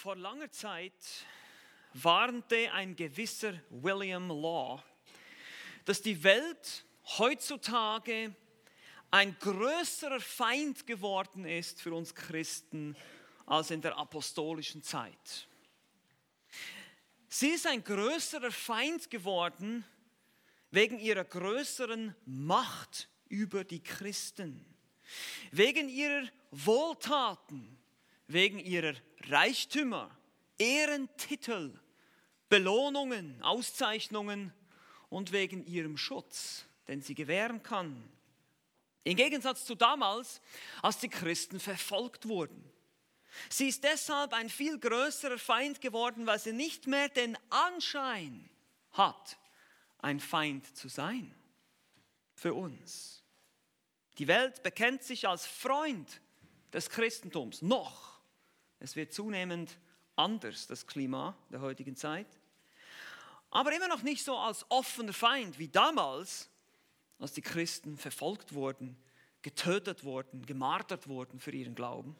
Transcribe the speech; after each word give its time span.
Vor 0.00 0.14
langer 0.14 0.48
Zeit 0.52 0.94
warnte 1.92 2.70
ein 2.70 2.94
gewisser 2.94 3.54
William 3.68 4.28
Law, 4.28 4.80
dass 5.84 6.00
die 6.00 6.22
Welt 6.22 6.84
heutzutage 7.18 8.32
ein 9.10 9.36
größerer 9.40 10.20
Feind 10.20 10.86
geworden 10.86 11.44
ist 11.44 11.82
für 11.82 11.92
uns 11.92 12.14
Christen 12.14 12.94
als 13.44 13.72
in 13.72 13.80
der 13.80 13.98
apostolischen 13.98 14.84
Zeit. 14.84 15.48
Sie 17.28 17.48
ist 17.48 17.66
ein 17.66 17.82
größerer 17.82 18.52
Feind 18.52 19.10
geworden 19.10 19.84
wegen 20.70 21.00
ihrer 21.00 21.24
größeren 21.24 22.14
Macht 22.24 23.08
über 23.28 23.64
die 23.64 23.82
Christen, 23.82 24.64
wegen 25.50 25.88
ihrer 25.88 26.28
Wohltaten, 26.52 27.76
wegen 28.28 28.60
ihrer 28.60 28.94
Reichtümer, 29.26 30.10
Ehrentitel, 30.58 31.78
Belohnungen, 32.48 33.42
Auszeichnungen 33.42 34.52
und 35.10 35.32
wegen 35.32 35.66
ihrem 35.66 35.96
Schutz, 35.96 36.64
den 36.86 37.02
sie 37.02 37.14
gewähren 37.14 37.62
kann. 37.62 38.02
Im 39.04 39.16
Gegensatz 39.16 39.64
zu 39.64 39.74
damals, 39.74 40.40
als 40.82 40.98
die 40.98 41.08
Christen 41.08 41.60
verfolgt 41.60 42.28
wurden. 42.28 42.62
Sie 43.48 43.68
ist 43.68 43.84
deshalb 43.84 44.32
ein 44.32 44.48
viel 44.48 44.78
größerer 44.78 45.38
Feind 45.38 45.80
geworden, 45.80 46.26
weil 46.26 46.38
sie 46.38 46.52
nicht 46.52 46.86
mehr 46.86 47.08
den 47.08 47.38
Anschein 47.50 48.48
hat, 48.92 49.38
ein 49.98 50.20
Feind 50.20 50.76
zu 50.76 50.88
sein 50.88 51.34
für 52.34 52.54
uns. 52.54 53.22
Die 54.18 54.28
Welt 54.28 54.62
bekennt 54.62 55.02
sich 55.02 55.28
als 55.28 55.46
Freund 55.46 56.20
des 56.72 56.90
Christentums 56.90 57.62
noch. 57.62 58.17
Es 58.80 58.96
wird 58.96 59.12
zunehmend 59.12 59.78
anders, 60.16 60.66
das 60.66 60.86
Klima 60.86 61.36
der 61.50 61.60
heutigen 61.60 61.96
Zeit. 61.96 62.26
Aber 63.50 63.74
immer 63.74 63.88
noch 63.88 64.02
nicht 64.02 64.24
so 64.24 64.36
als 64.36 64.66
offener 64.70 65.12
Feind 65.12 65.58
wie 65.58 65.68
damals, 65.68 66.50
als 67.18 67.32
die 67.32 67.42
Christen 67.42 67.96
verfolgt 67.96 68.52
wurden, 68.52 68.96
getötet 69.42 70.04
wurden, 70.04 70.44
gemartert 70.44 71.08
wurden 71.08 71.40
für 71.40 71.52
ihren 71.52 71.74
Glauben. 71.74 72.16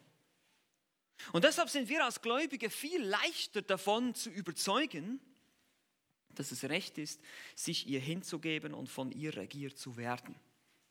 Und 1.33 1.43
deshalb 1.43 1.69
sind 1.69 1.89
wir 1.89 2.03
als 2.03 2.21
Gläubige 2.21 2.69
viel 2.69 3.03
leichter 3.03 3.61
davon 3.61 4.15
zu 4.15 4.29
überzeugen, 4.29 5.19
dass 6.29 6.51
es 6.51 6.63
recht 6.63 6.97
ist, 6.97 7.21
sich 7.55 7.87
ihr 7.87 7.99
hinzugeben 7.99 8.73
und 8.73 8.87
von 8.87 9.11
ihr 9.11 9.35
regiert 9.35 9.77
zu 9.77 9.97
werden. 9.97 10.35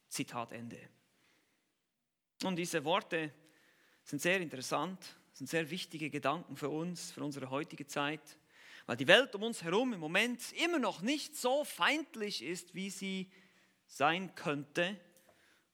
Zitat 0.09 0.53
Ende. 0.53 0.79
Und 2.45 2.57
diese 2.57 2.85
Worte 2.85 3.33
sind 4.05 4.21
sehr 4.21 4.41
interessant, 4.41 4.99
sind 5.39 5.47
sehr 5.47 5.71
wichtige 5.71 6.11
Gedanken 6.11 6.57
für 6.57 6.69
uns, 6.69 7.13
für 7.13 7.23
unsere 7.23 7.49
heutige 7.49 7.87
Zeit, 7.87 8.21
weil 8.87 8.97
die 8.97 9.07
Welt 9.07 9.37
um 9.37 9.45
uns 9.45 9.63
herum 9.63 9.93
im 9.93 10.01
Moment 10.01 10.41
immer 10.65 10.81
noch 10.81 11.01
nicht 11.01 11.37
so 11.37 11.63
feindlich 11.65 12.43
ist, 12.43 12.75
wie 12.75 12.91
sie 12.91 13.31
sein 13.87 14.35
könnte, 14.35 14.99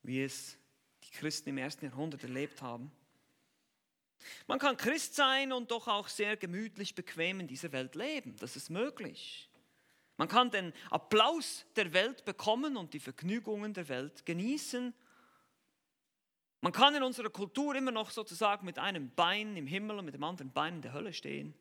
wie 0.02 0.22
es 0.22 0.58
die 1.04 1.10
Christen 1.12 1.48
im 1.48 1.56
ersten 1.56 1.86
Jahrhundert 1.86 2.22
erlebt 2.24 2.60
haben. 2.60 2.92
Man 4.46 4.58
kann 4.58 4.76
Christ 4.76 5.14
sein 5.14 5.50
und 5.50 5.70
doch 5.70 5.88
auch 5.88 6.08
sehr 6.08 6.36
gemütlich, 6.36 6.94
bequem 6.94 7.40
in 7.40 7.46
dieser 7.46 7.72
Welt 7.72 7.94
leben. 7.94 8.36
Das 8.40 8.56
ist 8.56 8.68
möglich. 8.68 9.48
Man 10.18 10.28
kann 10.28 10.50
den 10.50 10.74
Applaus 10.90 11.64
der 11.76 11.94
Welt 11.94 12.26
bekommen 12.26 12.76
und 12.76 12.92
die 12.92 13.00
Vergnügungen 13.00 13.72
der 13.72 13.88
Welt 13.88 14.26
genießen. 14.26 14.92
Man 16.64 16.72
kann 16.72 16.94
in 16.94 17.02
unserer 17.02 17.28
Kultur 17.28 17.74
immer 17.74 17.90
noch 17.90 18.08
sozusagen 18.08 18.64
mit 18.64 18.78
einem 18.78 19.10
Bein 19.14 19.54
im 19.54 19.66
Himmel 19.66 19.98
und 19.98 20.06
mit 20.06 20.14
dem 20.14 20.24
anderen 20.24 20.50
Bein 20.50 20.76
in 20.76 20.80
der 20.80 20.94
Hölle 20.94 21.12
stehen, 21.12 21.52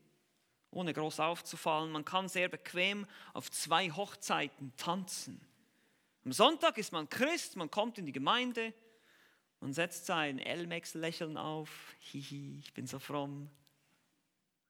ohne 0.71 0.93
groß 0.93 1.19
aufzufallen. 1.19 1.91
Man 1.91 2.05
kann 2.05 2.29
sehr 2.29 2.47
bequem 2.47 3.05
auf 3.33 3.51
zwei 3.51 3.91
Hochzeiten 3.91 4.71
tanzen. 4.77 5.45
Am 6.23 6.31
Sonntag 6.31 6.77
ist 6.77 6.93
man 6.93 7.09
Christ, 7.09 7.58
man 7.58 7.69
kommt 7.69 7.97
in 7.97 8.05
die 8.05 8.13
Gemeinde, 8.13 8.73
man 9.59 9.73
setzt 9.73 10.05
sein 10.05 10.39
Elmex-Lächeln 10.39 11.36
auf. 11.36 11.97
Hihi, 11.99 12.59
ich 12.59 12.73
bin 12.73 12.87
so 12.87 12.97
fromm. 12.97 13.49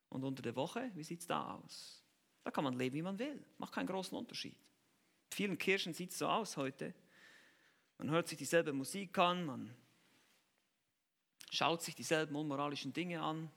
Und 0.09 0.23
unter 0.23 0.41
der 0.41 0.55
Woche, 0.55 0.89
wie 0.95 1.03
sieht 1.03 1.19
es 1.19 1.27
da 1.27 1.57
aus? 1.57 2.03
Da 2.43 2.49
kann 2.49 2.63
man 2.63 2.73
leben, 2.73 2.95
wie 2.95 3.03
man 3.03 3.19
will. 3.19 3.45
Macht 3.59 3.73
keinen 3.73 3.85
großen 3.85 4.17
Unterschied. 4.17 4.55
In 5.29 5.35
vielen 5.35 5.57
Kirchen 5.59 5.93
sieht 5.93 6.09
es 6.09 6.17
so 6.17 6.25
aus 6.25 6.57
heute. 6.57 6.95
Man 7.99 8.09
hört 8.09 8.27
sich 8.27 8.39
dieselbe 8.39 8.73
Musik 8.73 9.15
an, 9.19 9.45
man 9.45 9.75
schaut 11.53 11.81
sich 11.83 11.95
dieselben 11.95 12.35
unmoralischen 12.35 12.93
Dinge 12.93 13.21
an. 13.21 13.49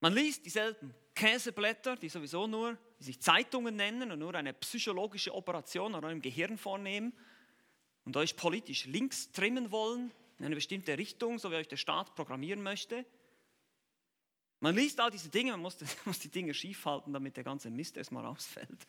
Man 0.00 0.12
liest 0.12 0.44
dieselben 0.44 0.94
Käseblätter, 1.14 1.96
die 1.96 2.08
sowieso 2.08 2.46
nur, 2.46 2.76
die 2.98 3.04
sich 3.04 3.20
Zeitungen 3.20 3.76
nennen 3.76 4.10
und 4.10 4.18
nur 4.18 4.34
eine 4.34 4.52
psychologische 4.52 5.32
Operation 5.32 5.94
an 5.94 6.04
eurem 6.04 6.20
Gehirn 6.20 6.58
vornehmen 6.58 7.12
und 8.04 8.16
euch 8.16 8.36
politisch 8.36 8.86
links 8.86 9.30
trimmen 9.30 9.70
wollen, 9.70 10.12
in 10.38 10.46
eine 10.46 10.56
bestimmte 10.56 10.98
Richtung, 10.98 11.38
so 11.38 11.50
wie 11.50 11.54
euch 11.54 11.68
der 11.68 11.76
Staat 11.76 12.16
programmieren 12.16 12.62
möchte. 12.62 13.06
Man 14.58 14.74
liest 14.74 14.98
all 14.98 15.10
diese 15.10 15.28
Dinge, 15.28 15.52
man 15.52 15.60
muss, 15.60 15.78
muss 16.04 16.18
die 16.18 16.30
Dinge 16.30 16.52
schief 16.52 16.84
halten, 16.84 17.12
damit 17.12 17.36
der 17.36 17.44
ganze 17.44 17.70
Mist 17.70 17.96
erstmal 17.96 18.24
rausfällt. 18.24 18.86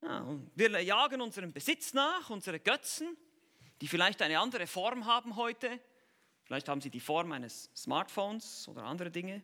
Ja, 0.00 0.26
wir 0.56 0.82
jagen 0.82 1.20
unserem 1.20 1.52
Besitz 1.52 1.92
nach, 1.92 2.30
unsere 2.30 2.58
Götzen, 2.58 3.16
die 3.82 3.88
vielleicht 3.88 4.22
eine 4.22 4.38
andere 4.38 4.68
Form 4.68 5.06
haben 5.06 5.34
heute. 5.34 5.80
Vielleicht 6.44 6.68
haben 6.68 6.80
sie 6.80 6.88
die 6.88 7.00
Form 7.00 7.32
eines 7.32 7.68
Smartphones 7.74 8.68
oder 8.68 8.84
andere 8.84 9.10
Dinge. 9.10 9.42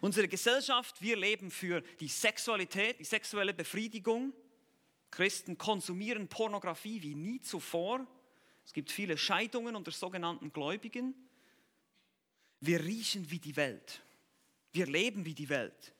Unsere 0.00 0.28
Gesellschaft, 0.28 1.02
wir 1.02 1.14
leben 1.14 1.50
für 1.50 1.82
die 2.00 2.08
Sexualität, 2.08 2.98
die 2.98 3.04
sexuelle 3.04 3.52
Befriedigung. 3.52 4.32
Christen 5.10 5.58
konsumieren 5.58 6.26
Pornografie 6.26 7.02
wie 7.02 7.14
nie 7.14 7.42
zuvor. 7.42 8.06
Es 8.64 8.72
gibt 8.72 8.90
viele 8.90 9.18
Scheidungen 9.18 9.76
unter 9.76 9.90
sogenannten 9.90 10.54
Gläubigen. 10.54 11.14
Wir 12.60 12.82
riechen 12.82 13.30
wie 13.30 13.40
die 13.40 13.56
Welt. 13.56 14.00
Wir 14.72 14.86
leben 14.86 15.26
wie 15.26 15.34
die 15.34 15.50
Welt. 15.50 15.92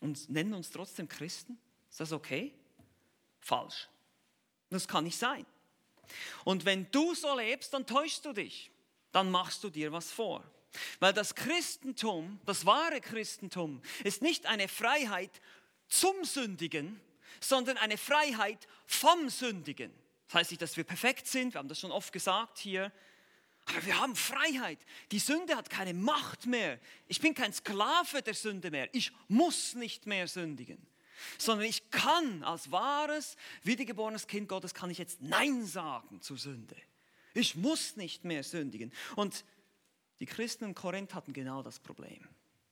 Und 0.00 0.30
nennen 0.30 0.54
uns 0.54 0.70
trotzdem 0.70 1.08
Christen? 1.08 1.58
Ist 1.90 2.00
das 2.00 2.12
okay? 2.12 2.54
Falsch. 3.40 3.90
Das 4.70 4.88
kann 4.88 5.04
nicht 5.04 5.18
sein. 5.18 5.44
Und 6.44 6.64
wenn 6.64 6.90
du 6.90 7.14
so 7.14 7.36
lebst, 7.36 7.72
dann 7.74 7.86
täuschst 7.86 8.24
du 8.24 8.32
dich. 8.32 8.70
Dann 9.12 9.30
machst 9.30 9.64
du 9.64 9.70
dir 9.70 9.92
was 9.92 10.10
vor. 10.10 10.44
Weil 11.00 11.12
das 11.12 11.34
Christentum, 11.34 12.40
das 12.46 12.64
wahre 12.64 13.00
Christentum, 13.00 13.82
ist 14.04 14.22
nicht 14.22 14.46
eine 14.46 14.68
Freiheit 14.68 15.40
zum 15.88 16.24
Sündigen, 16.24 17.00
sondern 17.40 17.76
eine 17.76 17.98
Freiheit 17.98 18.68
vom 18.86 19.28
Sündigen. 19.28 19.92
Das 20.28 20.36
heißt 20.36 20.50
nicht, 20.52 20.62
dass 20.62 20.76
wir 20.76 20.84
perfekt 20.84 21.26
sind, 21.26 21.54
wir 21.54 21.58
haben 21.58 21.68
das 21.68 21.80
schon 21.80 21.90
oft 21.90 22.12
gesagt 22.12 22.58
hier, 22.58 22.92
aber 23.66 23.84
wir 23.84 24.00
haben 24.00 24.16
Freiheit. 24.16 24.78
Die 25.12 25.18
Sünde 25.18 25.56
hat 25.56 25.70
keine 25.70 25.94
Macht 25.94 26.46
mehr. 26.46 26.78
Ich 27.08 27.20
bin 27.20 27.34
kein 27.34 27.52
Sklave 27.52 28.22
der 28.22 28.34
Sünde 28.34 28.70
mehr. 28.70 28.88
Ich 28.92 29.12
muss 29.28 29.74
nicht 29.74 30.06
mehr 30.06 30.28
sündigen, 30.28 30.84
sondern 31.38 31.66
ich 31.66 31.90
kann 31.90 32.42
als 32.44 32.70
wahres, 32.70 33.36
wiedergeborenes 33.62 34.26
Kind 34.26 34.48
Gottes, 34.48 34.74
kann 34.74 34.90
ich 34.90 34.98
jetzt 34.98 35.22
Nein 35.22 35.64
sagen 35.64 36.20
zur 36.20 36.38
Sünde. 36.38 36.76
Ich 37.34 37.56
muss 37.56 37.96
nicht 37.96 38.24
mehr 38.24 38.42
sündigen. 38.42 38.92
Und 39.16 39.44
die 40.18 40.26
Christen 40.26 40.64
in 40.64 40.74
Korinth 40.74 41.14
hatten 41.14 41.32
genau 41.32 41.62
das 41.62 41.78
Problem 41.78 42.28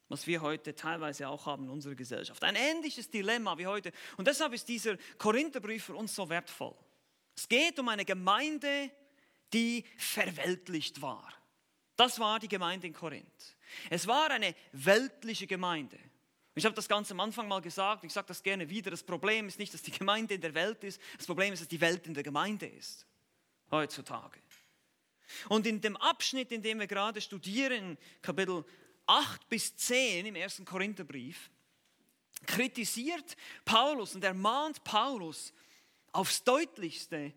was 0.09 0.27
wir 0.27 0.41
heute 0.41 0.75
teilweise 0.75 1.29
auch 1.29 1.47
haben 1.47 1.65
in 1.65 1.71
unserer 1.71 1.95
Gesellschaft. 1.95 2.43
Ein 2.43 2.57
ähnliches 2.57 3.11
Dilemma 3.11 3.59
wie 3.59 3.67
heute. 3.67 3.93
Und 4.17 4.27
deshalb 4.27 4.53
ist 4.55 4.69
dieser 4.69 4.97
Korintherbrief 5.19 5.85
für 5.85 5.95
uns 5.95 6.15
so 6.15 6.29
wertvoll. 6.29 6.75
Es 7.37 7.49
geht 7.49 7.79
um 7.79 7.89
eine 7.89 8.05
Gemeinde, 8.05 8.91
die 9.53 9.85
verweltlicht 9.97 11.01
war. 11.03 11.33
Das 11.97 12.19
war 12.19 12.39
die 12.39 12.49
Gemeinde 12.49 12.87
in 12.87 12.93
Korinth. 12.93 13.57
Es 13.91 14.07
war 14.07 14.31
eine 14.31 14.55
weltliche 14.73 15.47
Gemeinde. 15.47 15.99
Ich 16.59 16.65
habe 16.65 16.75
das 16.75 16.89
ganz 16.89 17.09
am 17.13 17.21
Anfang 17.21 17.47
mal 17.47 17.63
gesagt, 17.63 18.03
ich 18.03 18.13
sage 18.13 18.27
das 18.27 18.43
gerne 18.43 18.69
wieder, 18.69 18.91
das 18.91 19.05
Problem 19.05 19.47
ist 19.47 19.61
nicht, 19.61 19.73
dass 19.73 19.81
die 19.81 19.93
Gemeinde 19.93 20.35
in 20.35 20.41
der 20.41 20.55
Welt 20.55 20.83
ist, 20.83 21.01
das 21.17 21.25
Problem 21.25 21.53
ist, 21.53 21.61
dass 21.61 21.69
die 21.69 21.81
Welt 21.81 22.05
in 22.09 22.15
der 22.15 22.25
Gemeinde 22.25 22.67
ist, 22.67 23.07
heutzutage. 23.71 24.41
Und 25.49 25.69
in 25.69 25.81
dem 25.81 25.97
Abschnitt, 25.97 26.51
in 26.51 26.61
dem 26.61 26.81
wir 26.81 26.89
gerade 26.89 27.21
studieren, 27.21 27.97
Kapitel 28.23 28.65
8 29.07 29.49
bis 29.49 29.77
10 29.77 30.27
im 30.27 30.35
ersten 30.35 30.65
Korintherbrief, 30.65 31.49
kritisiert 32.45 33.37
Paulus 33.65 34.17
und 34.17 34.25
ermahnt 34.25 34.83
Paulus 34.83 35.53
aufs 36.11 36.43
deutlichste 36.43 37.35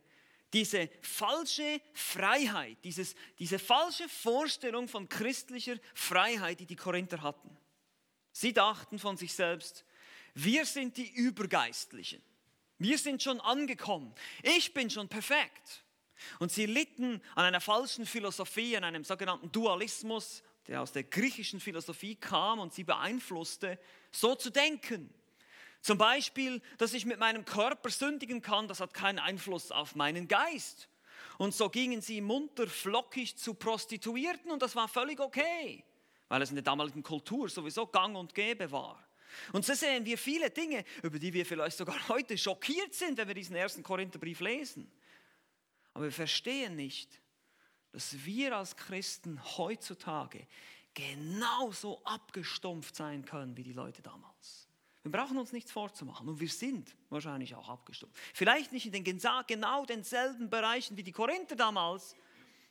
diese 0.52 0.90
falsche 1.02 1.80
Freiheit, 1.94 2.80
dieses, 2.84 3.14
diese 3.38 3.60
falsche 3.60 4.10
Vorstellung 4.10 4.88
von 4.88 5.08
christlicher 5.08 5.76
Freiheit, 5.94 6.60
die 6.60 6.66
die 6.66 6.76
Korinther 6.76 7.22
hatten. 7.22 7.61
Sie 8.32 8.54
dachten 8.54 9.00
von 9.00 9.18
sich 9.18 9.34
selbst, 9.34 9.86
wir 10.34 10.66
sind 10.66 10.98
die 10.98 11.10
Übergeistlichen. 11.10 12.22
Wir 12.78 12.98
sind 12.98 13.22
schon 13.22 13.40
angekommen. 13.42 14.14
Ich 14.42 14.74
bin 14.74 14.90
schon 14.90 15.08
perfekt. 15.08 15.84
Und 16.40 16.52
sie 16.52 16.66
litten 16.66 17.22
an 17.36 17.46
einer 17.46 17.62
falschen 17.62 18.06
Philosophie, 18.06 18.78
an 18.78 18.84
einem 18.84 19.04
sogenannten 19.04 19.52
Dualismus, 19.52 20.44
der 20.68 20.82
aus 20.82 20.92
der 20.92 21.04
griechischen 21.04 21.60
Philosophie 21.60 22.16
kam 22.16 22.60
und 22.60 22.74
sie 22.74 22.84
beeinflusste, 22.84 23.80
so 24.12 24.36
zu 24.36 24.50
denken. 24.50 25.14
Zum 25.82 25.98
Beispiel, 25.98 26.62
dass 26.78 26.94
ich 26.94 27.06
mit 27.06 27.20
meinem 27.20 27.44
Körper 27.44 27.90
sündigen 27.90 28.42
kann, 28.42 28.68
das 28.68 28.80
hat 28.80 28.94
keinen 28.94 29.20
Einfluss 29.20 29.72
auf 29.72 29.96
meinen 29.96 30.28
Geist. 30.28 30.88
Und 31.38 31.56
so 31.56 31.70
gingen 31.70 32.02
sie 32.02 32.22
munter, 32.22 32.68
flockig 32.68 33.36
zu 33.38 33.56
Prostituierten 33.56 34.52
und 34.52 34.62
das 34.62 34.76
war 34.76 34.88
völlig 34.88 35.20
okay, 35.20 35.84
weil 36.32 36.44
es 36.44 36.50
in 36.50 36.56
der 36.56 36.64
damaligen 36.64 37.04
Kultur 37.04 37.50
sowieso 37.50 37.86
gang 37.86 38.16
und 38.16 38.34
gäbe 38.34 38.72
war. 38.72 39.06
Und 39.52 39.66
so 39.66 39.74
sehen 39.74 40.06
wir 40.06 40.18
viele 40.18 40.50
Dinge, 40.50 40.86
über 41.04 41.20
die 41.20 41.34
wir 41.34 41.46
vielleicht 41.46 41.76
sogar 41.76 42.08
heute 42.08 42.38
schockiert 42.38 42.94
sind, 42.94 43.18
wenn 43.18 43.28
wir 43.28 43.36
diesen 43.36 43.58
ersten 43.58 43.84
Korintherbrief 43.84 44.40
lesen. 44.40 44.90
Aber 45.94 46.06
wir 46.06 46.12
verstehen 46.14 46.78
nicht, 46.78 47.20
dass 47.92 48.24
wir 48.24 48.56
als 48.56 48.78
Christen 48.78 49.42
heutzutage 49.58 50.48
genauso 50.94 52.02
abgestumpft 52.06 52.96
sein 52.96 53.26
können 53.26 53.58
wie 53.58 53.64
die 53.64 53.74
Leute 53.74 54.02
damals. 54.02 54.70
Wir 55.04 55.12
brauchen 55.12 55.38
uns 55.38 55.52
nichts 55.52 55.74
vorzumachen 55.74 56.30
und 56.30 56.40
wir 56.40 56.48
sind 56.48 56.96
wahrscheinlich 57.10 57.56
auch 57.56 57.68
abgestumpft. 57.68 58.18
Vielleicht 58.34 58.72
nicht 58.72 58.86
in 58.86 58.94
den 58.94 59.04
genau 59.04 59.86
denselben 59.86 60.50
Bereichen 60.50 60.96
wie 60.96 61.04
die 61.04 61.12
Korinther 61.12 61.58
damals, 61.58 62.16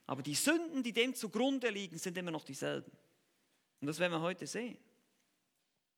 aber 0.07 0.23
die 0.23 0.35
Sünden, 0.35 0.83
die 0.83 0.95
dem 0.95 1.15
zugrunde 1.15 1.69
liegen, 1.69 1.99
sind 1.99 2.17
immer 2.17 2.31
noch 2.31 2.45
dieselben. 2.45 2.91
Und 3.81 3.87
das 3.87 3.99
werden 3.99 4.13
wir 4.13 4.21
heute 4.21 4.47
sehen. 4.47 4.79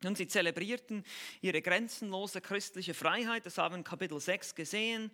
Und 0.05 0.17
sie 0.17 0.26
zelebrierten 0.26 1.05
ihre 1.40 1.62
grenzenlose 1.62 2.40
christliche 2.40 2.94
Freiheit, 2.94 3.46
das 3.46 3.58
haben 3.58 3.75
wir 3.75 3.79
in 3.79 3.84
Kapitel 3.84 4.19
6 4.19 4.55
gesehen. 4.55 5.11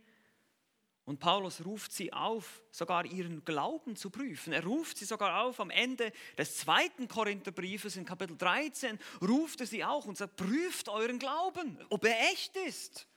Und 1.05 1.20
Paulus 1.20 1.65
ruft 1.65 1.93
sie 1.93 2.12
auf, 2.12 2.62
sogar 2.70 3.06
ihren 3.06 3.43
Glauben 3.43 3.97
zu 3.97 4.11
prüfen. 4.11 4.53
Er 4.53 4.62
ruft 4.62 4.99
sie 4.99 5.06
sogar 5.06 5.43
auf 5.43 5.59
am 5.59 5.70
Ende 5.70 6.12
des 6.37 6.59
zweiten 6.59 7.09
Korintherbriefes 7.09 7.97
in 7.97 8.05
Kapitel 8.05 8.37
13, 8.37 8.99
ruft 9.23 9.61
er 9.61 9.67
sie 9.67 9.85
auch 9.85 10.05
und 10.05 10.19
sagt, 10.19 10.37
prüft 10.37 10.91
euren 10.91 11.19
Glauben, 11.19 11.79
ob 11.88 12.05
er 12.05 12.31
echt 12.31 12.55
ist. 12.56 13.09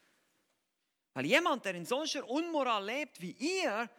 Weil 1.13 1.25
jemand, 1.25 1.65
der 1.65 1.75
in 1.75 1.85
solcher 1.85 2.25
Unmoral 2.29 2.85
lebt 2.85 3.19
wie 3.19 3.31
ihr, 3.31 3.89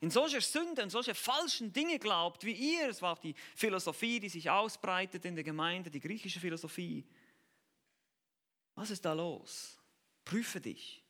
in 0.00 0.10
solcher 0.10 0.40
Sünde, 0.40 0.82
in 0.82 0.90
solche 0.90 1.14
falschen 1.14 1.72
Dinge 1.72 1.98
glaubt 1.98 2.44
wie 2.44 2.52
ihr, 2.52 2.88
es 2.88 3.02
war 3.02 3.12
auch 3.12 3.18
die 3.18 3.34
Philosophie, 3.54 4.18
die 4.18 4.30
sich 4.30 4.48
ausbreitet 4.48 5.24
in 5.26 5.34
der 5.34 5.44
Gemeinde, 5.44 5.90
die 5.90 6.00
griechische 6.00 6.40
Philosophie. 6.40 7.04
Was 8.74 8.90
ist 8.90 9.04
da 9.04 9.12
los? 9.12 9.78
Prüfe 10.24 10.60
dich. 10.60 11.04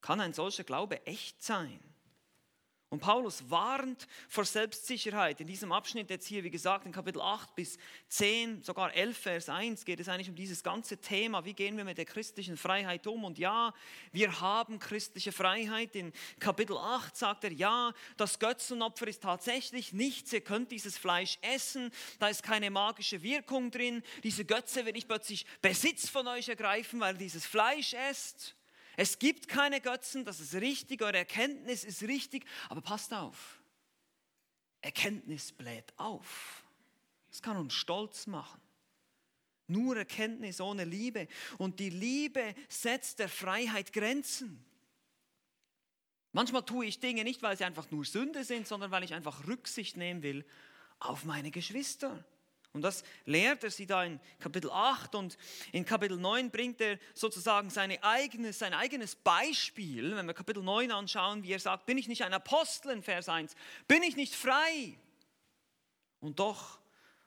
Kann 0.00 0.20
ein 0.20 0.32
solcher 0.32 0.64
Glaube 0.64 1.06
echt 1.06 1.40
sein? 1.42 1.80
Und 2.94 3.00
Paulus 3.00 3.50
warnt 3.50 4.06
vor 4.28 4.44
Selbstsicherheit. 4.44 5.40
In 5.40 5.48
diesem 5.48 5.72
Abschnitt 5.72 6.10
jetzt 6.10 6.28
hier, 6.28 6.44
wie 6.44 6.50
gesagt, 6.50 6.86
in 6.86 6.92
Kapitel 6.92 7.20
8 7.20 7.52
bis 7.56 7.76
10, 8.06 8.62
sogar 8.62 8.94
11, 8.94 9.18
Vers 9.18 9.48
1 9.48 9.84
geht 9.84 9.98
es 9.98 10.08
eigentlich 10.08 10.28
um 10.28 10.36
dieses 10.36 10.62
ganze 10.62 10.98
Thema. 10.98 11.44
Wie 11.44 11.54
gehen 11.54 11.76
wir 11.76 11.82
mit 11.82 11.98
der 11.98 12.04
christlichen 12.04 12.56
Freiheit 12.56 13.08
um? 13.08 13.24
Und 13.24 13.36
ja, 13.36 13.74
wir 14.12 14.40
haben 14.40 14.78
christliche 14.78 15.32
Freiheit. 15.32 15.96
In 15.96 16.12
Kapitel 16.38 16.76
8 16.76 17.16
sagt 17.16 17.42
er, 17.42 17.52
ja, 17.52 17.92
das 18.16 18.38
Götzenopfer 18.38 19.08
ist 19.08 19.24
tatsächlich 19.24 19.92
nichts. 19.92 20.32
Ihr 20.32 20.42
könnt 20.42 20.70
dieses 20.70 20.96
Fleisch 20.96 21.36
essen. 21.42 21.90
Da 22.20 22.28
ist 22.28 22.44
keine 22.44 22.70
magische 22.70 23.24
Wirkung 23.24 23.72
drin. 23.72 24.04
Diese 24.22 24.44
Götze 24.44 24.84
wird 24.84 24.94
nicht 24.94 25.08
plötzlich 25.08 25.46
Besitz 25.60 26.08
von 26.08 26.28
euch 26.28 26.48
ergreifen, 26.48 27.00
weil 27.00 27.16
ihr 27.16 27.18
dieses 27.18 27.44
Fleisch 27.44 27.92
esst. 27.92 28.54
Es 28.96 29.18
gibt 29.18 29.48
keine 29.48 29.80
Götzen, 29.80 30.24
das 30.24 30.40
ist 30.40 30.54
richtig, 30.54 31.02
eure 31.02 31.18
Erkenntnis 31.18 31.84
ist 31.84 32.02
richtig, 32.02 32.44
aber 32.68 32.80
passt 32.80 33.12
auf. 33.12 33.62
Erkenntnis 34.80 35.52
bläht 35.52 35.92
auf. 35.96 36.64
Das 37.28 37.42
kann 37.42 37.56
uns 37.56 37.74
stolz 37.74 38.26
machen. 38.26 38.60
Nur 39.66 39.96
Erkenntnis 39.96 40.60
ohne 40.60 40.84
Liebe. 40.84 41.26
Und 41.58 41.80
die 41.80 41.90
Liebe 41.90 42.54
setzt 42.68 43.18
der 43.18 43.28
Freiheit 43.28 43.92
Grenzen. 43.92 44.64
Manchmal 46.32 46.64
tue 46.64 46.86
ich 46.86 47.00
Dinge 47.00 47.24
nicht, 47.24 47.42
weil 47.42 47.56
sie 47.56 47.64
einfach 47.64 47.90
nur 47.90 48.04
Sünde 48.04 48.44
sind, 48.44 48.66
sondern 48.66 48.90
weil 48.90 49.04
ich 49.04 49.14
einfach 49.14 49.46
Rücksicht 49.46 49.96
nehmen 49.96 50.22
will 50.22 50.44
auf 50.98 51.24
meine 51.24 51.50
Geschwister. 51.50 52.24
Und 52.74 52.82
das 52.82 53.04
lehrt 53.24 53.62
er 53.62 53.70
sie 53.70 53.86
da 53.86 54.02
in 54.02 54.20
Kapitel 54.40 54.68
8 54.68 55.14
und 55.14 55.38
in 55.70 55.84
Kapitel 55.84 56.18
9 56.18 56.50
bringt 56.50 56.80
er 56.80 56.98
sozusagen 57.14 57.70
seine 57.70 58.02
eigenes, 58.02 58.58
sein 58.58 58.74
eigenes 58.74 59.14
Beispiel. 59.14 60.16
Wenn 60.16 60.26
wir 60.26 60.34
Kapitel 60.34 60.62
9 60.62 60.90
anschauen, 60.90 61.44
wie 61.44 61.52
er 61.52 61.60
sagt, 61.60 61.86
bin 61.86 61.98
ich 61.98 62.08
nicht 62.08 62.24
ein 62.24 62.34
Apostel 62.34 62.90
in 62.90 63.02
Vers 63.02 63.28
1, 63.28 63.54
bin 63.86 64.02
ich 64.02 64.16
nicht 64.16 64.34
frei. 64.34 64.98
Und 66.18 66.40
doch 66.40 66.80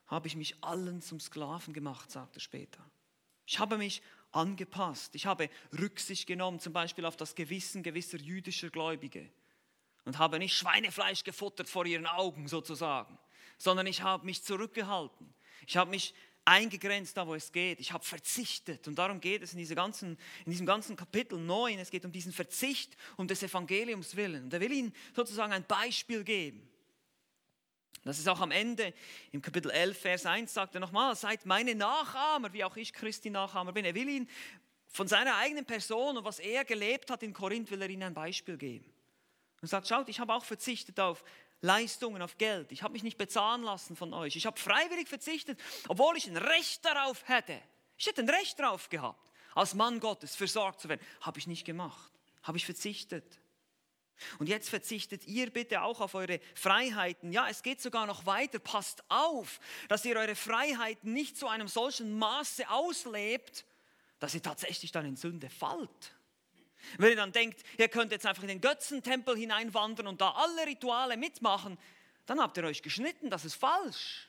habe 0.06 0.26
ich 0.26 0.36
mich 0.36 0.62
allen 0.62 1.00
zum 1.00 1.18
Sklaven 1.18 1.72
gemacht, 1.72 2.10
sagt 2.10 2.36
er 2.36 2.40
später. 2.40 2.84
Ich 3.46 3.58
habe 3.58 3.78
mich 3.78 4.02
angepasst, 4.32 5.14
ich 5.14 5.24
habe 5.24 5.48
Rücksicht 5.78 6.26
genommen, 6.26 6.60
zum 6.60 6.74
Beispiel 6.74 7.06
auf 7.06 7.16
das 7.16 7.34
Gewissen 7.34 7.82
gewisser 7.82 8.18
jüdischer 8.18 8.68
Gläubige 8.68 9.30
und 10.04 10.18
habe 10.18 10.38
nicht 10.38 10.54
Schweinefleisch 10.54 11.24
gefuttert 11.24 11.70
vor 11.70 11.86
ihren 11.86 12.06
Augen 12.06 12.48
sozusagen, 12.48 13.18
sondern 13.56 13.86
ich 13.86 14.02
habe 14.02 14.26
mich 14.26 14.42
zurückgehalten. 14.42 15.32
Ich 15.66 15.76
habe 15.76 15.90
mich 15.90 16.14
eingegrenzt 16.44 17.16
da, 17.16 17.26
wo 17.26 17.34
es 17.34 17.52
geht. 17.52 17.78
Ich 17.78 17.92
habe 17.92 18.04
verzichtet. 18.04 18.88
Und 18.88 18.98
darum 18.98 19.20
geht 19.20 19.42
es 19.42 19.52
in, 19.52 19.58
diese 19.58 19.74
ganzen, 19.74 20.18
in 20.44 20.50
diesem 20.50 20.66
ganzen 20.66 20.96
Kapitel 20.96 21.38
9. 21.38 21.78
Es 21.78 21.90
geht 21.90 22.04
um 22.04 22.12
diesen 22.12 22.32
Verzicht, 22.32 22.96
um 23.16 23.28
des 23.28 23.42
Evangeliums 23.42 24.16
willen. 24.16 24.44
Und 24.44 24.54
er 24.54 24.60
will 24.60 24.72
ihnen 24.72 24.94
sozusagen 25.14 25.52
ein 25.52 25.64
Beispiel 25.64 26.24
geben. 26.24 26.68
Das 28.04 28.18
ist 28.18 28.28
auch 28.28 28.40
am 28.40 28.50
Ende, 28.50 28.94
im 29.32 29.42
Kapitel 29.42 29.70
11, 29.70 29.98
Vers 29.98 30.24
1, 30.24 30.54
sagt 30.54 30.74
er 30.74 30.80
nochmal, 30.80 31.14
seid 31.14 31.44
meine 31.44 31.74
Nachahmer, 31.74 32.52
wie 32.54 32.64
auch 32.64 32.76
ich 32.76 32.94
Christi 32.94 33.28
Nachahmer 33.28 33.72
bin. 33.72 33.84
Er 33.84 33.94
will 33.94 34.08
ihnen 34.08 34.30
von 34.86 35.06
seiner 35.06 35.36
eigenen 35.36 35.66
Person 35.66 36.16
und 36.16 36.24
was 36.24 36.38
er 36.38 36.64
gelebt 36.64 37.10
hat 37.10 37.22
in 37.22 37.34
Korinth, 37.34 37.70
will 37.70 37.82
er 37.82 37.90
ihnen 37.90 38.04
ein 38.04 38.14
Beispiel 38.14 38.56
geben. 38.56 38.90
Und 39.60 39.68
sagt, 39.68 39.88
schaut, 39.88 40.08
ich 40.08 40.20
habe 40.20 40.32
auch 40.32 40.44
verzichtet 40.44 40.98
auf 41.00 41.22
Leistungen, 41.60 42.22
auf 42.22 42.38
Geld. 42.38 42.70
Ich 42.72 42.82
habe 42.82 42.92
mich 42.92 43.02
nicht 43.02 43.18
bezahlen 43.18 43.62
lassen 43.62 43.96
von 43.96 44.14
euch. 44.14 44.36
Ich 44.36 44.46
habe 44.46 44.58
freiwillig 44.58 45.08
verzichtet, 45.08 45.58
obwohl 45.88 46.16
ich 46.16 46.26
ein 46.26 46.36
Recht 46.36 46.84
darauf 46.84 47.28
hätte. 47.28 47.60
Ich 47.96 48.06
hätte 48.06 48.22
ein 48.22 48.30
Recht 48.30 48.58
darauf 48.58 48.88
gehabt, 48.88 49.32
als 49.54 49.74
Mann 49.74 49.98
Gottes 49.98 50.36
versorgt 50.36 50.80
zu 50.80 50.88
werden. 50.88 51.04
Habe 51.20 51.38
ich 51.38 51.46
nicht 51.46 51.64
gemacht. 51.64 52.12
Habe 52.42 52.58
ich 52.58 52.64
verzichtet. 52.64 53.40
Und 54.38 54.48
jetzt 54.48 54.68
verzichtet 54.68 55.26
ihr 55.26 55.50
bitte 55.50 55.82
auch 55.82 56.00
auf 56.00 56.14
eure 56.14 56.40
Freiheiten. 56.54 57.32
Ja, 57.32 57.48
es 57.48 57.62
geht 57.62 57.80
sogar 57.80 58.06
noch 58.06 58.26
weiter. 58.26 58.58
Passt 58.58 59.02
auf, 59.08 59.60
dass 59.88 60.04
ihr 60.04 60.16
eure 60.16 60.34
Freiheiten 60.34 61.12
nicht 61.12 61.36
zu 61.36 61.48
einem 61.48 61.68
solchen 61.68 62.18
Maße 62.18 62.68
auslebt, 62.68 63.64
dass 64.18 64.34
ihr 64.34 64.42
tatsächlich 64.42 64.92
dann 64.92 65.06
in 65.06 65.16
Sünde 65.16 65.48
fallt. 65.50 66.14
Wenn 66.96 67.10
ihr 67.10 67.16
dann 67.16 67.32
denkt, 67.32 67.62
ihr 67.76 67.88
könnt 67.88 68.12
jetzt 68.12 68.26
einfach 68.26 68.42
in 68.42 68.48
den 68.48 68.60
Götzentempel 68.60 69.36
hineinwandern 69.36 70.06
und 70.06 70.20
da 70.20 70.30
alle 70.30 70.66
Rituale 70.66 71.16
mitmachen, 71.16 71.78
dann 72.26 72.40
habt 72.40 72.56
ihr 72.56 72.64
euch 72.64 72.82
geschnitten, 72.82 73.30
das 73.30 73.44
ist 73.44 73.54
falsch. 73.54 74.28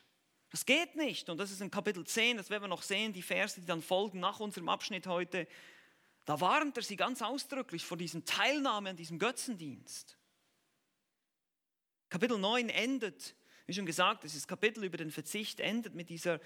Das 0.50 0.66
geht 0.66 0.96
nicht. 0.96 1.30
Und 1.30 1.38
das 1.38 1.52
ist 1.52 1.62
in 1.62 1.70
Kapitel 1.70 2.06
10, 2.06 2.38
das 2.38 2.50
werden 2.50 2.64
wir 2.64 2.68
noch 2.68 2.82
sehen, 2.82 3.14
die 3.14 3.22
Verse, 3.22 3.60
die 3.60 3.66
dann 3.66 3.82
folgen 3.82 4.20
nach 4.20 4.40
unserem 4.40 4.70
Abschnitt 4.70 5.06
heute. 5.06 5.48
Da 6.26 6.42
warnt 6.42 6.78
er 6.78 6.84
sie 6.84 6.96
ganz 6.96 7.22
ausdrücklich 7.22 7.86
vor 7.86 7.98
diesem 7.98 8.26
Teilnahme 8.26 8.92
an 8.92 8.96
diesem 8.96 9.20
Götzendienst. 9.20 10.18
Kapitel 12.10 12.40
9 12.40 12.70
endet, 12.70 13.36
wie 13.68 13.74
schon 13.74 13.86
gesagt, 13.86 14.24
das 14.24 14.34
ist 14.34 14.48
Kapitel 14.48 14.84
über 14.84 14.98
den 14.98 15.12
Verzicht, 15.12 15.60
endet 15.60 15.94
mit 15.94 16.10
dieser, 16.10 16.40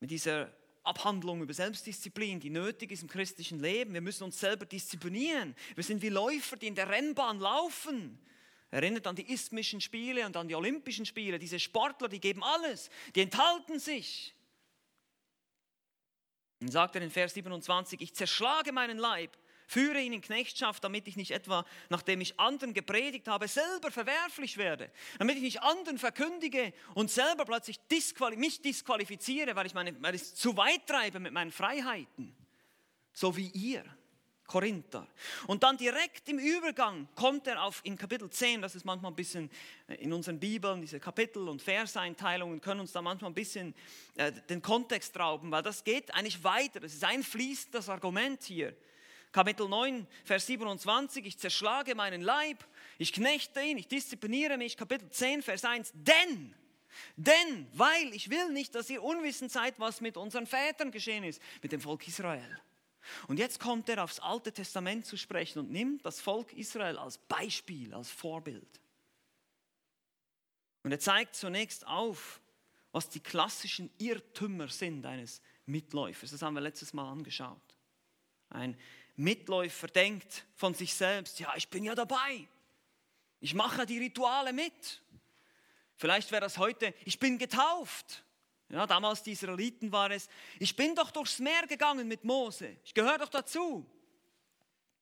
mit 0.00 0.10
dieser 0.10 0.52
Abhandlung 0.86 1.42
über 1.42 1.52
Selbstdisziplin, 1.52 2.40
die 2.40 2.50
nötig 2.50 2.92
ist 2.92 3.02
im 3.02 3.08
christlichen 3.08 3.60
Leben. 3.60 3.94
Wir 3.94 4.00
müssen 4.00 4.24
uns 4.24 4.38
selber 4.38 4.66
disziplinieren. 4.66 5.54
Wir 5.74 5.84
sind 5.84 6.02
wie 6.02 6.08
Läufer, 6.08 6.56
die 6.56 6.68
in 6.68 6.74
der 6.74 6.88
Rennbahn 6.88 7.40
laufen. 7.40 8.18
Erinnert 8.70 9.06
an 9.06 9.16
die 9.16 9.30
isthmischen 9.32 9.80
Spiele 9.80 10.26
und 10.26 10.36
an 10.36 10.48
die 10.48 10.54
Olympischen 10.54 11.06
Spiele. 11.06 11.38
Diese 11.38 11.60
Sportler, 11.60 12.08
die 12.08 12.20
geben 12.20 12.42
alles, 12.42 12.90
die 13.14 13.22
enthalten 13.22 13.78
sich. 13.78 14.34
Dann 16.60 16.70
sagt 16.70 16.96
er 16.96 17.02
in 17.02 17.10
Vers 17.10 17.34
27, 17.34 18.00
ich 18.00 18.14
zerschlage 18.14 18.72
meinen 18.72 18.98
Leib 18.98 19.36
Führe 19.66 20.00
ihn 20.00 20.12
in 20.12 20.20
Knechtschaft, 20.20 20.84
damit 20.84 21.08
ich 21.08 21.16
nicht 21.16 21.32
etwa, 21.32 21.64
nachdem 21.88 22.20
ich 22.20 22.38
anderen 22.38 22.72
gepredigt 22.72 23.28
habe, 23.28 23.48
selber 23.48 23.90
verwerflich 23.90 24.56
werde. 24.56 24.90
Damit 25.18 25.36
ich 25.36 25.42
nicht 25.42 25.62
anderen 25.62 25.98
verkündige 25.98 26.72
und 26.94 27.10
selber 27.10 27.44
plötzlich 27.44 27.78
disquali 27.90 28.36
mich 28.36 28.62
disqualifiziere, 28.62 29.56
weil 29.56 29.66
ich, 29.66 29.74
meine, 29.74 30.00
weil 30.02 30.14
ich 30.14 30.34
zu 30.34 30.56
weit 30.56 30.86
treibe 30.86 31.18
mit 31.18 31.32
meinen 31.32 31.50
Freiheiten. 31.50 32.34
So 33.12 33.36
wie 33.36 33.48
ihr. 33.48 33.84
Korinther. 34.46 35.06
Und 35.46 35.62
dann 35.62 35.76
direkt 35.76 36.28
im 36.28 36.38
Übergang 36.38 37.08
kommt 37.14 37.46
er 37.46 37.62
auf 37.62 37.80
in 37.84 37.96
Kapitel 37.96 38.30
10, 38.30 38.62
das 38.62 38.74
ist 38.74 38.84
manchmal 38.84 39.12
ein 39.12 39.16
bisschen 39.16 39.50
äh, 39.88 39.94
in 39.96 40.12
unseren 40.12 40.38
Bibeln, 40.38 40.80
diese 40.80 41.00
Kapitel- 41.00 41.48
und 41.48 41.60
Verseinteilungen 41.60 42.60
können 42.60 42.80
uns 42.80 42.92
da 42.92 43.02
manchmal 43.02 43.30
ein 43.30 43.34
bisschen 43.34 43.74
äh, 44.14 44.32
den 44.48 44.62
Kontext 44.62 45.18
rauben, 45.18 45.50
weil 45.50 45.62
das 45.62 45.82
geht 45.82 46.14
eigentlich 46.14 46.42
weiter. 46.44 46.80
Das 46.80 46.94
ist 46.94 47.04
ein 47.04 47.22
fließendes 47.22 47.88
Argument 47.88 48.42
hier. 48.42 48.74
Kapitel 49.36 49.68
9, 49.68 50.06
Vers 50.24 50.46
27, 50.46 51.26
ich 51.26 51.36
zerschlage 51.36 51.94
meinen 51.94 52.22
Leib, 52.22 52.64
ich 52.96 53.12
knechte 53.12 53.60
ihn, 53.60 53.76
ich 53.76 53.86
diszipliniere 53.86 54.56
mich. 54.56 54.78
Kapitel 54.78 55.10
10, 55.10 55.42
Vers 55.42 55.62
1, 55.62 55.92
denn 55.92 56.54
Denn, 57.16 57.66
weil 57.74 58.14
ich 58.14 58.30
will 58.30 58.50
nicht, 58.50 58.74
dass 58.74 58.88
ihr 58.88 59.02
unwissend 59.02 59.52
seid, 59.52 59.78
was 59.78 60.00
mit 60.00 60.16
unseren 60.16 60.46
Vätern 60.46 60.90
geschehen 60.90 61.22
ist, 61.22 61.42
mit 61.62 61.70
dem 61.70 61.82
Volk 61.82 62.08
Israel. 62.08 62.62
Und 63.28 63.38
jetzt 63.38 63.60
kommt 63.60 63.90
er 63.90 64.02
aufs 64.02 64.20
Alte 64.20 64.52
Testament 64.52 65.04
zu 65.04 65.18
sprechen 65.18 65.58
und 65.58 65.70
nimmt 65.70 66.06
das 66.06 66.18
Volk 66.18 66.54
Israel 66.54 66.96
als 66.96 67.18
Beispiel, 67.18 67.92
als 67.92 68.10
Vorbild. 68.10 68.80
Und 70.82 70.92
er 70.92 70.98
zeigt 70.98 71.34
zunächst 71.36 71.86
auf, 71.86 72.40
was 72.90 73.10
die 73.10 73.20
klassischen 73.20 73.90
Irrtümer 73.98 74.68
sind 74.68 75.04
eines 75.04 75.42
Mitläufers. 75.66 76.30
Das 76.30 76.40
haben 76.40 76.54
wir 76.54 76.62
letztes 76.62 76.94
Mal 76.94 77.12
angeschaut. 77.12 77.60
Ein 78.48 78.78
Mitläufer 79.16 79.88
denkt 79.88 80.44
von 80.54 80.74
sich 80.74 80.94
selbst, 80.94 81.40
ja, 81.40 81.52
ich 81.56 81.68
bin 81.68 81.84
ja 81.84 81.94
dabei. 81.94 82.46
Ich 83.40 83.54
mache 83.54 83.86
die 83.86 83.98
Rituale 83.98 84.52
mit. 84.52 85.02
Vielleicht 85.96 86.30
wäre 86.30 86.42
das 86.42 86.58
heute, 86.58 86.94
ich 87.04 87.18
bin 87.18 87.38
getauft. 87.38 88.24
Ja, 88.68 88.86
damals 88.86 89.22
die 89.22 89.32
Israeliten 89.32 89.92
war 89.92 90.10
es, 90.10 90.28
ich 90.58 90.74
bin 90.74 90.94
doch 90.94 91.10
durchs 91.10 91.38
Meer 91.38 91.66
gegangen 91.66 92.08
mit 92.08 92.24
Mose. 92.24 92.76
Ich 92.84 92.92
gehöre 92.92 93.18
doch 93.18 93.28
dazu. 93.28 93.86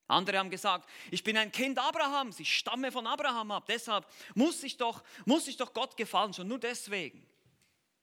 Andere 0.06 0.38
haben 0.38 0.50
gesagt, 0.50 0.88
ich 1.10 1.24
bin 1.24 1.36
ein 1.36 1.50
Kind 1.50 1.78
Abrahams, 1.78 2.38
ich 2.38 2.54
stamme 2.54 2.92
von 2.92 3.06
Abraham 3.06 3.50
ab, 3.52 3.64
deshalb 3.66 4.06
muss 4.34 4.62
ich 4.62 4.76
doch, 4.76 5.02
muss 5.24 5.48
ich 5.48 5.56
doch 5.56 5.72
Gott 5.72 5.96
gefallen, 5.96 6.34
schon 6.34 6.46
nur 6.46 6.58
deswegen. 6.58 7.26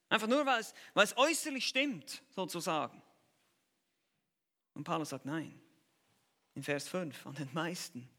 Einfach 0.10 0.28
nur, 0.28 0.46
weil 0.46 0.62
es, 0.62 0.74
weil 0.96 1.06
es 1.06 1.16
äußerlich 1.16 1.68
stimmt, 1.68 2.24
sozusagen. 2.32 3.02
Und 4.74 4.84
Paulus 4.84 5.10
sagt, 5.10 5.26
nein, 5.26 5.61
in 6.56 6.64
Vers 6.64 6.88
5, 6.88 7.26
an 7.26 7.36
den 7.36 7.50
meisten 7.54 8.10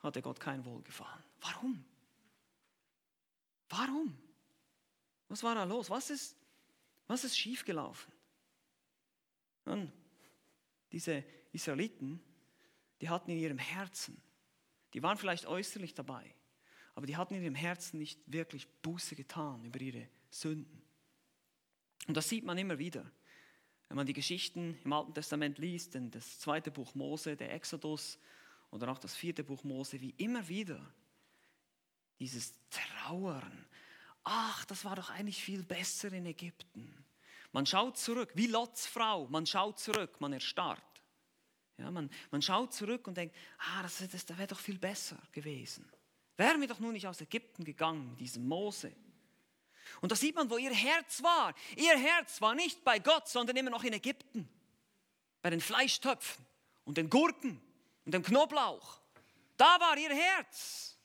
hatte 0.00 0.22
Gott 0.22 0.38
kein 0.40 0.64
Wohlgefallen. 0.64 1.24
Warum? 1.40 1.84
Warum? 3.68 4.16
Was 5.28 5.42
war 5.42 5.54
da 5.54 5.64
los? 5.64 5.90
Was 5.90 6.10
ist, 6.10 6.36
was 7.06 7.24
ist 7.24 7.36
schiefgelaufen? 7.36 8.12
Nun, 9.64 9.92
diese 10.92 11.24
Israeliten, 11.52 12.20
die 13.00 13.08
hatten 13.08 13.30
in 13.30 13.38
ihrem 13.38 13.58
Herzen, 13.58 14.20
die 14.94 15.02
waren 15.02 15.18
vielleicht 15.18 15.46
äußerlich 15.46 15.94
dabei, 15.94 16.34
aber 16.94 17.06
die 17.06 17.16
hatten 17.16 17.34
in 17.34 17.42
ihrem 17.42 17.54
Herzen 17.56 17.98
nicht 17.98 18.20
wirklich 18.26 18.68
Buße 18.82 19.16
getan 19.16 19.64
über 19.64 19.80
ihre 19.80 20.08
Sünden. 20.30 20.82
Und 22.06 22.16
das 22.16 22.28
sieht 22.28 22.44
man 22.44 22.56
immer 22.56 22.78
wieder. 22.78 23.10
Wenn 23.88 23.96
man 23.96 24.06
die 24.06 24.12
Geschichten 24.12 24.78
im 24.84 24.92
Alten 24.92 25.14
Testament 25.14 25.58
liest, 25.58 25.94
denn 25.94 26.10
das 26.10 26.40
zweite 26.40 26.70
Buch 26.70 26.94
Mose, 26.94 27.36
der 27.36 27.52
Exodus 27.52 28.18
oder 28.70 28.88
auch 28.88 28.98
das 28.98 29.14
vierte 29.14 29.44
Buch 29.44 29.62
Mose, 29.64 30.00
wie 30.00 30.14
immer 30.18 30.48
wieder 30.48 30.80
dieses 32.18 32.54
Trauern. 32.70 33.66
Ach, 34.24 34.64
das 34.64 34.84
war 34.84 34.96
doch 34.96 35.10
eigentlich 35.10 35.42
viel 35.42 35.62
besser 35.62 36.12
in 36.12 36.26
Ägypten. 36.26 37.04
Man 37.52 37.64
schaut 37.64 37.96
zurück, 37.96 38.32
wie 38.34 38.48
Lots 38.48 38.86
Frau, 38.86 39.28
man 39.28 39.46
schaut 39.46 39.78
zurück, 39.78 40.20
man 40.20 40.32
erstarrt. 40.32 40.82
Ja, 41.78 41.90
man, 41.90 42.10
man 42.30 42.42
schaut 42.42 42.72
zurück 42.72 43.06
und 43.06 43.16
denkt, 43.16 43.36
ah, 43.58 43.82
das, 43.82 43.98
das, 43.98 44.26
das 44.26 44.38
wäre 44.38 44.48
doch 44.48 44.58
viel 44.58 44.78
besser 44.78 45.18
gewesen. 45.30 45.88
Wären 46.36 46.60
wir 46.60 46.68
doch 46.68 46.80
nur 46.80 46.92
nicht 46.92 47.06
aus 47.06 47.20
Ägypten 47.20 47.64
gegangen 47.64 48.10
mit 48.10 48.20
diesem 48.20 48.46
Mose. 48.46 48.92
Und 50.00 50.12
da 50.12 50.16
sieht 50.16 50.34
man, 50.34 50.50
wo 50.50 50.58
ihr 50.58 50.72
Herz 50.72 51.22
war. 51.22 51.54
Ihr 51.76 51.96
Herz 51.96 52.40
war 52.40 52.54
nicht 52.54 52.84
bei 52.84 52.98
Gott, 52.98 53.28
sondern 53.28 53.56
immer 53.56 53.70
noch 53.70 53.84
in 53.84 53.92
Ägypten. 53.92 54.48
Bei 55.42 55.50
den 55.50 55.60
Fleischtöpfen 55.60 56.44
und 56.84 56.96
den 56.96 57.10
Gurken 57.10 57.60
und 58.04 58.12
dem 58.12 58.22
Knoblauch. 58.22 59.00
Da 59.56 59.78
war 59.80 59.96
ihr 59.96 60.14
Herz. 60.14 60.96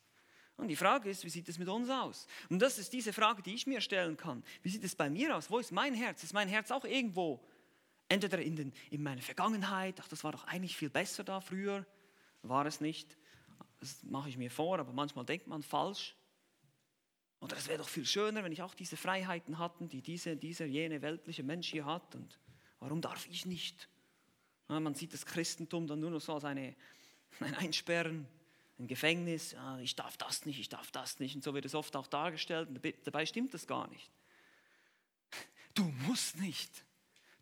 Und 0.57 0.67
die 0.67 0.75
Frage 0.75 1.09
ist, 1.09 1.23
wie 1.23 1.29
sieht 1.29 1.50
es 1.50 1.57
mit 1.57 1.67
uns 1.67 1.89
aus? 1.89 2.27
Und 2.50 2.59
das 2.59 2.77
ist 2.77 2.93
diese 2.93 3.13
Frage, 3.13 3.41
die 3.41 3.55
ich 3.55 3.65
mir 3.65 3.81
stellen 3.81 4.15
kann. 4.15 4.43
Wie 4.61 4.69
sieht 4.69 4.83
es 4.83 4.95
bei 4.95 5.09
mir 5.09 5.35
aus? 5.35 5.50
Wo 5.50 5.57
ist 5.57 5.71
mein 5.71 5.95
Herz? 5.95 6.23
Ist 6.23 6.33
mein 6.33 6.47
Herz 6.47 6.69
auch 6.69 6.85
irgendwo? 6.85 7.43
Entweder 8.09 8.39
in, 8.39 8.55
den, 8.55 8.73
in 8.91 9.01
meiner 9.01 9.21
Vergangenheit, 9.21 9.95
ach, 10.01 10.07
das 10.07 10.23
war 10.23 10.33
doch 10.33 10.43
eigentlich 10.43 10.77
viel 10.77 10.89
besser 10.89 11.23
da 11.23 11.41
früher, 11.41 11.85
war 12.43 12.65
es 12.65 12.81
nicht. 12.81 13.17
Das 13.79 14.03
mache 14.03 14.29
ich 14.29 14.38
mir 14.38 14.51
vor, 14.51 14.77
aber 14.77 14.93
manchmal 14.93 15.25
denkt 15.25 15.47
man 15.47 15.63
falsch. 15.63 16.15
Oder 17.41 17.57
es 17.57 17.67
wäre 17.67 17.79
doch 17.79 17.89
viel 17.89 18.05
schöner, 18.05 18.43
wenn 18.43 18.51
ich 18.51 18.62
auch 18.62 18.75
diese 18.75 18.95
Freiheiten 18.95 19.57
hatte, 19.57 19.88
die 19.88 20.01
diese, 20.01 20.38
dieser, 20.38 20.65
jene 20.65 21.01
weltliche 21.01 21.41
Mensch 21.41 21.69
hier 21.69 21.86
hat. 21.86 22.15
Und 22.15 22.39
warum 22.79 23.01
darf 23.01 23.27
ich 23.27 23.48
nicht? 23.48 23.89
Ja, 24.69 24.79
man 24.79 24.93
sieht 24.93 25.13
das 25.13 25.25
Christentum 25.25 25.88
dann 25.88 26.00
nur 26.00 26.12
noch 26.12 26.21
so 26.21 26.36
als 26.36 26.45
eine, 26.45 26.75
ein 27.39 27.55
Einsperren, 27.55 28.27
ein 28.77 28.88
Gefängnis. 28.88 29.53
Ja, 29.53 29.79
ich 29.79 29.95
darf 29.95 30.17
das 30.17 30.45
nicht, 30.45 30.60
ich 30.60 30.69
darf 30.69 30.91
das 30.91 31.19
nicht. 31.19 31.36
Und 31.36 31.43
so 31.43 31.55
wird 31.55 31.65
es 31.65 31.74
oft 31.74 31.95
auch 31.95 32.07
dargestellt. 32.07 32.69
Und 32.69 32.79
dabei 33.05 33.25
stimmt 33.25 33.53
das 33.53 33.67
gar 33.67 33.88
nicht. 33.89 34.12
Du 35.74 35.86
musst 36.05 36.36
nicht. 36.36 36.69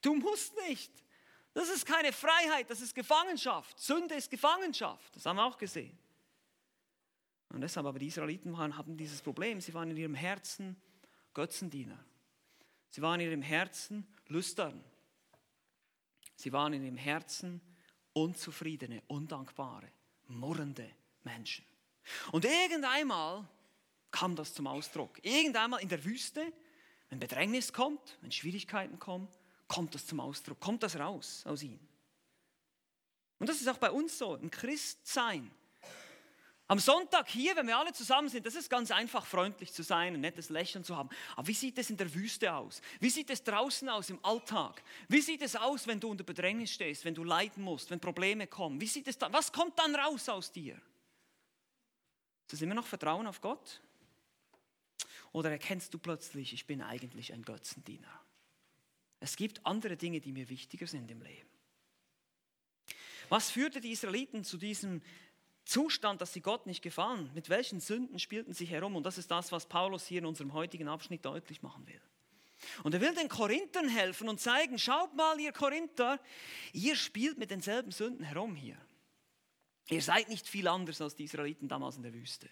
Du 0.03 0.13
musst 0.13 0.53
nicht. 0.67 0.91
Das 1.55 1.67
ist 1.67 1.83
keine 1.83 2.13
Freiheit, 2.13 2.69
das 2.69 2.79
ist 2.79 2.93
Gefangenschaft. 2.93 3.79
Sünde 3.79 4.13
ist 4.13 4.29
Gefangenschaft. 4.29 5.15
Das 5.15 5.25
haben 5.25 5.37
wir 5.37 5.45
auch 5.45 5.57
gesehen. 5.57 5.97
Und 7.49 7.61
deshalb 7.61 7.85
aber 7.85 7.99
die 7.99 8.07
Israeliten 8.07 8.53
waren, 8.53 8.77
hatten 8.77 8.95
dieses 8.95 9.21
Problem. 9.21 9.59
Sie 9.59 9.73
waren 9.73 9.89
in 9.89 9.97
ihrem 9.97 10.13
Herzen 10.13 10.75
Götzendiener. 11.33 11.97
Sie 12.89 13.01
waren 13.01 13.19
in 13.19 13.27
ihrem 13.27 13.41
Herzen 13.41 14.05
Lüstern. 14.27 14.83
Sie 16.35 16.51
waren 16.53 16.73
in 16.73 16.83
ihrem 16.83 16.97
Herzen 16.97 17.61
unzufriedene, 18.13 19.03
undankbare, 19.07 19.91
murrende 20.27 20.89
Menschen. 21.23 21.65
Und 22.31 22.45
irgendeinmal 22.45 23.47
kam 24.11 24.35
das 24.35 24.53
zum 24.53 24.67
Ausdruck. 24.67 25.23
Irgendeinmal 25.23 25.81
in 25.81 25.89
der 25.89 26.03
Wüste, 26.03 26.53
wenn 27.09 27.19
Bedrängnis 27.19 27.73
kommt, 27.73 28.17
wenn 28.21 28.31
Schwierigkeiten 28.31 28.99
kommen, 28.99 29.27
kommt 29.67 29.93
das 29.95 30.05
zum 30.05 30.19
Ausdruck, 30.19 30.59
kommt 30.59 30.83
das 30.83 30.97
raus 30.97 31.43
aus 31.45 31.63
ihnen. 31.63 31.87
Und 33.37 33.47
das 33.47 33.61
ist 33.61 33.67
auch 33.67 33.77
bei 33.77 33.91
uns 33.91 34.17
so, 34.17 34.35
im 34.35 34.51
Christsein. 34.51 35.49
Am 36.69 36.77
Sonntag 36.77 37.27
hier, 37.27 37.55
wenn 37.55 37.65
wir 37.65 37.79
alle 37.79 37.93
zusammen 37.93 38.29
sind, 38.29 38.45
das 38.45 38.53
ist 38.53 38.69
ganz 38.69 38.91
einfach, 38.91 39.25
freundlich 39.25 39.73
zu 39.73 39.81
sein, 39.81 40.13
ein 40.13 40.21
nettes 40.21 40.49
Lächeln 40.49 40.83
zu 40.83 40.95
haben. 40.95 41.09
Aber 41.35 41.47
wie 41.47 41.55
sieht 41.55 41.75
es 41.79 41.89
in 41.89 41.97
der 41.97 42.13
Wüste 42.13 42.53
aus? 42.53 42.83
Wie 42.99 43.09
sieht 43.09 43.31
es 43.31 43.43
draußen 43.43 43.89
aus 43.89 44.11
im 44.11 44.23
Alltag? 44.23 44.83
Wie 45.07 45.19
sieht 45.19 45.41
es 45.41 45.55
aus, 45.55 45.87
wenn 45.87 45.99
du 45.99 46.11
unter 46.11 46.23
Bedrängnis 46.23 46.71
stehst, 46.71 47.05
wenn 47.05 47.15
du 47.15 47.23
leiden 47.23 47.63
musst, 47.63 47.89
wenn 47.89 47.99
Probleme 47.99 48.45
kommen? 48.45 48.79
Wie 48.79 48.85
sieht 48.85 49.07
es 49.07 49.17
dann? 49.17 49.33
Was 49.33 49.51
kommt 49.51 49.79
dann 49.79 49.95
raus 49.95 50.29
aus 50.29 50.51
dir? 50.51 50.75
Ist 52.45 52.53
das 52.53 52.61
immer 52.61 52.75
noch 52.75 52.85
Vertrauen 52.85 53.25
auf 53.25 53.41
Gott? 53.41 53.81
Oder 55.31 55.49
erkennst 55.49 55.91
du 55.91 55.97
plötzlich, 55.97 56.53
ich 56.53 56.67
bin 56.67 56.83
eigentlich 56.83 57.33
ein 57.33 57.41
Götzendiener? 57.41 58.21
Es 59.19 59.35
gibt 59.35 59.65
andere 59.65 59.97
Dinge, 59.97 60.21
die 60.21 60.31
mir 60.31 60.47
wichtiger 60.49 60.85
sind 60.85 61.09
im 61.09 61.23
Leben. 61.23 61.49
Was 63.27 63.49
führte 63.49 63.81
die 63.81 63.91
Israeliten 63.91 64.43
zu 64.43 64.57
diesem 64.57 65.01
Zustand, 65.69 66.19
dass 66.19 66.33
sie 66.33 66.41
Gott 66.41 66.65
nicht 66.65 66.81
gefallen. 66.81 67.29
Mit 67.35 67.47
welchen 67.47 67.79
Sünden 67.79 68.17
spielten 68.17 68.53
sie 68.53 68.65
herum? 68.65 68.95
Und 68.95 69.05
das 69.05 69.19
ist 69.19 69.29
das, 69.29 69.51
was 69.51 69.67
Paulus 69.67 70.07
hier 70.07 70.17
in 70.17 70.25
unserem 70.25 70.53
heutigen 70.53 70.87
Abschnitt 70.87 71.23
deutlich 71.23 71.61
machen 71.61 71.85
will. 71.85 72.01
Und 72.83 72.95
er 72.95 73.01
will 73.01 73.13
den 73.13 73.29
Korinthern 73.29 73.87
helfen 73.87 74.27
und 74.29 74.39
zeigen, 74.39 74.79
schaut 74.79 75.13
mal, 75.13 75.39
ihr 75.39 75.53
Korinther, 75.53 76.19
ihr 76.73 76.95
spielt 76.95 77.37
mit 77.37 77.51
denselben 77.51 77.91
Sünden 77.91 78.25
herum 78.25 78.55
hier. 78.55 78.77
Ihr 79.89 80.01
seid 80.01 80.27
nicht 80.27 80.47
viel 80.47 80.67
anders 80.67 81.01
als 81.01 81.15
die 81.15 81.25
Israeliten 81.25 81.67
damals 81.67 81.97
in 81.97 82.03
der 82.03 82.13
Wüste. 82.13 82.49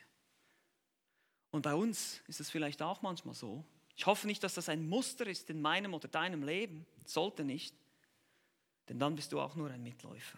Und 1.49 1.63
bei 1.63 1.73
uns 1.73 2.21
ist 2.27 2.39
es 2.39 2.51
vielleicht 2.51 2.83
auch 2.83 3.01
manchmal 3.01 3.33
so. 3.33 3.65
Ich 3.95 4.05
hoffe 4.05 4.27
nicht, 4.27 4.43
dass 4.43 4.53
das 4.53 4.69
ein 4.69 4.87
Muster 4.87 5.25
ist 5.25 5.49
in 5.49 5.59
meinem 5.59 5.95
oder 5.95 6.07
deinem 6.07 6.43
Leben. 6.43 6.85
Sollte 7.05 7.43
nicht. 7.43 7.75
Denn 8.89 8.99
dann 8.99 9.15
bist 9.15 9.33
du 9.33 9.39
auch 9.39 9.55
nur 9.55 9.71
ein 9.71 9.81
Mitläufer. 9.81 10.37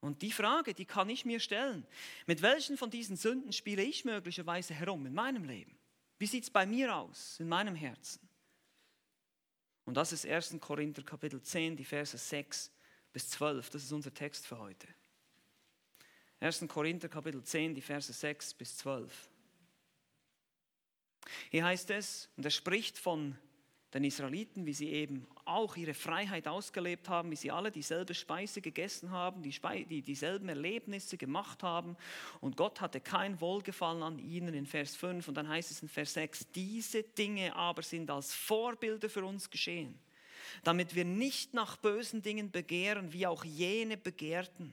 Und 0.00 0.22
die 0.22 0.32
Frage, 0.32 0.72
die 0.72 0.86
kann 0.86 1.10
ich 1.10 1.24
mir 1.24 1.40
stellen. 1.40 1.86
Mit 2.26 2.40
welchen 2.42 2.78
von 2.78 2.90
diesen 2.90 3.16
Sünden 3.16 3.52
spiele 3.52 3.82
ich 3.82 4.04
möglicherweise 4.04 4.72
herum 4.72 5.04
in 5.06 5.14
meinem 5.14 5.44
Leben? 5.44 5.76
Wie 6.18 6.26
sieht 6.26 6.44
es 6.44 6.50
bei 6.50 6.66
mir 6.66 6.94
aus, 6.94 7.38
in 7.38 7.48
meinem 7.48 7.74
Herzen? 7.74 8.26
Und 9.84 9.94
das 9.94 10.12
ist 10.12 10.26
1. 10.26 10.56
Korinther 10.60 11.02
Kapitel 11.02 11.42
10, 11.42 11.76
die 11.76 11.84
Verse 11.84 12.16
6 12.16 12.70
bis 13.12 13.28
12. 13.30 13.70
Das 13.70 13.82
ist 13.82 13.92
unser 13.92 14.12
Text 14.14 14.46
für 14.46 14.58
heute. 14.58 14.86
1. 16.40 16.66
Korinther 16.68 17.08
Kapitel 17.08 17.42
10, 17.42 17.74
die 17.74 17.82
Verse 17.82 18.12
6 18.12 18.54
bis 18.54 18.78
12. 18.78 19.28
Hier 21.50 21.64
heißt 21.64 21.90
es, 21.90 22.28
und 22.36 22.44
er 22.44 22.50
spricht 22.50 22.96
von 22.98 23.36
den 23.92 24.04
Israeliten, 24.04 24.66
wie 24.66 24.72
sie 24.72 24.90
eben 24.90 25.26
auch 25.44 25.76
ihre 25.76 25.94
Freiheit 25.94 26.46
ausgelebt 26.46 27.08
haben, 27.08 27.30
wie 27.30 27.36
sie 27.36 27.50
alle 27.50 27.70
dieselbe 27.70 28.14
Speise 28.14 28.60
gegessen 28.60 29.10
haben, 29.10 29.42
die, 29.42 29.52
Spe 29.52 29.84
die 29.84 30.02
dieselben 30.02 30.48
Erlebnisse 30.48 31.16
gemacht 31.16 31.62
haben. 31.62 31.96
Und 32.40 32.56
Gott 32.56 32.80
hatte 32.80 33.00
kein 33.00 33.40
Wohlgefallen 33.40 34.02
an 34.02 34.18
ihnen 34.18 34.54
in 34.54 34.66
Vers 34.66 34.94
5 34.96 35.26
und 35.28 35.34
dann 35.34 35.48
heißt 35.48 35.70
es 35.70 35.82
in 35.82 35.88
Vers 35.88 36.14
6, 36.14 36.52
diese 36.52 37.02
Dinge 37.02 37.54
aber 37.56 37.82
sind 37.82 38.10
als 38.10 38.32
Vorbilder 38.32 39.08
für 39.08 39.24
uns 39.24 39.50
geschehen, 39.50 39.98
damit 40.64 40.94
wir 40.94 41.04
nicht 41.04 41.54
nach 41.54 41.76
bösen 41.76 42.22
Dingen 42.22 42.50
begehren, 42.50 43.12
wie 43.12 43.26
auch 43.26 43.44
jene 43.44 43.96
begehrten. 43.96 44.72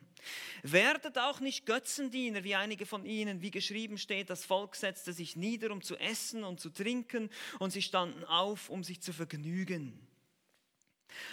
Werdet 0.63 1.17
auch 1.17 1.39
nicht 1.39 1.65
Götzendiener, 1.65 2.43
wie 2.43 2.55
einige 2.55 2.85
von 2.85 3.05
ihnen, 3.05 3.41
wie 3.41 3.51
geschrieben 3.51 3.97
steht, 3.97 4.29
das 4.29 4.45
Volk 4.45 4.75
setzte 4.75 5.13
sich 5.13 5.35
nieder, 5.35 5.71
um 5.71 5.81
zu 5.81 5.95
essen 5.97 6.43
und 6.43 6.59
zu 6.59 6.69
trinken, 6.69 7.29
und 7.59 7.71
sie 7.71 7.81
standen 7.81 8.23
auf, 8.25 8.69
um 8.69 8.83
sich 8.83 9.01
zu 9.01 9.13
vergnügen. 9.13 9.99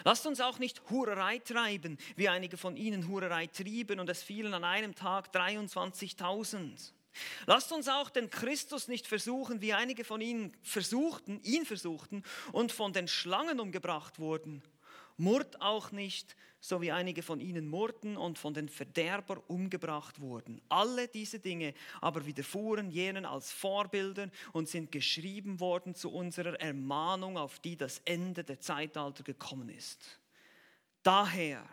Lasst 0.05 0.27
uns 0.27 0.41
auch 0.41 0.59
nicht 0.59 0.83
Hurerei 0.91 1.39
treiben, 1.39 1.99
wie 2.17 2.29
einige 2.29 2.57
von 2.57 2.77
ihnen 2.77 3.09
Hurerei 3.09 3.47
trieben, 3.47 4.01
und 4.01 4.09
es 4.09 4.23
fielen 4.23 4.55
an 4.55 4.65
einem 4.65 4.95
Tag 4.95 5.35
23.000. 5.35 6.93
Lasst 7.47 7.73
uns 7.73 7.89
auch 7.89 8.11
den 8.11 8.31
Christus 8.31 8.89
nicht 8.89 9.07
versuchen, 9.07 9.61
wie 9.61 9.73
einige 9.73 10.05
von 10.05 10.21
ihnen 10.21 10.57
versuchten, 10.63 11.41
ihn 11.43 11.65
versuchten 11.67 12.23
und 12.53 12.73
von 12.73 12.93
den 12.93 13.09
Schlangen 13.09 13.61
umgebracht 13.61 14.19
wurden. 14.19 14.63
Murrt 15.17 15.61
auch 15.61 15.93
nicht, 15.93 16.37
so 16.61 16.81
wie 16.81 16.91
einige 16.91 17.23
von 17.23 17.41
ihnen 17.41 17.69
murrten 17.69 18.17
und 18.17 18.39
von 18.39 18.55
den 18.55 18.69
Verderbern 18.69 19.39
umgebracht 19.49 20.21
wurden. 20.21 20.63
Alle 20.69 21.09
diese 21.09 21.39
Dinge 21.39 21.75
aber 22.01 22.25
widerfuhren 22.27 22.91
jenen 22.91 23.27
als 23.27 23.53
Vorbilder 23.53 24.31
und 24.53 24.69
sind 24.69 24.91
geschrieben 24.91 25.61
worden 25.61 25.95
zu 25.95 26.11
unserer 26.11 26.59
Ermahnung, 26.59 27.37
auf 27.37 27.59
die 27.61 27.77
das 27.77 28.01
Ende 28.07 28.45
der 28.45 28.61
Zeitalter 28.61 29.23
gekommen 29.23 29.69
ist. 29.69 30.19
Daher, 31.03 31.69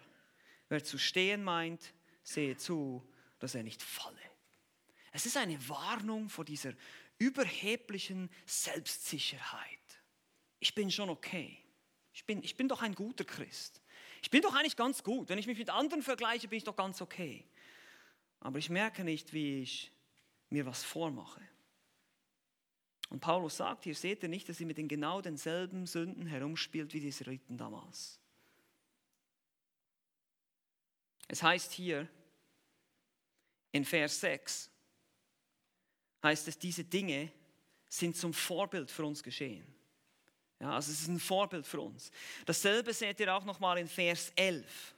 wer 0.68 0.84
zu 0.84 0.98
stehen 0.98 1.44
meint, 1.44 1.94
sehe 2.22 2.58
zu, 2.58 3.02
dass 3.40 3.56
er 3.56 3.64
nicht 3.64 3.82
falle. 3.82 4.31
Es 5.12 5.26
ist 5.26 5.38
eine 5.38 5.70
Warnung 5.70 6.30
vor 6.30 6.46
dieser 6.46 6.74
überheblichen 7.18 8.30
Selbstsicherheit. 8.46 9.80
Ich 10.60 10.74
bin 10.74 10.90
schon 10.90 11.10
okay. 11.10 11.58
Ich 12.14 12.26
bin, 12.26 12.44
ich 12.44 12.56
bin 12.56 12.68
doch 12.68 12.82
ein 12.82 12.96
guter 12.96 13.24
Christ. 13.24 13.82
Ich 14.22 14.30
bin 14.30 14.42
doch 14.42 14.54
eigentlich 14.56 14.76
ganz 14.76 15.04
gut. 15.04 15.30
Wenn 15.30 15.38
ich 15.38 15.48
mich 15.48 15.58
mit 15.58 15.70
anderen 15.70 16.04
vergleiche, 16.04 16.48
bin 16.48 16.58
ich 16.58 16.64
doch 16.64 16.76
ganz 16.76 17.02
okay. 17.02 17.46
Aber 18.40 18.60
ich 18.60 18.70
merke 18.70 19.04
nicht, 19.04 19.34
wie 19.34 19.62
ich 19.62 19.92
mir 20.50 20.66
was 20.66 20.84
vormache. 20.84 21.42
Und 23.10 23.20
Paulus 23.20 23.58
sagt 23.58 23.84
hier, 23.84 23.96
seht 23.96 24.24
ihr 24.24 24.30
nicht, 24.30 24.48
dass 24.48 24.58
sie 24.58 24.66
mit 24.66 24.78
den 24.78 24.88
genau 24.88 25.22
denselben 25.22 25.86
Sünden 25.86 26.26
herumspielt 26.26 26.94
wie 26.94 27.02
die 27.02 27.10
Israeliten 27.10 27.58
damals. 27.58 28.20
Es 31.28 31.44
heißt 31.44 31.72
hier 31.72 32.08
in 33.72 33.86
Vers 33.86 34.22
6, 34.22 34.70
heißt 36.24 36.48
es, 36.48 36.58
diese 36.58 36.84
Dinge 36.84 37.32
sind 37.90 38.16
zum 38.16 38.34
Vorbild 38.34 38.90
für 38.90 39.06
uns 39.06 39.22
geschehen. 39.22 39.66
Ja, 40.60 40.76
also 40.76 40.92
es 40.92 41.02
ist 41.02 41.08
ein 41.08 41.20
Vorbild 41.20 41.66
für 41.66 41.82
uns. 41.82 42.12
Dasselbe 42.46 42.94
seht 42.94 43.20
ihr 43.20 43.34
auch 43.34 43.46
nochmal 43.46 43.80
in 43.80 43.88
Vers 43.88 44.32
11. 44.36 44.96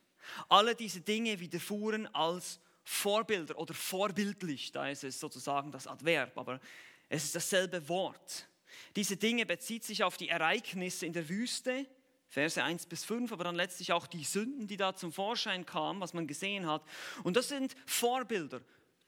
Alle 0.49 0.75
diese 0.75 1.01
Dinge 1.01 1.39
widerfuhren 1.39 2.13
als 2.13 2.59
Vorbilder 2.83 3.57
oder 3.57 3.73
vorbildlich, 3.73 4.71
da 4.71 4.89
ist 4.89 5.03
es 5.03 5.19
sozusagen 5.19 5.71
das 5.71 5.87
Adverb, 5.87 6.37
aber 6.37 6.59
es 7.07 7.23
ist 7.23 7.35
dasselbe 7.35 7.87
Wort. 7.87 8.47
Diese 8.95 9.15
Dinge 9.15 9.45
bezieht 9.45 9.83
sich 9.83 10.03
auf 10.03 10.17
die 10.17 10.29
Ereignisse 10.29 11.05
in 11.05 11.13
der 11.13 11.29
Wüste, 11.29 11.85
Verse 12.27 12.61
1 12.61 12.87
bis 12.87 13.05
5, 13.05 13.31
aber 13.31 13.43
dann 13.43 13.55
letztlich 13.55 13.93
auch 13.93 14.07
die 14.07 14.23
Sünden, 14.23 14.67
die 14.67 14.77
da 14.77 14.95
zum 14.95 15.13
Vorschein 15.13 15.65
kamen, 15.65 16.01
was 16.01 16.13
man 16.13 16.27
gesehen 16.27 16.67
hat. 16.67 16.83
Und 17.23 17.37
das 17.37 17.49
sind 17.49 17.75
Vorbilder, 17.85 18.61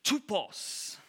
Typos. 0.04 1.00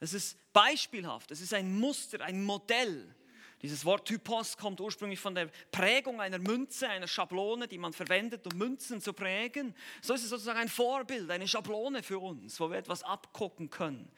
Es 0.00 0.12
ist 0.12 0.38
beispielhaft, 0.52 1.30
es 1.30 1.40
ist 1.40 1.54
ein 1.54 1.78
Muster, 1.78 2.20
ein 2.20 2.42
Modell. 2.42 3.14
Dieses 3.62 3.84
Wort 3.86 4.06
Typos 4.06 4.56
kommt 4.56 4.80
ursprünglich 4.80 5.18
von 5.18 5.34
der 5.34 5.46
Prägung 5.70 6.20
einer 6.20 6.38
Münze, 6.38 6.88
einer 6.88 7.08
Schablone, 7.08 7.66
die 7.66 7.78
man 7.78 7.94
verwendet, 7.94 8.46
um 8.46 8.58
Münzen 8.58 9.00
zu 9.00 9.14
prägen. 9.14 9.74
So 10.02 10.12
ist 10.12 10.24
es 10.24 10.28
sozusagen 10.28 10.58
ein 10.58 10.68
Vorbild, 10.68 11.30
eine 11.30 11.48
Schablone 11.48 12.02
für 12.02 12.18
uns, 12.18 12.60
wo 12.60 12.70
wir 12.70 12.76
etwas 12.76 13.02
abgucken 13.02 13.70
können. 13.70 14.12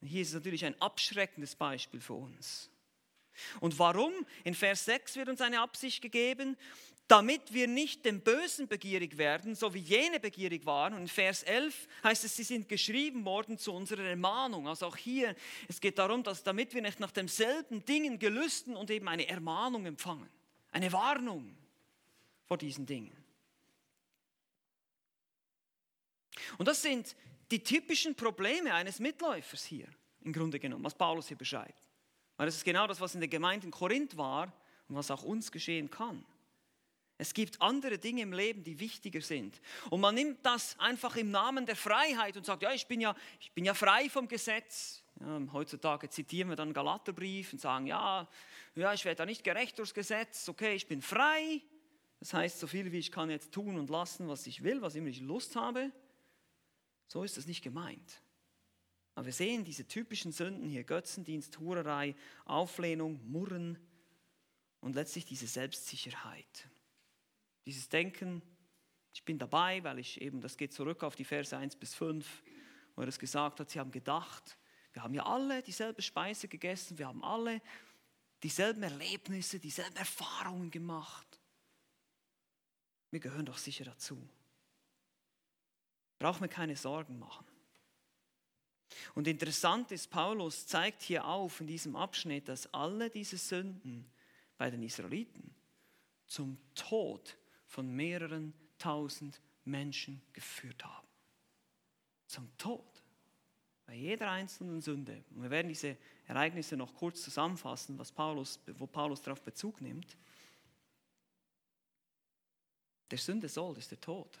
hier 0.00 0.22
ist 0.22 0.28
es 0.28 0.34
natürlich 0.34 0.64
ein 0.64 0.80
abschreckendes 0.80 1.56
Beispiel 1.56 2.00
für 2.00 2.14
uns. 2.14 2.70
Und 3.58 3.78
warum? 3.80 4.12
In 4.44 4.54
Vers 4.54 4.84
6 4.84 5.16
wird 5.16 5.28
uns 5.28 5.40
eine 5.40 5.60
Absicht 5.60 6.00
gegeben, 6.00 6.56
damit 7.08 7.52
wir 7.52 7.68
nicht 7.68 8.04
dem 8.04 8.20
Bösen 8.20 8.66
begierig 8.66 9.18
werden, 9.18 9.54
so 9.54 9.74
wie 9.74 9.80
jene 9.80 10.20
begierig 10.20 10.64
waren. 10.64 10.94
Und 10.94 11.02
in 11.02 11.08
Vers 11.08 11.42
11 11.42 11.86
heißt 12.02 12.24
es, 12.24 12.36
sie 12.36 12.44
sind 12.44 12.68
geschrieben 12.68 13.24
worden 13.24 13.58
zu 13.58 13.72
unserer 13.72 14.04
Ermahnung. 14.04 14.66
Also 14.68 14.86
auch 14.86 14.96
hier, 14.96 15.34
es 15.68 15.80
geht 15.80 15.98
darum, 15.98 16.22
dass 16.22 16.42
damit 16.42 16.72
wir 16.72 16.80
nicht 16.80 17.00
nach 17.00 17.10
demselben 17.10 17.84
Dingen 17.84 18.18
gelüsten 18.18 18.74
und 18.74 18.90
eben 18.90 19.08
eine 19.08 19.28
Ermahnung 19.28 19.84
empfangen, 19.84 20.30
eine 20.70 20.90
Warnung 20.92 21.54
vor 22.46 22.56
diesen 22.56 22.86
Dingen. 22.86 23.16
Und 26.56 26.66
das 26.66 26.80
sind 26.80 27.14
die 27.50 27.62
typischen 27.62 28.14
Probleme 28.14 28.72
eines 28.72 28.98
Mitläufers 28.98 29.64
hier, 29.64 29.88
im 30.22 30.32
Grunde 30.32 30.58
genommen, 30.58 30.84
was 30.84 30.94
Paulus 30.94 31.28
hier 31.28 31.36
beschreibt. 31.36 31.82
Weil 32.36 32.46
das 32.46 32.56
ist 32.56 32.64
genau 32.64 32.86
das, 32.86 33.00
was 33.00 33.14
in 33.14 33.20
der 33.20 33.28
Gemeinde 33.28 33.66
in 33.66 33.70
Korinth 33.70 34.16
war 34.16 34.52
und 34.88 34.96
was 34.96 35.10
auch 35.10 35.22
uns 35.22 35.52
geschehen 35.52 35.90
kann. 35.90 36.24
Es 37.24 37.32
gibt 37.32 37.62
andere 37.62 37.96
Dinge 37.96 38.20
im 38.20 38.34
Leben, 38.34 38.62
die 38.64 38.78
wichtiger 38.78 39.22
sind. 39.22 39.58
Und 39.88 40.02
man 40.02 40.14
nimmt 40.14 40.44
das 40.44 40.78
einfach 40.78 41.16
im 41.16 41.30
Namen 41.30 41.64
der 41.64 41.74
Freiheit 41.74 42.36
und 42.36 42.44
sagt, 42.44 42.62
ja, 42.62 42.70
ich 42.74 42.86
bin 42.86 43.00
ja, 43.00 43.16
ich 43.40 43.50
bin 43.52 43.64
ja 43.64 43.72
frei 43.72 44.10
vom 44.10 44.28
Gesetz. 44.28 45.02
Ja, 45.20 45.40
heutzutage 45.54 46.10
zitieren 46.10 46.50
wir 46.50 46.56
dann 46.56 46.74
Galaterbrief 46.74 47.54
und 47.54 47.60
sagen, 47.60 47.86
ja, 47.86 48.28
ja, 48.74 48.92
ich 48.92 49.06
werde 49.06 49.16
da 49.16 49.24
nicht 49.24 49.42
gerecht 49.42 49.78
durchs 49.78 49.94
Gesetz, 49.94 50.50
okay, 50.50 50.74
ich 50.74 50.86
bin 50.86 51.00
frei. 51.00 51.62
Das 52.20 52.34
heißt, 52.34 52.60
so 52.60 52.66
viel 52.66 52.92
wie 52.92 52.98
ich 52.98 53.10
kann 53.10 53.30
jetzt 53.30 53.52
tun 53.52 53.78
und 53.78 53.88
lassen, 53.88 54.28
was 54.28 54.46
ich 54.46 54.62
will, 54.62 54.82
was 54.82 54.94
immer 54.94 55.08
ich 55.08 55.22
Lust 55.22 55.56
habe. 55.56 55.92
So 57.08 57.24
ist 57.24 57.38
das 57.38 57.46
nicht 57.46 57.62
gemeint. 57.62 58.20
Aber 59.14 59.24
wir 59.24 59.32
sehen 59.32 59.64
diese 59.64 59.88
typischen 59.88 60.30
Sünden 60.30 60.68
hier, 60.68 60.84
Götzendienst, 60.84 61.58
Hurerei, 61.58 62.16
Auflehnung, 62.44 63.18
Murren 63.24 63.78
und 64.80 64.94
letztlich 64.94 65.24
diese 65.24 65.46
Selbstsicherheit. 65.46 66.68
Dieses 67.66 67.88
Denken, 67.88 68.42
ich 69.12 69.24
bin 69.24 69.38
dabei, 69.38 69.82
weil 69.84 69.98
ich 69.98 70.20
eben, 70.20 70.40
das 70.40 70.56
geht 70.56 70.72
zurück 70.72 71.02
auf 71.02 71.16
die 71.16 71.24
Verse 71.24 71.56
1 71.56 71.76
bis 71.76 71.94
5, 71.94 72.42
wo 72.96 73.02
er 73.02 73.08
es 73.08 73.18
gesagt 73.18 73.60
hat, 73.60 73.70
sie 73.70 73.78
haben 73.78 73.90
gedacht, 73.90 74.58
wir 74.92 75.02
haben 75.02 75.14
ja 75.14 75.24
alle 75.26 75.62
dieselbe 75.62 76.02
Speise 76.02 76.48
gegessen, 76.48 76.98
wir 76.98 77.08
haben 77.08 77.22
alle 77.24 77.60
dieselben 78.42 78.82
Erlebnisse, 78.82 79.58
dieselben 79.58 79.96
Erfahrungen 79.96 80.70
gemacht. 80.70 81.40
Wir 83.10 83.20
gehören 83.20 83.46
doch 83.46 83.58
sicher 83.58 83.84
dazu. 83.84 84.28
Brauchen 86.18 86.42
wir 86.42 86.48
keine 86.48 86.76
Sorgen 86.76 87.18
machen. 87.18 87.46
Und 89.14 89.26
interessant 89.26 89.90
ist, 89.92 90.10
Paulus 90.10 90.66
zeigt 90.66 91.02
hier 91.02 91.24
auf 91.24 91.60
in 91.60 91.66
diesem 91.66 91.96
Abschnitt, 91.96 92.48
dass 92.48 92.72
alle 92.72 93.10
diese 93.10 93.36
Sünden 93.36 94.10
bei 94.56 94.70
den 94.70 94.82
Israeliten 94.82 95.54
zum 96.26 96.58
Tod 96.74 97.36
von 97.74 97.90
mehreren 97.90 98.54
tausend 98.78 99.40
Menschen 99.64 100.22
geführt 100.32 100.84
haben. 100.84 101.08
Zum 102.26 102.56
Tod. 102.56 103.02
Bei 103.84 103.94
jeder 103.94 104.30
einzelnen 104.30 104.80
Sünde. 104.80 105.24
Und 105.34 105.42
wir 105.42 105.50
werden 105.50 105.68
diese 105.68 105.96
Ereignisse 106.26 106.76
noch 106.76 106.94
kurz 106.94 107.22
zusammenfassen, 107.22 107.98
was 107.98 108.12
Paulus, 108.12 108.60
wo 108.78 108.86
Paulus 108.86 109.22
darauf 109.22 109.42
Bezug 109.42 109.80
nimmt. 109.80 110.16
Der 113.10 113.18
Sünde 113.18 113.48
soll 113.48 113.76
ist 113.76 113.90
der 113.90 114.00
Tod. 114.00 114.38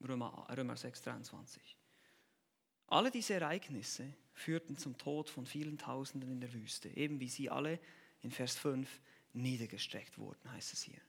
Römer, 0.00 0.48
Römer 0.56 0.76
6, 0.76 1.02
23. 1.02 1.76
Alle 2.86 3.10
diese 3.10 3.34
Ereignisse 3.34 4.14
führten 4.32 4.78
zum 4.78 4.96
Tod 4.96 5.28
von 5.28 5.44
vielen 5.44 5.76
Tausenden 5.76 6.30
in 6.30 6.40
der 6.40 6.52
Wüste, 6.54 6.88
eben 6.88 7.20
wie 7.20 7.28
sie 7.28 7.50
alle 7.50 7.78
in 8.22 8.30
Vers 8.30 8.56
5 8.56 8.88
niedergestreckt 9.34 10.16
wurden, 10.16 10.50
heißt 10.50 10.72
es 10.72 10.82
hier. 10.82 11.00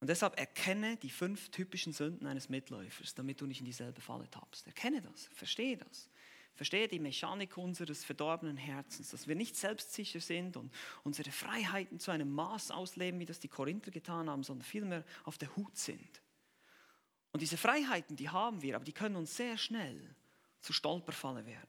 Und 0.00 0.08
deshalb 0.08 0.38
erkenne 0.38 0.96
die 0.96 1.10
fünf 1.10 1.50
typischen 1.50 1.92
Sünden 1.92 2.26
eines 2.26 2.48
Mitläufers, 2.48 3.14
damit 3.14 3.40
du 3.40 3.46
nicht 3.46 3.60
in 3.60 3.66
dieselbe 3.66 4.00
Falle 4.00 4.28
tappst. 4.30 4.66
Erkenne 4.66 5.02
das, 5.02 5.26
verstehe 5.34 5.76
das. 5.76 6.08
Verstehe 6.54 6.88
die 6.88 6.98
Mechanik 6.98 7.56
unseres 7.56 8.04
verdorbenen 8.04 8.56
Herzens, 8.56 9.10
dass 9.10 9.28
wir 9.28 9.34
nicht 9.34 9.56
selbstsicher 9.56 10.20
sind 10.20 10.56
und 10.56 10.72
unsere 11.04 11.30
Freiheiten 11.30 11.98
zu 11.98 12.10
einem 12.10 12.30
Maß 12.30 12.70
ausleben, 12.70 13.20
wie 13.20 13.26
das 13.26 13.40
die 13.40 13.48
Korinther 13.48 13.90
getan 13.90 14.28
haben, 14.28 14.42
sondern 14.42 14.64
vielmehr 14.64 15.04
auf 15.24 15.38
der 15.38 15.54
Hut 15.56 15.76
sind. 15.76 16.22
Und 17.32 17.40
diese 17.40 17.56
Freiheiten, 17.56 18.16
die 18.16 18.28
haben 18.28 18.60
wir, 18.62 18.76
aber 18.76 18.84
die 18.84 18.92
können 18.92 19.16
uns 19.16 19.36
sehr 19.36 19.56
schnell 19.56 20.14
zu 20.60 20.72
Stolperfalle 20.72 21.46
werden. 21.46 21.68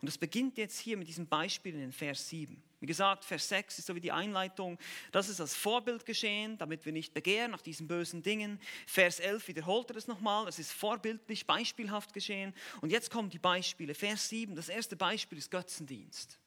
Und 0.00 0.06
das 0.06 0.18
beginnt 0.18 0.58
jetzt 0.58 0.78
hier 0.78 0.96
mit 0.96 1.08
diesem 1.08 1.26
Beispiel 1.26 1.74
in 1.74 1.92
Vers 1.92 2.28
7. 2.28 2.62
Wie 2.82 2.86
gesagt, 2.86 3.24
Vers 3.24 3.48
6 3.48 3.78
ist 3.78 3.86
so 3.86 3.94
wie 3.94 4.00
die 4.00 4.10
Einleitung. 4.10 4.76
Das 5.12 5.28
ist 5.28 5.40
als 5.40 5.54
Vorbild 5.54 6.04
geschehen, 6.04 6.58
damit 6.58 6.84
wir 6.84 6.90
nicht 6.90 7.14
begehren 7.14 7.52
nach 7.52 7.62
diesen 7.62 7.86
bösen 7.86 8.24
Dingen. 8.24 8.60
Vers 8.88 9.20
11 9.20 9.46
wiederholt 9.46 9.88
er 9.90 9.94
das 9.94 10.08
nochmal. 10.08 10.48
Es 10.48 10.58
ist 10.58 10.72
vorbildlich, 10.72 11.46
beispielhaft 11.46 12.12
geschehen. 12.12 12.52
Und 12.80 12.90
jetzt 12.90 13.08
kommen 13.08 13.30
die 13.30 13.38
Beispiele. 13.38 13.94
Vers 13.94 14.28
7, 14.30 14.56
das 14.56 14.68
erste 14.68 14.96
Beispiel 14.96 15.38
ist 15.38 15.52
Götzendienst. 15.52 16.40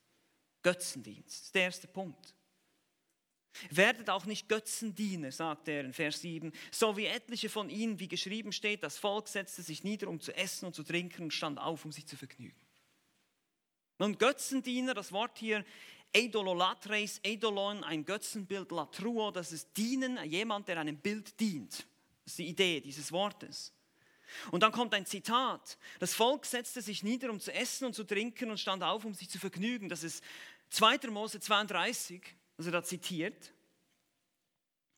Götzendienst, 0.62 1.56
der 1.56 1.63
erste 1.63 1.88
Punkt. 1.88 2.36
Werdet 3.69 4.10
auch 4.10 4.26
nicht 4.26 4.50
Götzendiener, 4.50 5.32
sagt 5.32 5.69
er 5.69 5.86
in 5.86 5.93
Vers 5.93 6.19
7, 6.19 6.52
so 6.69 6.98
wie 6.98 7.06
etliche 7.06 7.48
von 7.48 7.69
ihnen, 7.69 7.98
wie 8.02 8.10
geschrieben 8.10 8.52
steht, 8.52 8.84
das 8.84 8.98
Volk 8.98 9.30
setzte 9.30 9.62
sich 9.62 9.86
nieder, 9.86 10.10
um 10.10 10.19
zu 10.19 10.36
essen 10.36 10.65
und 10.65 10.76
zu 10.76 10.84
trinken 10.84 11.24
und 11.24 11.32
stand 11.32 11.60
auf, 11.60 11.86
um 11.86 11.93
sich 11.93 12.06
zu 12.06 12.17
vergnügen. 12.17 12.60
Nun, 13.98 14.17
Götzendiener, 14.17 14.93
das 14.93 15.12
Wort 15.12 15.38
hier, 15.38 15.63
Eidololatres, 16.15 17.19
Eidolon, 17.25 17.84
ein 17.84 18.06
Götzenbild, 18.06 18.71
Latruo, 18.71 19.32
das 19.32 19.51
ist 19.51 19.75
dienen, 19.75 20.17
jemand, 20.23 20.67
der 20.69 20.80
einem 20.80 20.97
Bild 20.97 21.38
dient. 21.39 21.86
Das 22.23 22.34
ist 22.34 22.39
die 22.39 22.47
Idee 22.47 22.80
dieses 22.80 23.12
Wortes. 23.12 23.73
Und 24.51 24.63
dann 24.63 24.71
kommt 24.71 24.93
ein 24.93 25.06
Zitat. 25.06 25.78
Das 25.99 26.13
Volk 26.13 26.45
setzte 26.45 26.82
sich 26.82 27.04
nieder, 27.04 27.30
um 27.30 27.39
zu 27.39 27.54
essen 27.54 27.86
und 27.86 27.93
zu 27.93 28.06
trinken 28.06 28.49
und 28.49 28.60
stand 28.60 28.82
auf, 28.82 29.04
um 29.04 29.13
sich 29.13 29.30
zu 29.30 29.39
vergnügen. 29.39 29.89
Das 29.89 30.04
ist 30.04 30.23
2. 30.69 31.10
Mose 31.10 31.39
32, 31.39 32.21
also 32.58 32.71
da 32.71 32.82
zitiert. 32.82 33.54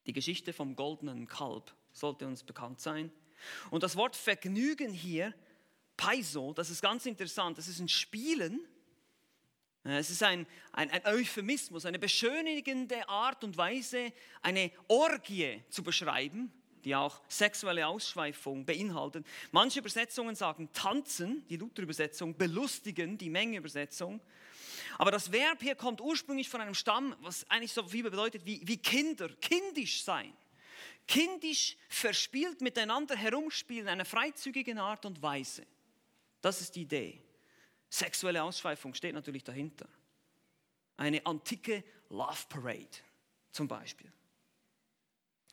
Die 0.05 0.13
Geschichte 0.13 0.53
vom 0.53 0.75
goldenen 0.75 1.27
Kalb 1.27 1.73
sollte 1.91 2.27
uns 2.27 2.43
bekannt 2.43 2.79
sein. 2.79 3.11
Und 3.71 3.83
das 3.83 3.95
Wort 3.95 4.15
Vergnügen 4.15 4.93
hier, 4.93 5.33
Paiso, 5.97 6.53
das 6.53 6.69
ist 6.69 6.81
ganz 6.81 7.05
interessant. 7.07 7.57
Das 7.57 7.67
ist 7.67 7.79
ein 7.79 7.89
Spielen. 7.89 8.65
Es 9.89 10.09
ist 10.09 10.21
ein, 10.23 10.45
ein, 10.73 10.91
ein 10.91 11.05
Euphemismus, 11.05 11.85
eine 11.85 11.99
beschönigende 11.99 13.07
Art 13.07 13.43
und 13.43 13.57
Weise, 13.57 14.11
eine 14.41 14.71
Orgie 14.87 15.61
zu 15.69 15.83
beschreiben 15.83 16.51
die 16.83 16.95
auch 16.95 17.19
sexuelle 17.27 17.85
Ausschweifung 17.85 18.65
beinhalten. 18.65 19.25
Manche 19.51 19.79
Übersetzungen 19.79 20.35
sagen 20.35 20.69
tanzen, 20.71 21.45
die 21.49 21.57
Luther-Übersetzung, 21.57 22.37
belustigen, 22.37 23.17
die 23.17 23.29
Menge-Übersetzung. 23.29 24.21
Aber 24.97 25.11
das 25.11 25.29
Verb 25.29 25.61
hier 25.61 25.75
kommt 25.75 25.99
ursprünglich 25.99 26.47
von 26.47 26.61
einem 26.61 26.73
Stamm, 26.73 27.13
was 27.19 27.49
eigentlich 27.49 27.73
so 27.73 27.85
viel 27.85 28.03
bedeutet 28.03 28.45
wie, 28.45 28.61
wie 28.63 28.77
Kinder, 28.77 29.27
kindisch 29.41 30.03
sein. 30.03 30.31
Kindisch 31.07 31.75
verspielt 31.89 32.61
miteinander 32.61 33.17
herumspielen, 33.17 33.87
in 33.87 33.89
einer 33.89 34.05
freizügigen 34.05 34.77
Art 34.77 35.05
und 35.05 35.21
Weise. 35.21 35.65
Das 36.41 36.61
ist 36.61 36.75
die 36.75 36.83
Idee. 36.83 37.21
Sexuelle 37.89 38.43
Ausschweifung 38.43 38.93
steht 38.93 39.13
natürlich 39.13 39.43
dahinter. 39.43 39.87
Eine 40.97 41.25
antike 41.25 41.83
Love 42.09 42.45
Parade 42.49 42.97
zum 43.51 43.67
Beispiel. 43.67 44.11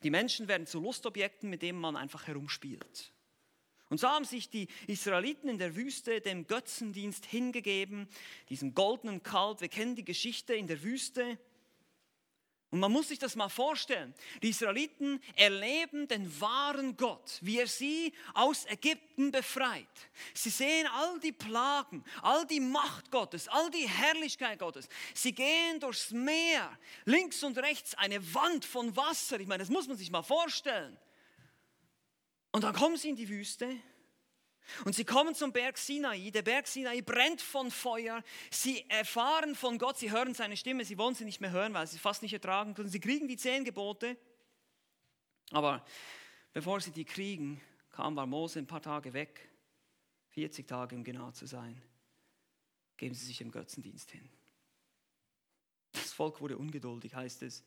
Die 0.03 0.09
Menschen 0.09 0.47
werden 0.47 0.67
zu 0.67 0.79
Lustobjekten, 0.79 1.49
mit 1.49 1.61
denen 1.61 1.79
man 1.79 1.95
einfach 1.95 2.27
herumspielt. 2.27 3.11
Und 3.89 3.99
so 3.99 4.07
haben 4.07 4.25
sich 4.25 4.49
die 4.49 4.67
Israeliten 4.87 5.47
in 5.47 5.57
der 5.57 5.75
Wüste 5.75 6.19
dem 6.19 6.47
Götzendienst 6.47 7.25
hingegeben, 7.25 8.07
diesem 8.49 8.73
goldenen 8.73 9.23
Kalb. 9.23 9.61
Wir 9.61 9.69
kennen 9.69 9.95
die 9.95 10.03
Geschichte 10.03 10.53
in 10.53 10.67
der 10.67 10.83
Wüste. 10.83 11.37
Und 12.71 12.79
man 12.79 12.91
muss 12.91 13.07
sich 13.07 13.19
das 13.19 13.35
mal 13.35 13.47
vorstellen. 13.47 14.13
Die 14.41 14.49
Israeliten 14.49 15.21
erleben 15.35 16.07
den 16.07 16.41
wahren 16.41 16.97
Gott, 16.97 17.37
wie 17.41 17.59
er 17.59 17.67
sie 17.67 18.11
aus 18.33 18.65
Ägypten 18.65 19.31
befreit. 19.31 19.87
Sie 20.33 20.49
sehen 20.49 20.87
all 20.87 21.19
die 21.19 21.31
Plagen, 21.31 22.03
all 22.21 22.45
die 22.47 22.59
Macht 22.59 23.11
Gottes, 23.11 23.47
all 23.47 23.69
die 23.69 23.87
Herrlichkeit 23.87 24.59
Gottes. 24.59 24.89
Sie 25.13 25.31
gehen 25.31 25.79
durchs 25.79 26.11
Meer, 26.11 26.77
links 27.05 27.43
und 27.43 27.57
rechts 27.59 27.93
eine 27.95 28.33
Wand 28.33 28.65
von 28.65 28.95
Wasser. 28.95 29.39
Ich 29.39 29.47
meine, 29.47 29.63
das 29.63 29.69
muss 29.69 29.87
man 29.87 29.97
sich 29.97 30.11
mal 30.11 30.23
vorstellen. 30.23 30.97
Und 32.51 32.63
dann 32.63 32.73
kommen 32.73 32.97
sie 32.97 33.09
in 33.09 33.15
die 33.15 33.29
Wüste 33.29 33.69
und 34.83 34.95
sie 34.95 35.05
kommen 35.05 35.35
zum 35.35 35.51
Berg 35.51 35.77
Sinai. 35.77 36.31
Der 36.31 36.41
Berg 36.41 36.67
Sinai 36.67 37.01
brennt 37.01 37.41
von 37.41 37.71
Feuer. 37.71 38.23
Sie 38.49 38.89
erfahren 38.89 39.55
von 39.55 39.77
Gott, 39.77 39.97
sie 39.97 40.11
hören 40.11 40.33
seine 40.33 40.57
Stimme, 40.57 40.85
sie 40.85 40.97
wollen 40.97 41.15
sie 41.15 41.25
nicht 41.25 41.41
mehr 41.41 41.51
hören, 41.51 41.73
weil 41.73 41.87
sie 41.87 41.97
fast 41.97 42.21
nicht 42.21 42.33
ertragen 42.33 42.73
können. 42.73 42.89
Sie 42.89 42.99
kriegen 42.99 43.27
die 43.27 43.37
zehn 43.37 43.63
Gebote. 43.63 44.17
Aber 45.51 45.85
bevor 46.53 46.81
sie 46.81 46.91
die 46.91 47.05
kriegen, 47.05 47.61
kam 47.91 48.15
war 48.15 48.25
Mose 48.25 48.59
ein 48.59 48.67
paar 48.67 48.81
Tage 48.81 49.13
weg, 49.13 49.49
40 50.31 50.67
Tage 50.67 50.95
um 50.95 51.03
genau 51.03 51.31
zu 51.31 51.45
sein, 51.45 51.81
geben 52.97 53.13
sie 53.13 53.25
sich 53.25 53.41
im 53.41 53.51
Götzendienst 53.51 54.11
hin. 54.11 54.27
Das 55.93 56.11
Volk 56.11 56.41
wurde 56.41 56.57
ungeduldig, 56.57 57.15
heißt 57.15 57.43
es. 57.43 57.63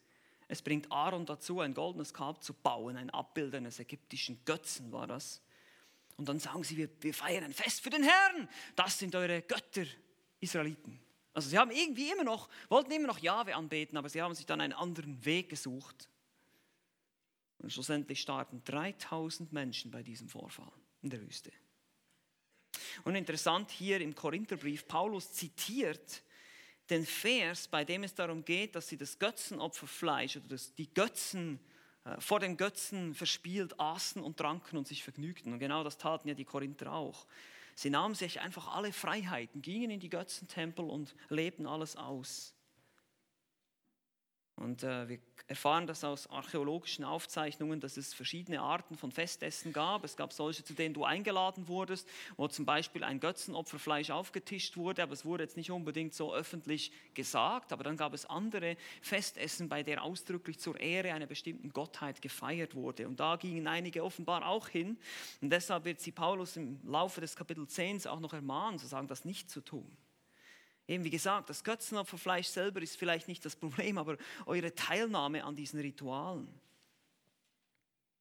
Es 0.49 0.63
bringt 0.63 0.91
Aaron 0.91 1.27
dazu, 1.27 1.61
ein 1.61 1.75
goldenes 1.75 2.13
Kalb 2.13 2.43
zu 2.43 2.55
bauen, 2.55 2.97
ein 2.97 3.11
Abbild 3.11 3.55
eines 3.55 3.79
ägyptischen 3.79 4.45
Götzen 4.45 4.93
war 4.93 5.07
das. 5.07 5.43
Und 6.19 6.29
dann 6.29 6.41
sagen 6.41 6.65
sie, 6.65 6.77
wir, 6.77 6.91
wir 7.01 7.15
feiern 7.15 7.45
ein 7.45 7.55
Fest 7.55 7.81
für 7.81 7.91
den 7.91 8.03
Herrn. 8.03 8.49
Das 8.75 8.99
sind 8.99 9.15
eure 9.15 9.41
Götter, 9.41 9.87
Israeliten. 10.41 11.01
Also 11.33 11.49
sie 11.49 11.57
haben 11.57 11.71
irgendwie 11.71 12.11
immer 12.11 12.25
noch, 12.25 12.49
wollten 12.69 12.91
immer 12.91 13.07
noch 13.07 13.21
Jahwe 13.21 13.55
anbeten, 13.55 13.97
aber 13.97 14.09
sie 14.09 14.21
haben 14.21 14.35
sich 14.35 14.45
dann 14.45 14.61
einen 14.61 14.73
anderen 14.73 15.25
Weg 15.25 15.49
gesucht. 15.49 16.09
Und 17.59 17.73
schlussendlich 17.73 18.21
starben 18.21 18.63
3000 18.65 19.53
Menschen 19.53 19.93
bei 19.93 20.03
diesem 20.03 20.29
Vorfall 20.29 20.73
in 21.03 21.11
der 21.11 21.21
Wüste. 21.21 21.53
Und 23.05 23.15
interessant 23.15 23.71
hier 23.71 24.01
im 24.01 24.17
Korintherbrief, 24.17 24.89
Paulus 24.89 25.33
zitiert 25.33 26.25
den 26.91 27.07
Vers, 27.07 27.69
bei 27.69 27.85
dem 27.85 28.03
es 28.03 28.15
darum 28.15 28.45
geht, 28.45 28.75
dass 28.75 28.89
sie 28.89 28.97
das 28.97 29.21
Götzenopferfleisch 29.21 30.39
oder 30.39 30.49
das, 30.49 30.75
die 30.75 30.93
Götzen 30.93 31.61
vor 32.19 32.41
den 32.41 32.57
Götzen 32.57 33.15
verspielt 33.15 33.79
aßen 33.79 34.23
und 34.23 34.37
tranken 34.37 34.77
und 34.77 34.87
sich 34.87 35.03
vergnügten. 35.03 35.53
Und 35.53 35.59
genau 35.59 35.85
das 35.85 35.99
taten 35.99 36.29
ja 36.29 36.35
die 36.35 36.45
Korinther 36.45 36.93
auch. 36.93 37.27
Sie 37.75 37.91
nahmen 37.91 38.15
sich 38.15 38.41
einfach 38.41 38.75
alle 38.75 38.93
Freiheiten, 38.93 39.63
gingen 39.63 39.91
in 39.91 40.01
die 40.01 40.09
Götzentempel 40.09 40.85
und 40.85 41.15
lebten 41.29 41.67
alles 41.67 41.97
aus. 41.97 42.55
Und 44.59 44.83
äh, 44.83 45.09
wir 45.09 45.19
erfahren 45.47 45.87
das 45.87 46.05
aus 46.05 46.29
archäologischen 46.29 47.05
Aufzeichnungen, 47.05 47.81
dass 47.81 47.97
es 47.97 48.13
verschiedene 48.13 48.61
Arten 48.61 48.97
von 48.97 49.13
Festessen 49.13 49.73
gab. 49.73 50.05
Es 50.05 50.17
gab 50.17 50.33
solche, 50.33 50.63
zu 50.63 50.75
denen 50.75 50.95
du 50.95 51.05
eingeladen 51.05 51.69
wurdest, 51.69 52.09
wo 52.37 52.49
zum 52.49 52.67
Beispiel 52.67 53.03
ein 53.03 53.21
Götzenopferfleisch 53.21 54.11
aufgetischt 54.11 54.77
wurde, 54.77 55.03
aber 55.03 55.13
es 55.13 55.25
wurde 55.25 55.45
jetzt 55.45 55.57
nicht 55.57 55.71
unbedingt 55.71 56.13
so 56.13 56.35
öffentlich 56.35 56.93
gesagt. 57.15 57.73
Aber 57.73 57.85
dann 57.85 57.97
gab 57.97 58.13
es 58.13 58.27
andere 58.27 58.77
Festessen, 59.01 59.69
bei 59.69 59.83
der 59.83 60.03
ausdrücklich 60.03 60.59
zur 60.59 60.79
Ehre 60.79 61.13
einer 61.13 61.27
bestimmten 61.27 61.71
Gottheit 61.71 62.21
gefeiert 62.21 62.75
wurde. 62.75 63.09
Und 63.09 63.21
da 63.21 63.37
gingen 63.37 63.67
einige 63.69 64.05
offenbar 64.05 64.47
auch 64.47 64.69
hin. 64.69 64.99
Und 65.41 65.51
deshalb 65.51 65.85
wird 65.85 66.01
sie 66.01 66.13
Paulus 66.13 66.57
im 66.57 66.81
Laufe 66.85 67.21
des 67.21 67.37
Kapitel 67.37 67.67
10 67.67 68.07
auch 68.07 68.21
noch 68.21 68.35
ermahnen, 68.35 68.79
zu 68.79 68.87
sagen, 68.87 69.09
das 69.09 69.25
nicht 69.25 69.51
zu 69.51 69.61
tun. 69.61 69.97
Eben 70.89 71.05
wie 71.05 71.11
gesagt, 71.11 71.51
das 71.51 71.63
Götzenopferfleisch 71.63 72.49
selber 72.49 72.81
ist 72.81 72.97
vielleicht 72.97 73.29
nicht 73.29 73.45
das 73.45 73.55
Problem, 73.55 73.99
aber 73.99 74.17
eure 74.47 74.75
Teilnahme 74.75 75.45
an 75.45 75.55
diesen 75.55 75.79
Ritualen. 75.79 76.49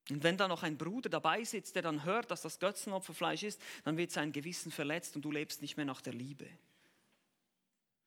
Und 0.10 0.24
wenn 0.24 0.38
da 0.38 0.48
noch 0.48 0.64
ein 0.64 0.78
Bruder 0.78 1.10
dabei 1.10 1.44
sitzt, 1.44 1.76
der 1.76 1.82
dann 1.82 2.04
hört, 2.04 2.30
dass 2.30 2.42
das 2.42 2.60
Götzenopferfleisch 2.60 3.44
ist, 3.44 3.62
dann 3.84 3.98
wird 3.98 4.12
sein 4.12 4.34
Gewissen 4.34 4.72
verletzt 4.72 5.16
und 5.16 5.24
du 5.24 5.32
lebst 5.32 5.62
nicht 5.62 5.78
mehr 5.78 5.86
nach 5.86 6.02
der 6.02 6.14
Liebe. 6.14 6.48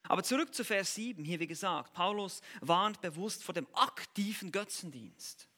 Aber 0.03 0.23
zurück 0.23 0.55
zu 0.55 0.65
Vers 0.65 0.95
7, 0.95 1.25
hier 1.25 1.41
wie 1.41 1.47
gesagt, 1.47 1.95
Paulus 1.95 2.43
warnt 2.61 3.01
bewusst 3.01 3.43
vor 3.43 3.55
dem 3.55 3.67
aktiven 3.75 4.53
Götzendienst. 4.53 5.49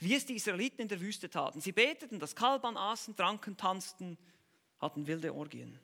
Wie 0.00 0.14
es 0.14 0.24
die 0.24 0.34
Israeliten 0.34 0.82
in 0.82 0.88
der 0.88 1.00
Wüste 1.00 1.28
taten. 1.28 1.60
Sie 1.60 1.72
beteten, 1.72 2.18
das 2.18 2.34
Kalb 2.34 2.64
aßen, 2.64 3.16
tranken, 3.16 3.56
tanzten, 3.56 4.18
hatten 4.80 5.06
wilde 5.06 5.34
Orgien. 5.34 5.78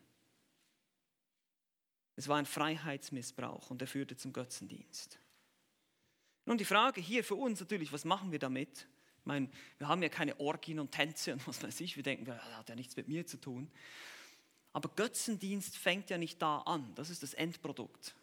Es 2.17 2.29
war 2.29 2.37
ein 2.37 2.47
Freiheitsmissbrauch 2.47 3.71
und 3.71 3.81
er 3.81 3.89
führte 3.89 4.17
zum 4.17 4.33
Götzendienst. 4.33 5.19
Nun 6.45 6.59
die 6.59 6.65
Frage 6.65 7.01
hier 7.01 7.25
für 7.25 7.37
uns 7.37 7.61
natürlich, 7.61 7.93
was 7.93 8.05
machen 8.05 8.33
wir 8.33 8.39
damit? 8.39 8.89
Ich 9.21 9.27
meine, 9.27 9.49
wir 9.79 9.89
haben 9.89 10.03
ja 10.03 10.09
keine 10.09 10.39
Orgien 10.41 10.81
und 10.81 10.93
Tänze 10.93 11.33
und 11.33 11.47
was 11.47 11.63
weiß 11.63 11.81
ich. 11.81 11.97
Wir 11.97 12.03
denken, 12.03 12.25
das 12.25 12.43
hat 12.43 12.69
ja 12.69 12.75
nichts 12.75 12.97
mit 12.97 13.09
mir 13.09 13.27
zu 13.27 13.37
tun. 13.37 13.71
Aber 14.73 14.89
Götzendienst 14.89 15.77
fängt 15.77 16.11
ja 16.11 16.19
nicht 16.19 16.41
da 16.41 16.59
an. 16.59 16.95
Das 16.95 17.11
ist 17.11 17.23
das 17.23 17.35
Endprodukt, 17.35 18.15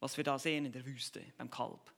was 0.00 0.16
wir 0.16 0.24
da 0.24 0.38
sehen 0.38 0.64
in 0.64 0.72
der 0.72 0.84
Wüste 0.86 1.22
beim 1.36 1.50
Kalb. 1.50 1.92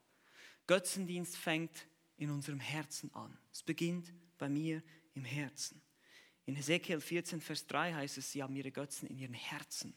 Götzendienst 0.66 1.36
fängt 1.36 1.86
in 2.16 2.30
unserem 2.30 2.60
Herzen 2.60 3.14
an. 3.14 3.36
Es 3.52 3.62
beginnt 3.62 4.12
bei 4.38 4.48
mir 4.48 4.82
im 5.14 5.24
Herzen. 5.24 5.80
In 6.46 6.56
Hesekiel 6.56 7.00
14, 7.00 7.40
Vers 7.40 7.66
3 7.66 7.94
heißt 7.94 8.18
es, 8.18 8.32
sie 8.32 8.42
haben 8.42 8.56
ihre 8.56 8.70
Götzen 8.70 9.08
in 9.08 9.18
ihren 9.18 9.34
Herzen 9.34 9.94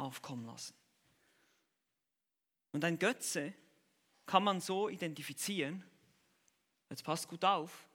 aufkommen 0.00 0.46
lassen. 0.46 0.74
Und 2.72 2.84
ein 2.84 2.98
Götze 2.98 3.52
kann 4.26 4.44
man 4.44 4.60
so 4.60 4.88
identifizieren, 4.88 5.84
jetzt 6.88 7.04
passt 7.04 7.28
gut 7.28 7.44
auf, 7.44 7.88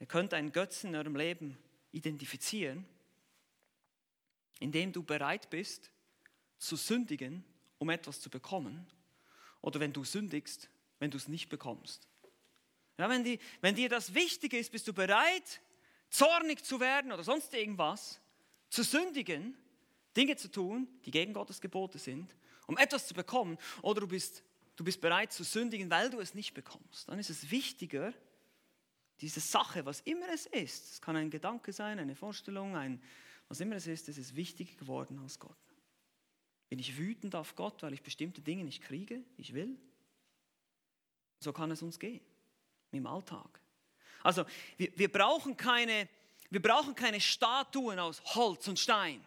ihr 0.00 0.06
könnt 0.06 0.34
einen 0.34 0.52
Götzen 0.52 0.90
in 0.90 0.96
eurem 0.96 1.16
Leben 1.16 1.58
identifizieren, 1.92 2.86
indem 4.60 4.92
du 4.92 5.02
bereit 5.02 5.50
bist 5.50 5.90
zu 6.58 6.76
sündigen, 6.76 7.44
um 7.78 7.90
etwas 7.90 8.20
zu 8.20 8.30
bekommen, 8.30 8.86
oder 9.60 9.80
wenn 9.80 9.92
du 9.92 10.04
sündigst, 10.04 10.68
wenn 10.98 11.10
du 11.10 11.16
es 11.16 11.28
nicht 11.28 11.48
bekommst. 11.48 12.08
Ja, 12.96 13.08
wenn, 13.08 13.22
die, 13.24 13.38
wenn 13.60 13.76
dir 13.76 13.88
das 13.88 14.14
wichtig 14.14 14.54
ist, 14.54 14.72
bist 14.72 14.88
du 14.88 14.92
bereit, 14.92 15.60
zornig 16.10 16.64
zu 16.64 16.80
werden 16.80 17.12
oder 17.12 17.22
sonst 17.22 17.54
irgendwas, 17.54 18.20
zu 18.70 18.82
sündigen, 18.82 19.56
Dinge 20.18 20.36
zu 20.36 20.50
tun, 20.50 20.88
die 21.06 21.10
gegen 21.10 21.32
Gottes 21.32 21.60
Gebote 21.60 21.98
sind, 21.98 22.34
um 22.66 22.76
etwas 22.76 23.06
zu 23.06 23.14
bekommen, 23.14 23.56
oder 23.82 24.02
du 24.02 24.08
bist 24.08 24.42
du 24.78 24.84
bist 24.84 25.00
bereit 25.00 25.32
zu 25.32 25.42
sündigen, 25.42 25.90
weil 25.90 26.08
du 26.08 26.20
es 26.20 26.34
nicht 26.34 26.54
bekommst, 26.54 27.08
dann 27.08 27.18
ist 27.18 27.30
es 27.30 27.50
wichtiger, 27.50 28.14
diese 29.20 29.40
Sache, 29.40 29.84
was 29.84 30.00
immer 30.02 30.28
es 30.32 30.46
ist, 30.46 30.92
es 30.92 31.00
kann 31.00 31.16
ein 31.16 31.30
Gedanke 31.30 31.72
sein, 31.72 31.98
eine 31.98 32.14
Vorstellung, 32.14 32.76
ein, 32.76 33.02
was 33.48 33.58
immer 33.58 33.74
es 33.74 33.88
ist, 33.88 34.08
es 34.08 34.16
ist 34.16 34.36
wichtiger 34.36 34.76
geworden 34.76 35.18
als 35.18 35.40
Gott. 35.40 35.56
Bin 36.68 36.78
ich 36.78 36.96
wütend 36.96 37.34
auf 37.34 37.56
Gott, 37.56 37.82
weil 37.82 37.92
ich 37.92 38.02
bestimmte 38.02 38.40
Dinge 38.40 38.62
nicht 38.62 38.80
kriege, 38.80 39.24
ich 39.36 39.52
will? 39.52 39.76
So 41.40 41.52
kann 41.52 41.72
es 41.72 41.82
uns 41.82 41.98
gehen 41.98 42.20
im 42.92 43.06
Alltag. 43.08 43.60
Also 44.22 44.44
wir, 44.76 44.96
wir, 44.96 45.10
brauchen 45.10 45.56
keine, 45.56 46.08
wir 46.50 46.62
brauchen 46.62 46.94
keine 46.94 47.20
Statuen 47.20 47.98
aus 47.98 48.22
Holz 48.36 48.68
und 48.68 48.78
Stein. 48.78 49.24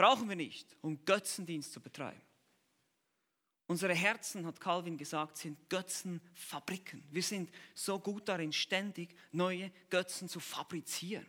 Brauchen 0.00 0.30
wir 0.30 0.36
nicht, 0.36 0.66
um 0.80 1.04
Götzendienst 1.04 1.74
zu 1.74 1.78
betreiben. 1.78 2.22
Unsere 3.66 3.92
Herzen, 3.92 4.46
hat 4.46 4.58
Calvin 4.58 4.96
gesagt, 4.96 5.36
sind 5.36 5.68
Götzenfabriken. 5.68 7.06
Wir 7.10 7.22
sind 7.22 7.50
so 7.74 7.98
gut 7.98 8.26
darin, 8.26 8.50
ständig 8.50 9.14
neue 9.30 9.70
Götzen 9.90 10.26
zu 10.26 10.40
fabrizieren. 10.40 11.26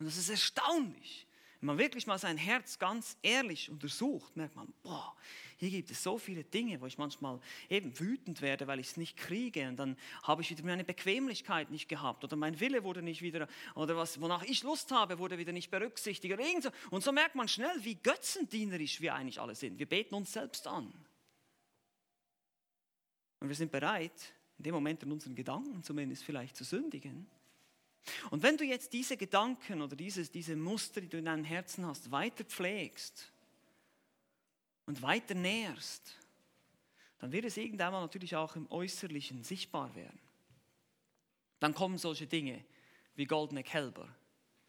Und 0.00 0.06
das 0.06 0.16
ist 0.16 0.30
erstaunlich. 0.30 1.23
Wenn 1.64 1.68
man 1.68 1.78
wirklich 1.78 2.06
mal 2.06 2.18
sein 2.18 2.36
Herz 2.36 2.78
ganz 2.78 3.16
ehrlich 3.22 3.70
untersucht, 3.70 4.36
merkt 4.36 4.54
man, 4.54 4.70
boah, 4.82 5.16
hier 5.56 5.70
gibt 5.70 5.90
es 5.90 6.02
so 6.02 6.18
viele 6.18 6.44
Dinge, 6.44 6.78
wo 6.78 6.84
ich 6.84 6.98
manchmal 6.98 7.40
eben 7.70 7.98
wütend 7.98 8.42
werde, 8.42 8.66
weil 8.66 8.80
ich 8.80 8.88
es 8.88 8.96
nicht 8.98 9.16
kriege. 9.16 9.66
Und 9.66 9.76
dann 9.78 9.96
habe 10.24 10.42
ich 10.42 10.50
wieder 10.50 10.62
meine 10.62 10.84
Bequemlichkeit 10.84 11.70
nicht 11.70 11.88
gehabt 11.88 12.22
oder 12.22 12.36
mein 12.36 12.60
Wille 12.60 12.84
wurde 12.84 13.00
nicht 13.00 13.22
wieder, 13.22 13.48
oder 13.76 13.96
was, 13.96 14.20
wonach 14.20 14.42
ich 14.42 14.62
Lust 14.62 14.90
habe, 14.90 15.18
wurde 15.18 15.38
wieder 15.38 15.52
nicht 15.52 15.70
berücksichtigt. 15.70 16.36
Und 16.90 17.02
so 17.02 17.12
merkt 17.12 17.34
man 17.34 17.48
schnell, 17.48 17.82
wie 17.82 17.94
götzendienerisch 17.94 19.00
wir 19.00 19.14
eigentlich 19.14 19.40
alle 19.40 19.54
sind. 19.54 19.78
Wir 19.78 19.88
beten 19.88 20.14
uns 20.14 20.34
selbst 20.34 20.66
an. 20.66 20.92
Und 23.40 23.48
wir 23.48 23.56
sind 23.56 23.72
bereit, 23.72 24.34
in 24.58 24.64
dem 24.64 24.74
Moment 24.74 25.02
in 25.02 25.10
unseren 25.10 25.34
Gedanken 25.34 25.82
zumindest 25.82 26.24
vielleicht 26.24 26.56
zu 26.56 26.64
sündigen. 26.64 27.26
Und 28.30 28.42
wenn 28.42 28.56
du 28.56 28.64
jetzt 28.64 28.92
diese 28.92 29.16
Gedanken 29.16 29.80
oder 29.82 29.96
dieses, 29.96 30.30
diese 30.30 30.56
Muster, 30.56 31.00
die 31.00 31.08
du 31.08 31.18
in 31.18 31.24
deinem 31.24 31.44
Herzen 31.44 31.86
hast, 31.86 32.10
weiter 32.10 32.44
pflegst 32.44 33.32
und 34.86 35.00
weiter 35.02 35.34
nährst, 35.34 36.16
dann 37.18 37.32
wird 37.32 37.46
es 37.46 37.56
irgendwann 37.56 37.92
natürlich 37.92 38.36
auch 38.36 38.56
im 38.56 38.70
Äußerlichen 38.70 39.42
sichtbar 39.44 39.94
werden. 39.94 40.18
Dann 41.60 41.74
kommen 41.74 41.96
solche 41.96 42.26
Dinge 42.26 42.62
wie 43.14 43.24
goldene 43.24 43.62
Kälber, 43.62 44.08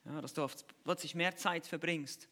ja, 0.05 0.21
dass 0.21 0.33
du 0.33 0.47
plötzlich 0.83 1.15
mehr 1.15 1.35
Zeit 1.35 1.67
verbringst 1.67 2.29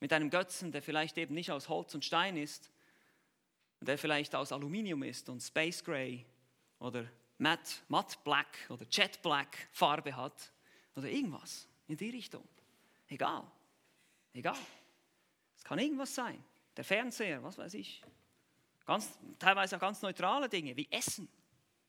mit 0.00 0.12
einem 0.12 0.30
Götzen, 0.30 0.72
der 0.72 0.80
vielleicht 0.80 1.18
eben 1.18 1.34
nicht 1.34 1.50
aus 1.50 1.68
Holz 1.68 1.94
und 1.94 2.04
Stein 2.04 2.36
ist, 2.36 2.70
der 3.80 3.98
vielleicht 3.98 4.34
aus 4.34 4.52
Aluminium 4.52 5.02
ist 5.02 5.28
und 5.28 5.40
Space 5.40 5.84
Gray 5.84 6.24
oder 6.78 7.06
Matte, 7.38 7.76
Matte 7.88 8.16
Black 8.24 8.66
oder 8.68 8.84
Jet 8.90 9.22
Black 9.22 9.68
Farbe 9.72 10.14
hat 10.14 10.52
oder 10.94 11.08
irgendwas 11.08 11.68
in 11.86 11.96
die 11.96 12.10
Richtung. 12.10 12.46
Egal. 13.08 13.44
Egal. 14.32 14.58
Es 15.56 15.64
kann 15.64 15.78
irgendwas 15.78 16.14
sein. 16.14 16.42
Der 16.76 16.84
Fernseher, 16.84 17.42
was 17.42 17.56
weiß 17.58 17.74
ich. 17.74 18.02
Ganz, 18.84 19.18
teilweise 19.38 19.76
auch 19.76 19.80
ganz 19.80 20.02
neutrale 20.02 20.48
Dinge 20.48 20.76
wie 20.76 20.88
Essen 20.90 21.28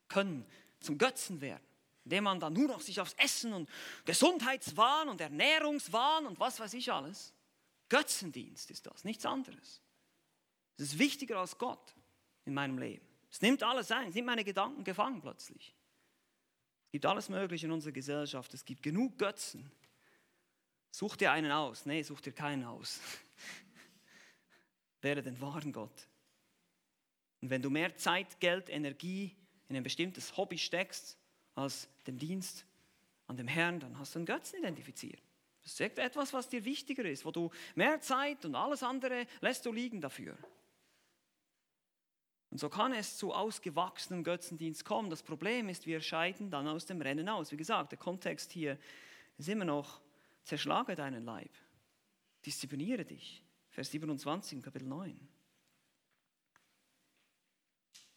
können 0.08 0.46
zum 0.80 0.98
Götzen 0.98 1.40
werden, 1.42 1.64
indem 2.04 2.24
man 2.26 2.40
dann 2.40 2.54
nur 2.54 2.68
noch 2.68 2.82
sich 2.82 3.00
aufs 3.00 3.14
Essen 3.14 3.54
und 3.54 3.70
Gesundheitswahn 4.06 5.10
und 5.10 5.22
Ernährungswahn 5.22 6.26
und 6.26 6.40
was 6.40 6.60
weiß 6.60 6.74
ich 6.74 6.92
alles. 6.92 7.34
Götzendienst 7.90 8.70
ist 8.72 8.86
das, 8.86 9.04
nichts 9.04 9.26
anderes. 9.26 9.82
Es 10.78 10.86
ist 10.86 11.00
wichtiger 11.00 11.40
als 11.40 11.58
Gott 11.58 11.96
in 12.46 12.54
meinem 12.54 12.78
Leben. 12.78 13.09
Es 13.32 13.42
nimmt 13.42 13.64
alles 13.64 13.92
ein, 13.92 14.10
es 14.10 14.16
nimmt 14.16 14.28
meine 14.28 14.44
Gedanken 14.44 14.84
gefangen 14.84 15.22
plötzlich. 15.22 15.76
Es 16.86 16.92
gibt 16.92 17.06
alles 17.06 17.30
Mögliche 17.30 17.68
in 17.68 17.72
unserer 17.72 17.92
Gesellschaft. 17.92 18.54
Es 18.54 18.66
gibt 18.66 18.82
genug 18.82 19.18
Götzen. 19.18 19.72
Such 20.92 21.16
dir 21.18 21.32
einen 21.32 21.52
aus. 21.52 21.86
Nee, 21.86 22.02
such 22.02 22.22
dir 22.22 22.32
keinen 22.32 22.64
aus. 22.64 23.00
Wäre 25.02 25.22
den 25.22 25.40
wahren 25.40 25.72
Gott. 25.72 26.08
Und 27.42 27.52
wenn 27.52 27.62
du 27.62 27.70
mehr 27.70 27.96
Zeit, 27.96 28.40
Geld, 28.40 28.70
Energie 28.70 29.36
in 29.68 29.76
ein 29.76 29.84
bestimmtes 29.84 30.36
Hobby 30.36 30.58
steckst, 30.58 31.18
als 31.56 31.88
den 32.08 32.18
Dienst 32.18 32.66
an 33.28 33.38
dem 33.38 33.48
Herrn, 33.48 33.80
dann 33.80 33.98
hast 34.00 34.16
du 34.16 34.20
einen 34.20 34.26
Götzen 34.26 34.60
identifiziert. 34.60 35.22
Das 35.62 35.74
ist 35.74 35.82
etwas, 36.00 36.34
was 36.34 36.50
dir 36.50 36.66
wichtiger 36.66 37.06
ist, 37.06 37.26
wo 37.26 37.32
du 37.32 37.52
mehr 37.76 38.02
Zeit 38.02 38.44
und 38.46 38.56
alles 38.56 38.82
andere 38.82 39.28
lässt 39.42 39.66
du 39.66 39.72
liegen 39.72 40.02
dafür. 40.02 40.36
Und 42.52 42.58
so 42.58 42.70
kann 42.70 42.94
es 42.94 43.18
zu 43.18 43.34
ausgewachsenem 43.34 44.24
Götzendienst 44.24 44.84
kommen. 44.84 45.10
Das 45.10 45.22
Problem 45.22 45.70
ist, 45.70 45.86
wir 45.86 46.02
scheiden 46.02 46.50
dann 46.50 46.68
aus 46.68 46.86
dem 46.86 47.02
Rennen 47.02 47.30
aus. 47.30 47.52
Wie 47.52 47.58
gesagt, 47.58 47.92
der 47.92 48.00
Kontext 48.00 48.52
hier 48.52 48.78
ist 49.38 49.50
immer 49.50 49.66
noch, 49.66 50.02
zerschlage 50.44 50.96
deinen 50.96 51.24
Leib, 51.24 51.52
diszipliniere 52.46 53.06
dich. 53.06 53.44
Vers 53.70 53.92
27, 53.92 54.64
Kapitel 54.64 54.88
9. 54.88 55.28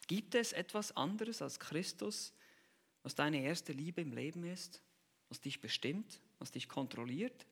Gibt 0.07 0.35
es 0.35 0.53
etwas 0.53 0.97
anderes 0.97 1.43
als 1.43 1.61
Christus, 1.61 2.33
was 3.03 3.15
deine 3.15 3.43
erste 3.43 3.73
Liebe 3.73 4.01
im 4.01 4.13
Leben 4.13 4.45
ist, 4.45 4.83
was 5.29 5.41
dich 5.41 5.61
bestimmt, 5.61 6.21
was 6.39 6.51
dich 6.51 6.69
kontrolliert? 6.69 7.47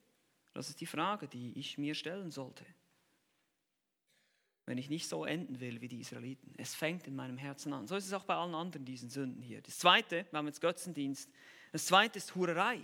Das 0.55 0.69
ist 0.69 0.81
die 0.81 0.87
Frage, 0.87 1.29
die 1.29 1.59
ich 1.59 1.79
mir 1.79 1.95
stellen 1.95 2.31
sollte 2.31 2.64
wenn 4.66 4.79
ich 4.79 4.88
nicht 4.88 5.09
so 5.09 5.25
enden 5.25 5.61
will 5.61 5.81
wie 5.81 5.88
die 5.88 6.01
Israeliten. 6.01 6.55
Es 6.57 6.75
fängt 6.75 7.07
in 7.07 7.16
meinem 7.16 7.38
Herzen 7.38 7.73
an. 7.73 7.87
So 7.87 7.96
ist 7.96 8.07
es 8.07 8.12
auch 8.12 8.25
bei 8.25 8.35
allen 8.35 8.55
anderen 8.55 8.85
diesen 8.85 9.11
Sünden 9.11 9.42
hier. 9.42 9.61
Das 9.62 9.79
zweite, 9.79 10.27
wir 10.31 10.38
haben 10.38 10.46
jetzt 10.46 10.61
Götzendienst. 10.61 11.31
Das 11.73 11.87
zweite 11.87 12.18
ist 12.18 12.35
Hurerei. 12.35 12.81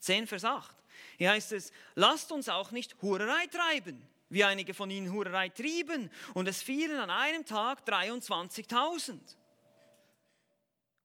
10 0.00 0.26
Vers 0.26 0.44
8. 0.44 0.76
Hier 1.16 1.30
heißt 1.30 1.52
es, 1.52 1.72
lasst 1.94 2.30
uns 2.30 2.48
auch 2.48 2.70
nicht 2.70 3.00
Hurerei 3.00 3.46
treiben, 3.46 4.02
wie 4.28 4.44
einige 4.44 4.74
von 4.74 4.90
ihnen 4.90 5.12
Hurerei 5.12 5.48
trieben. 5.48 6.10
Und 6.34 6.46
es 6.46 6.62
fielen 6.62 6.98
an 6.98 7.10
einem 7.10 7.44
Tag 7.44 7.86
23.000. 7.88 9.18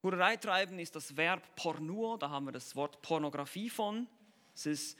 Hurerei 0.03 0.37
treiben 0.37 0.79
ist 0.79 0.95
das 0.95 1.15
Verb 1.17 1.55
pornuo, 1.55 2.17
da 2.17 2.29
haben 2.29 2.45
wir 2.45 2.51
das 2.51 2.75
Wort 2.75 3.01
Pornografie 3.01 3.69
von. 3.69 4.07
Es 4.53 4.65
ist 4.65 4.97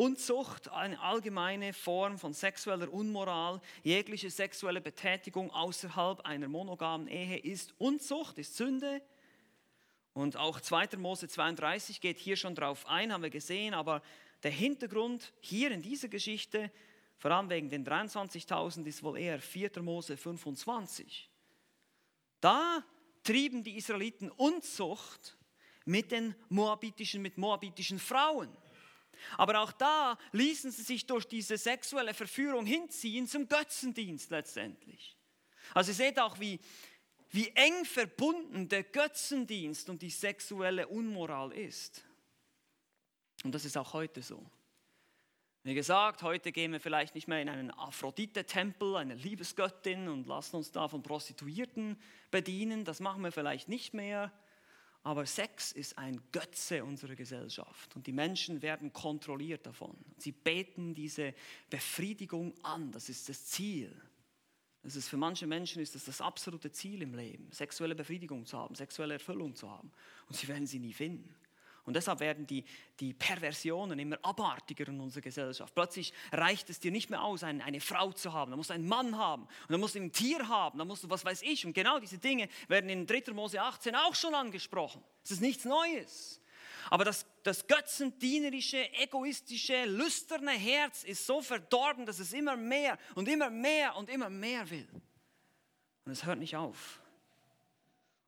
Unzucht, 0.00 0.70
eine 0.70 0.98
allgemeine 0.98 1.74
Form 1.74 2.18
von 2.18 2.32
sexueller 2.32 2.90
Unmoral, 2.90 3.60
jegliche 3.82 4.30
sexuelle 4.30 4.80
Betätigung 4.80 5.50
außerhalb 5.50 6.20
einer 6.20 6.48
monogamen 6.48 7.06
Ehe 7.06 7.36
ist 7.36 7.74
Unzucht, 7.76 8.38
ist 8.38 8.56
Sünde. 8.56 9.02
Und 10.14 10.38
auch 10.38 10.58
2. 10.58 10.96
Mose 10.96 11.28
32 11.28 12.00
geht 12.00 12.18
hier 12.18 12.36
schon 12.36 12.54
drauf 12.54 12.86
ein, 12.86 13.12
haben 13.12 13.22
wir 13.22 13.28
gesehen, 13.28 13.74
aber 13.74 14.00
der 14.42 14.52
Hintergrund 14.52 15.34
hier 15.40 15.70
in 15.70 15.82
dieser 15.82 16.08
Geschichte, 16.08 16.70
vor 17.18 17.32
allem 17.32 17.50
wegen 17.50 17.68
den 17.68 17.86
23.000, 17.86 18.86
ist 18.86 19.02
wohl 19.02 19.18
eher 19.18 19.38
4. 19.38 19.82
Mose 19.82 20.16
25. 20.16 21.28
Da 22.40 22.82
trieben 23.22 23.62
die 23.62 23.76
Israeliten 23.76 24.30
Unzucht 24.30 25.36
mit 25.84 26.10
den 26.10 26.34
moabitischen, 26.48 27.20
mit 27.20 27.36
moabitischen 27.36 27.98
Frauen. 27.98 28.48
Aber 29.36 29.60
auch 29.60 29.72
da 29.72 30.18
ließen 30.32 30.70
sie 30.70 30.82
sich 30.82 31.06
durch 31.06 31.26
diese 31.26 31.56
sexuelle 31.56 32.14
Verführung 32.14 32.66
hinziehen 32.66 33.26
zum 33.26 33.48
Götzendienst 33.48 34.30
letztendlich. 34.30 35.16
Also 35.74 35.90
ihr 35.90 35.96
seht 35.96 36.18
auch, 36.18 36.40
wie, 36.40 36.60
wie 37.30 37.48
eng 37.54 37.84
verbunden 37.84 38.68
der 38.68 38.82
Götzendienst 38.82 39.88
und 39.88 40.02
die 40.02 40.10
sexuelle 40.10 40.88
Unmoral 40.88 41.52
ist. 41.52 42.04
Und 43.44 43.54
das 43.54 43.64
ist 43.64 43.76
auch 43.76 43.92
heute 43.92 44.22
so. 44.22 44.44
Wie 45.62 45.74
gesagt, 45.74 46.22
heute 46.22 46.52
gehen 46.52 46.72
wir 46.72 46.80
vielleicht 46.80 47.14
nicht 47.14 47.28
mehr 47.28 47.42
in 47.42 47.50
einen 47.50 47.70
Aphrodite-Tempel, 47.70 48.96
eine 48.96 49.14
Liebesgöttin 49.14 50.08
und 50.08 50.26
lassen 50.26 50.56
uns 50.56 50.72
da 50.72 50.88
von 50.88 51.02
Prostituierten 51.02 52.00
bedienen. 52.30 52.86
Das 52.86 53.00
machen 53.00 53.22
wir 53.22 53.30
vielleicht 53.30 53.68
nicht 53.68 53.92
mehr. 53.92 54.32
Aber 55.02 55.24
Sex 55.24 55.72
ist 55.72 55.96
ein 55.96 56.20
Götze 56.30 56.84
unserer 56.84 57.14
Gesellschaft 57.14 57.96
und 57.96 58.06
die 58.06 58.12
Menschen 58.12 58.60
werden 58.60 58.92
kontrolliert 58.92 59.64
davon. 59.66 59.96
Sie 60.18 60.32
beten 60.32 60.94
diese 60.94 61.34
Befriedigung 61.70 62.52
an, 62.62 62.92
das 62.92 63.08
ist 63.08 63.28
das 63.28 63.46
Ziel. 63.46 63.94
Das 64.82 64.96
ist 64.96 65.08
für 65.08 65.16
manche 65.16 65.46
Menschen 65.46 65.82
ist 65.82 65.94
das 65.94 66.04
das 66.04 66.20
absolute 66.20 66.70
Ziel 66.70 67.02
im 67.02 67.14
Leben, 67.14 67.50
sexuelle 67.50 67.94
Befriedigung 67.94 68.46
zu 68.46 68.58
haben, 68.58 68.74
sexuelle 68.74 69.14
Erfüllung 69.14 69.54
zu 69.54 69.70
haben. 69.70 69.90
Und 70.28 70.36
sie 70.36 70.48
werden 70.48 70.66
sie 70.66 70.78
nie 70.78 70.94
finden. 70.94 71.34
Und 71.90 71.94
deshalb 71.94 72.20
werden 72.20 72.46
die, 72.46 72.64
die 73.00 73.12
Perversionen 73.12 73.98
immer 73.98 74.16
abartiger 74.22 74.86
in 74.86 75.00
unserer 75.00 75.22
Gesellschaft. 75.22 75.74
Plötzlich 75.74 76.12
reicht 76.30 76.70
es 76.70 76.78
dir 76.78 76.92
nicht 76.92 77.10
mehr 77.10 77.20
aus, 77.20 77.42
eine, 77.42 77.64
eine 77.64 77.80
Frau 77.80 78.12
zu 78.12 78.32
haben. 78.32 78.52
Da 78.52 78.56
musst 78.56 78.70
du 78.70 78.74
einen 78.74 78.86
Mann 78.86 79.18
haben. 79.18 79.42
Und 79.42 79.70
dann 79.70 79.80
musst 79.80 79.96
du 79.96 79.98
ein 79.98 80.12
Tier 80.12 80.46
haben. 80.46 80.78
Dann 80.78 80.86
musst 80.86 81.02
du, 81.02 81.10
was 81.10 81.24
weiß 81.24 81.42
ich. 81.42 81.66
Und 81.66 81.72
genau 81.72 81.98
diese 81.98 82.18
Dinge 82.18 82.48
werden 82.68 82.88
in 82.88 83.08
3. 83.08 83.32
Mose 83.32 83.60
18 83.60 83.96
auch 83.96 84.14
schon 84.14 84.36
angesprochen. 84.36 85.02
Es 85.24 85.32
ist 85.32 85.40
nichts 85.40 85.64
Neues. 85.64 86.40
Aber 86.90 87.04
das, 87.04 87.26
das 87.42 87.66
götzendienerische, 87.66 88.88
egoistische, 88.92 89.84
lüsterne 89.86 90.52
Herz 90.52 91.02
ist 91.02 91.26
so 91.26 91.42
verdorben, 91.42 92.06
dass 92.06 92.20
es 92.20 92.32
immer 92.32 92.56
mehr 92.56 92.98
und 93.16 93.26
immer 93.26 93.50
mehr 93.50 93.96
und 93.96 94.08
immer 94.08 94.30
mehr 94.30 94.70
will. 94.70 94.88
Und 94.92 95.02
Und 96.04 96.12
es 96.12 96.24
hört 96.24 96.38
nicht 96.38 96.54
auf. 96.54 96.99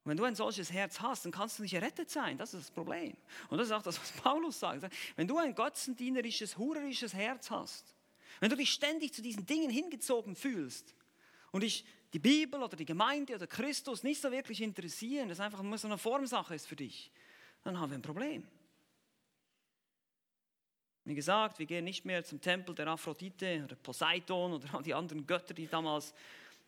Und 0.05 0.11
wenn 0.11 0.17
du 0.17 0.25
ein 0.25 0.35
solches 0.35 0.73
Herz 0.73 1.01
hast, 1.01 1.25
dann 1.25 1.33
kannst 1.33 1.59
du 1.59 1.63
nicht 1.63 1.75
errettet 1.75 2.11
sein. 2.11 2.37
Das 2.37 2.55
ist 2.55 2.69
das 2.69 2.71
Problem. 2.73 3.17
Und 3.49 3.59
das 3.59 3.69
ist 3.69 3.73
auch 3.73 3.83
das, 3.83 4.01
was 4.01 4.11
Paulus 4.23 4.59
sagt. 4.59 4.93
Wenn 5.15 5.29
du 5.29 5.39
ein 5.39 5.55
götzendienerisches, 5.55 6.59
hurerisches 6.59 7.15
Herz 7.15 7.51
hast, 7.51 7.95
wenn 8.41 8.51
du 8.51 8.57
dich 8.57 8.73
ständig 8.73 9.15
zu 9.15 9.23
diesen 9.23 9.47
Dingen 9.47 9.71
hingezogen 9.71 10.35
fühlst 10.35 10.95
und 11.53 11.63
dich 11.63 11.85
die 12.13 12.19
Bibel 12.19 12.63
oder 12.63 12.77
die 12.77 12.85
Gemeinde 12.85 13.37
oder 13.37 13.47
Christus 13.47 14.03
nicht 14.03 14.21
so 14.21 14.33
wirklich 14.33 14.61
interessieren, 14.61 15.29
das 15.29 15.39
einfach 15.39 15.63
nur 15.63 15.79
so 15.79 15.87
eine 15.87 15.99
Formsache 15.99 16.55
ist 16.55 16.67
für 16.67 16.77
dich, 16.77 17.13
dann 17.63 17.79
haben 17.79 17.91
wir 17.91 17.99
ein 17.99 18.03
Problem. 18.03 18.47
Wie 21.05 21.15
gesagt, 21.15 21.59
wir 21.59 21.67
gehen 21.67 21.85
nicht 21.85 22.05
mehr 22.05 22.23
zum 22.25 22.41
Tempel 22.41 22.75
der 22.75 22.87
Aphrodite 22.89 23.63
oder 23.65 23.77
Poseidon 23.77 24.53
oder 24.55 24.83
die 24.85 24.95
anderen 24.95 25.27
Götter, 25.27 25.55
die 25.55 25.67
damals 25.67 26.13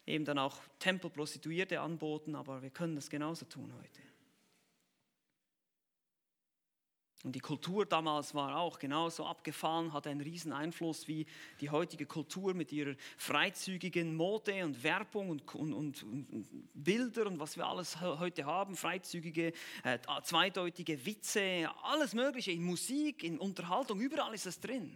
eben 0.07 0.25
dann 0.25 0.39
auch 0.39 0.59
Tempelprostituierte 0.79 1.81
anboten, 1.81 2.35
aber 2.35 2.63
wir 2.63 2.71
können 2.71 2.97
das 2.97 3.09
genauso 3.09 3.47
tun 3.47 3.73
heute. 3.77 4.01
Und 7.25 7.35
die 7.35 7.41
Kultur 7.41 7.87
damals 7.87 8.35
war 8.35 8.59
auch 8.59 8.79
genauso 8.79 9.25
abgefahren, 9.25 9.95
hatte 9.95 10.11
einen 10.11 10.21
riesen 10.21 10.53
Einfluss 10.53 11.09
wie 11.09 11.25
die 11.59 11.71
heutige 11.71 12.05
Kultur 12.05 12.53
mit 12.53 12.71
ihrer 12.71 12.97
freizügigen 13.17 14.15
Mode 14.15 14.63
und 14.63 14.83
Werbung 14.83 15.31
und, 15.31 15.55
und, 15.55 15.73
und, 15.73 16.03
und 16.03 16.47
Bilder 16.75 17.27
und 17.27 17.41
was 17.41 17.57
wir 17.57 17.67
alles 17.67 17.99
heute 17.99 18.45
haben, 18.45 18.77
freizügige, 18.77 19.55
äh, 19.85 19.99
zweideutige 20.23 21.07
Witze, 21.07 21.71
alles 21.83 22.13
Mögliche 22.13 22.53
in 22.53 22.63
Musik, 22.63 23.25
in 23.25 23.39
Unterhaltung, 23.39 24.01
überall 24.01 24.35
ist 24.35 24.45
das 24.45 24.61
drin. 24.61 24.95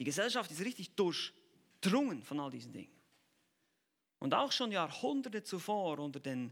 Die 0.00 0.04
Gesellschaft 0.04 0.50
ist 0.50 0.64
richtig 0.64 0.96
durchdrungen 0.96 2.24
von 2.24 2.40
all 2.40 2.50
diesen 2.50 2.72
Dingen. 2.72 2.95
Und 4.26 4.34
auch 4.34 4.50
schon 4.50 4.72
Jahrhunderte 4.72 5.44
zuvor 5.44 6.00
unter 6.00 6.18
den 6.18 6.50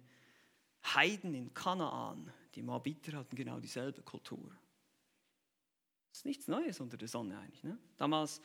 Heiden 0.95 1.35
in 1.35 1.53
Kanaan, 1.55 2.33
die 2.55 2.63
Moabiter 2.63 3.19
hatten 3.19 3.35
genau 3.35 3.59
dieselbe 3.59 4.01
Kultur. 4.03 4.49
Das 6.09 6.19
ist 6.21 6.25
nichts 6.25 6.47
Neues 6.47 6.79
unter 6.79 6.97
der 6.97 7.09
Sonne 7.09 7.37
eigentlich. 7.37 7.65
Ne? 7.65 7.77
Damals 7.97 8.41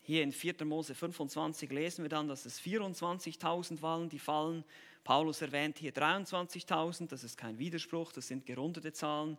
hier 0.00 0.24
in 0.24 0.32
4. 0.32 0.64
Mose 0.64 0.96
25 0.96 1.70
lesen 1.70 2.02
wir 2.02 2.08
dann, 2.08 2.26
dass 2.26 2.44
es 2.44 2.60
24.000 2.60 3.82
waren, 3.82 4.08
die 4.08 4.18
fallen. 4.18 4.64
Paulus 5.04 5.42
erwähnt 5.42 5.78
hier 5.78 5.94
23.000, 5.94 7.06
das 7.06 7.22
ist 7.22 7.36
kein 7.36 7.60
Widerspruch, 7.60 8.10
das 8.10 8.26
sind 8.26 8.46
gerundete 8.46 8.92
Zahlen. 8.92 9.38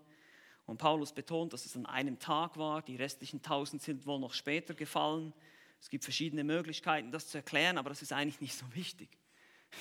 Und 0.68 0.78
Paulus 0.78 1.12
betont, 1.12 1.52
dass 1.52 1.66
es 1.66 1.76
an 1.76 1.86
einem 1.86 2.18
Tag 2.18 2.56
war, 2.56 2.82
die 2.82 2.96
restlichen 2.96 3.42
1000 3.44 3.82
sind 3.82 4.06
wohl 4.06 4.22
noch 4.22 4.34
später 4.34 4.74
gefallen. 4.74 5.34
Es 5.82 5.90
gibt 5.90 6.06
verschiedene 6.06 6.46
Möglichkeiten, 6.46 7.12
das 7.12 7.28
zu 7.28 7.40
erklären, 7.40 7.78
aber 7.78 7.90
das 7.90 8.02
ist 8.02 8.14
eigentlich 8.14 8.40
nicht 8.40 8.56
so 8.56 8.64
wichtig. 8.74 9.10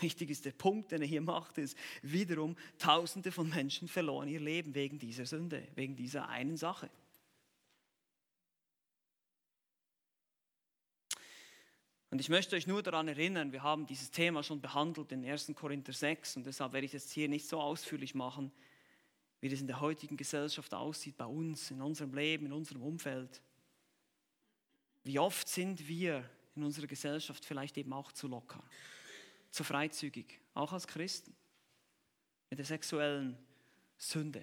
Wichtig 0.01 0.31
ist 0.31 0.45
der 0.45 0.53
Punkt, 0.53 0.93
den 0.93 1.03
er 1.03 1.09
hier 1.09 1.21
macht, 1.21 1.59
ist 1.59 1.77
wiederum, 2.03 2.57
Tausende 2.79 3.31
von 3.31 3.49
Menschen 3.49 3.89
verloren 3.89 4.29
ihr 4.29 4.41
Leben 4.41 4.75
wegen 4.75 4.99
dieser 4.99 5.27
Sünde, 5.27 5.67
wegen 5.75 5.97
dieser 5.97 6.29
einen 6.29 6.57
Sache. 6.57 6.91
Und 12.13 12.21
ich 12.21 12.29
möchte 12.29 12.57
euch 12.57 12.67
nur 12.67 12.83
daran 12.83 13.09
erinnern, 13.09 13.53
wir 13.53 13.63
haben 13.63 13.87
dieses 13.87 14.11
Thema 14.11 14.43
schon 14.43 14.61
behandelt 14.61 15.13
in 15.13 15.25
1. 15.25 15.53
Korinther 15.55 15.95
6 15.95 16.37
und 16.37 16.47
deshalb 16.47 16.75
werde 16.75 16.85
ich 16.85 16.93
es 16.93 17.11
hier 17.11 17.27
nicht 17.27 17.49
so 17.49 17.59
ausführlich 17.59 18.15
machen, 18.15 18.53
wie 19.41 19.49
das 19.49 19.63
in 19.63 19.67
der 19.67 19.81
heutigen 19.81 20.19
Gesellschaft 20.19 20.75
aussieht, 20.75 21.17
bei 21.17 21.25
uns, 21.25 21.71
in 21.71 21.81
unserem 21.81 22.13
Leben, 22.13 22.47
in 22.47 22.53
unserem 22.53 22.83
Umfeld. 22.83 23.41
Wie 25.05 25.19
oft 25.19 25.49
sind 25.49 25.89
wir 25.89 26.29
in 26.55 26.65
unserer 26.65 26.87
Gesellschaft 26.87 27.47
vielleicht 27.47 27.79
eben 27.79 27.95
auch 27.95 28.13
zu 28.13 28.29
locker? 28.29 28.63
Zu 29.53 29.62
freizügig, 29.65 30.41
auch 30.55 30.73
als 30.73 30.88
Christen, 30.88 31.37
mit 32.51 32.59
der 32.59 32.67
sexuellen 32.67 33.38
Sünde. 33.97 34.43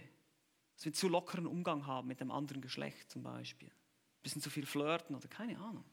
Dass 0.76 0.86
wir 0.86 0.93
zu 0.93 1.10
lockeren 1.10 1.45
Umgang 1.45 1.86
haben 1.86 2.08
mit 2.08 2.22
dem 2.22 2.32
anderen 2.32 2.62
Geschlecht 2.62 3.12
zum 3.12 3.24
Beispiel. 3.24 3.67
Ein 3.67 4.24
bisschen 4.24 4.41
zu 4.41 4.50
viel 4.50 4.65
flirten 4.65 5.15
oder 5.15 5.28
keine 5.28 5.60
Ahnung. 5.60 5.84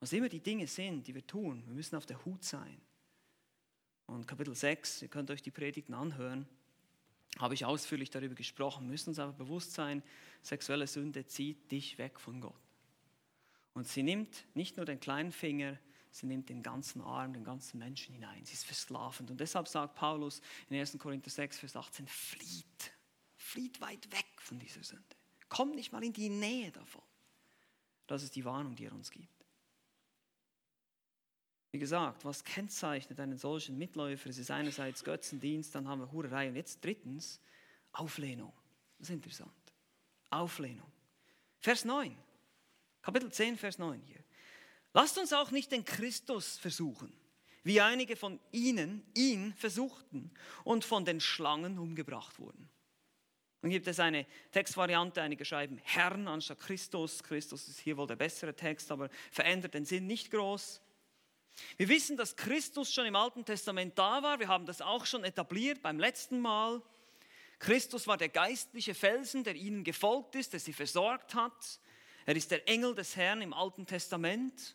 Was 0.00 0.12
immer 0.12 0.28
die 0.28 0.40
Dinge 0.40 0.66
sind, 0.66 1.06
die 1.06 1.14
wir 1.14 1.26
tun, 1.26 1.62
wir 1.66 1.74
müssen 1.74 1.96
auf 1.96 2.06
der 2.06 2.22
Hut 2.24 2.44
sein. 2.44 2.80
Und 4.06 4.26
Kapitel 4.26 4.54
6, 4.54 5.02
ihr 5.02 5.08
könnt 5.08 5.30
euch 5.30 5.42
die 5.42 5.50
Predigten 5.50 5.94
anhören, 5.94 6.48
habe 7.38 7.54
ich 7.54 7.64
ausführlich 7.64 8.10
darüber 8.10 8.34
gesprochen. 8.34 8.86
Wir 8.86 8.90
müssen 8.90 9.10
uns 9.10 9.20
aber 9.20 9.32
bewusst 9.32 9.72
sein, 9.72 10.02
sexuelle 10.42 10.86
Sünde 10.86 11.26
zieht 11.26 11.70
dich 11.70 11.96
weg 11.96 12.18
von 12.18 12.40
Gott. 12.40 12.60
Und 13.72 13.86
sie 13.86 14.02
nimmt 14.02 14.46
nicht 14.54 14.76
nur 14.76 14.84
den 14.84 14.98
kleinen 14.98 15.30
Finger, 15.30 15.78
Sie 16.10 16.26
nimmt 16.26 16.48
den 16.48 16.62
ganzen 16.62 17.00
Arm, 17.02 17.32
den 17.32 17.44
ganzen 17.44 17.78
Menschen 17.78 18.14
hinein. 18.14 18.44
Sie 18.44 18.54
ist 18.54 18.64
versklavend. 18.64 19.30
Und 19.30 19.38
deshalb 19.38 19.68
sagt 19.68 19.94
Paulus 19.94 20.40
in 20.68 20.76
1. 20.76 20.98
Korinther 20.98 21.30
6, 21.30 21.60
Vers 21.60 21.76
18, 21.76 22.06
flieht, 22.08 22.92
flieht 23.36 23.80
weit 23.80 24.10
weg 24.12 24.26
von 24.38 24.58
dieser 24.58 24.82
Sünde. 24.82 25.04
Kommt 25.48 25.74
nicht 25.74 25.92
mal 25.92 26.02
in 26.02 26.12
die 26.12 26.28
Nähe 26.28 26.72
davon. 26.72 27.02
Das 28.06 28.22
ist 28.22 28.34
die 28.34 28.44
Warnung, 28.44 28.74
die 28.74 28.86
er 28.86 28.92
uns 28.92 29.10
gibt. 29.10 29.28
Wie 31.72 31.78
gesagt, 31.78 32.24
was 32.24 32.42
kennzeichnet 32.42 33.20
einen 33.20 33.38
solchen 33.38 33.78
Mitläufer? 33.78 34.28
Es 34.28 34.38
ist 34.38 34.50
einerseits 34.50 35.04
Götzendienst, 35.04 35.74
dann 35.74 35.86
haben 35.86 36.00
wir 36.00 36.10
Hurerei 36.10 36.48
und 36.48 36.56
jetzt 36.56 36.84
drittens 36.84 37.40
Auflehnung. 37.92 38.52
Das 38.98 39.08
ist 39.08 39.14
interessant. 39.14 39.52
Auflehnung. 40.30 40.90
Vers 41.60 41.84
9. 41.84 42.16
Kapitel 43.02 43.30
10, 43.30 43.56
Vers 43.56 43.78
9 43.78 44.00
hier. 44.02 44.19
Lasst 44.92 45.18
uns 45.18 45.32
auch 45.32 45.50
nicht 45.50 45.72
den 45.72 45.84
Christus 45.84 46.58
versuchen, 46.58 47.12
wie 47.62 47.80
einige 47.80 48.16
von 48.16 48.40
ihnen 48.50 49.06
ihn 49.14 49.54
versuchten 49.54 50.32
und 50.64 50.84
von 50.84 51.04
den 51.04 51.20
Schlangen 51.20 51.78
umgebracht 51.78 52.38
wurden. 52.38 52.68
Dann 53.62 53.70
gibt 53.70 53.86
es 53.86 54.00
eine 54.00 54.26
Textvariante, 54.52 55.20
einige 55.20 55.44
schreiben 55.44 55.78
Herrn 55.84 56.28
anstatt 56.28 56.60
Christus. 56.60 57.22
Christus 57.22 57.68
ist 57.68 57.78
hier 57.78 57.96
wohl 57.98 58.06
der 58.06 58.16
bessere 58.16 58.54
Text, 58.54 58.90
aber 58.90 59.10
verändert 59.30 59.74
den 59.74 59.84
Sinn 59.84 60.06
nicht 60.06 60.30
groß. 60.30 60.80
Wir 61.76 61.88
wissen, 61.88 62.16
dass 62.16 62.36
Christus 62.36 62.92
schon 62.92 63.04
im 63.04 63.16
Alten 63.16 63.44
Testament 63.44 63.98
da 63.98 64.22
war. 64.22 64.38
Wir 64.40 64.48
haben 64.48 64.64
das 64.64 64.80
auch 64.80 65.04
schon 65.04 65.24
etabliert 65.24 65.82
beim 65.82 65.98
letzten 65.98 66.40
Mal. 66.40 66.80
Christus 67.58 68.06
war 68.06 68.16
der 68.16 68.30
geistliche 68.30 68.94
Felsen, 68.94 69.44
der 69.44 69.54
ihnen 69.54 69.84
gefolgt 69.84 70.34
ist, 70.36 70.54
der 70.54 70.60
sie 70.60 70.72
versorgt 70.72 71.34
hat. 71.34 71.80
Er 72.24 72.36
ist 72.36 72.50
der 72.50 72.66
Engel 72.66 72.94
des 72.94 73.16
Herrn 73.16 73.42
im 73.42 73.52
Alten 73.52 73.84
Testament. 73.84 74.74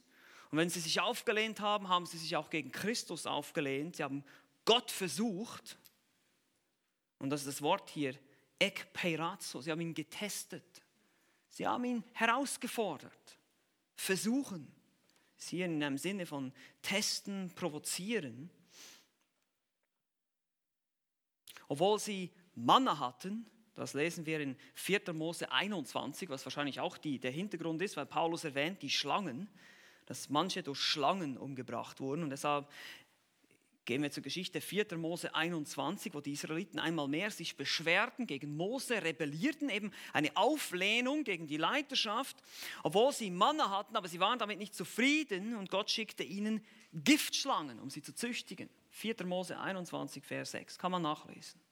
Und 0.56 0.60
wenn 0.62 0.70
sie 0.70 0.80
sich 0.80 1.02
aufgelehnt 1.02 1.60
haben, 1.60 1.90
haben 1.90 2.06
sie 2.06 2.18
sich 2.18 2.34
auch 2.38 2.50
gegen 2.50 2.72
Christus 2.72 3.26
aufgelehnt. 3.26 3.98
Sie 3.98 4.04
haben 4.04 4.24
Gott 4.64 4.90
versucht. 4.90 5.78
Und 7.20 7.30
das 7.30 7.42
ist 7.42 7.48
das 7.48 7.62
Wort 7.62 7.90
hier, 7.90 8.16
ekpeiratzo. 8.58 9.60
Sie 9.60 9.70
haben 9.70 9.82
ihn 9.82 9.94
getestet. 9.94 10.82
Sie 11.50 11.68
haben 11.68 11.84
ihn 11.84 12.06
herausgefordert. 12.14 13.38
Versuchen. 13.98 14.74
Das 15.36 15.50
hier 15.50 15.66
in 15.66 15.84
einem 15.84 15.98
Sinne 15.98 16.26
von 16.26 16.54
testen, 16.82 17.52
provozieren. 17.54 18.50
Obwohl 21.68 22.00
sie 22.00 22.32
Manna 22.56 22.98
hatten, 22.98 23.46
das 23.74 23.94
lesen 23.94 24.26
wir 24.26 24.40
in 24.40 24.56
4. 24.76 25.12
Mose 25.12 25.52
21, 25.52 26.30
was 26.30 26.46
wahrscheinlich 26.46 26.80
auch 26.80 26.98
die, 26.98 27.20
der 27.20 27.32
Hintergrund 27.32 27.82
ist, 27.82 27.98
weil 27.98 28.06
Paulus 28.06 28.46
erwähnt 28.46 28.82
die 28.82 28.90
Schlangen 28.90 29.50
dass 30.06 30.30
manche 30.30 30.64
durch 30.64 30.80
Schlangen 30.80 31.38
umgebracht 31.38 32.00
wurden. 32.00 32.24
Und 32.24 32.30
deshalb 32.30 32.68
gehen 33.86 34.02
wir 34.02 34.12
zur 34.12 34.24
Geschichte 34.24 34.62
4. 34.62 34.98
Mose 34.98 35.34
21, 35.34 36.14
wo 36.14 36.22
die 36.22 36.34
Israeliten 36.34 36.80
einmal 36.80 37.08
mehr 37.08 37.32
sich 37.32 37.56
beschwerten 37.56 38.28
gegen 38.28 38.58
Mose, 38.58 39.04
rebellierten, 39.04 39.70
eben 39.70 39.92
eine 40.12 40.36
Auflehnung 40.36 41.24
gegen 41.24 41.48
die 41.48 41.58
Leiterschaft, 41.58 42.38
obwohl 42.84 43.14
sie 43.14 43.30
Manna 43.30 43.70
hatten, 43.70 43.96
aber 43.96 44.08
sie 44.08 44.20
waren 44.20 44.40
damit 44.40 44.58
nicht 44.58 44.76
zufrieden 44.76 45.56
und 45.56 45.70
Gott 45.70 45.90
schickte 45.90 46.24
ihnen 46.24 46.64
Giftschlangen, 46.94 47.80
um 47.80 47.90
sie 47.90 48.02
zu 48.02 48.14
züchtigen. 48.14 48.70
4. 48.90 49.26
Mose 49.26 49.60
21, 49.60 50.24
Vers 50.24 50.52
6, 50.52 50.78
kann 50.78 50.92
man 50.92 51.02
nachlesen. 51.02 51.65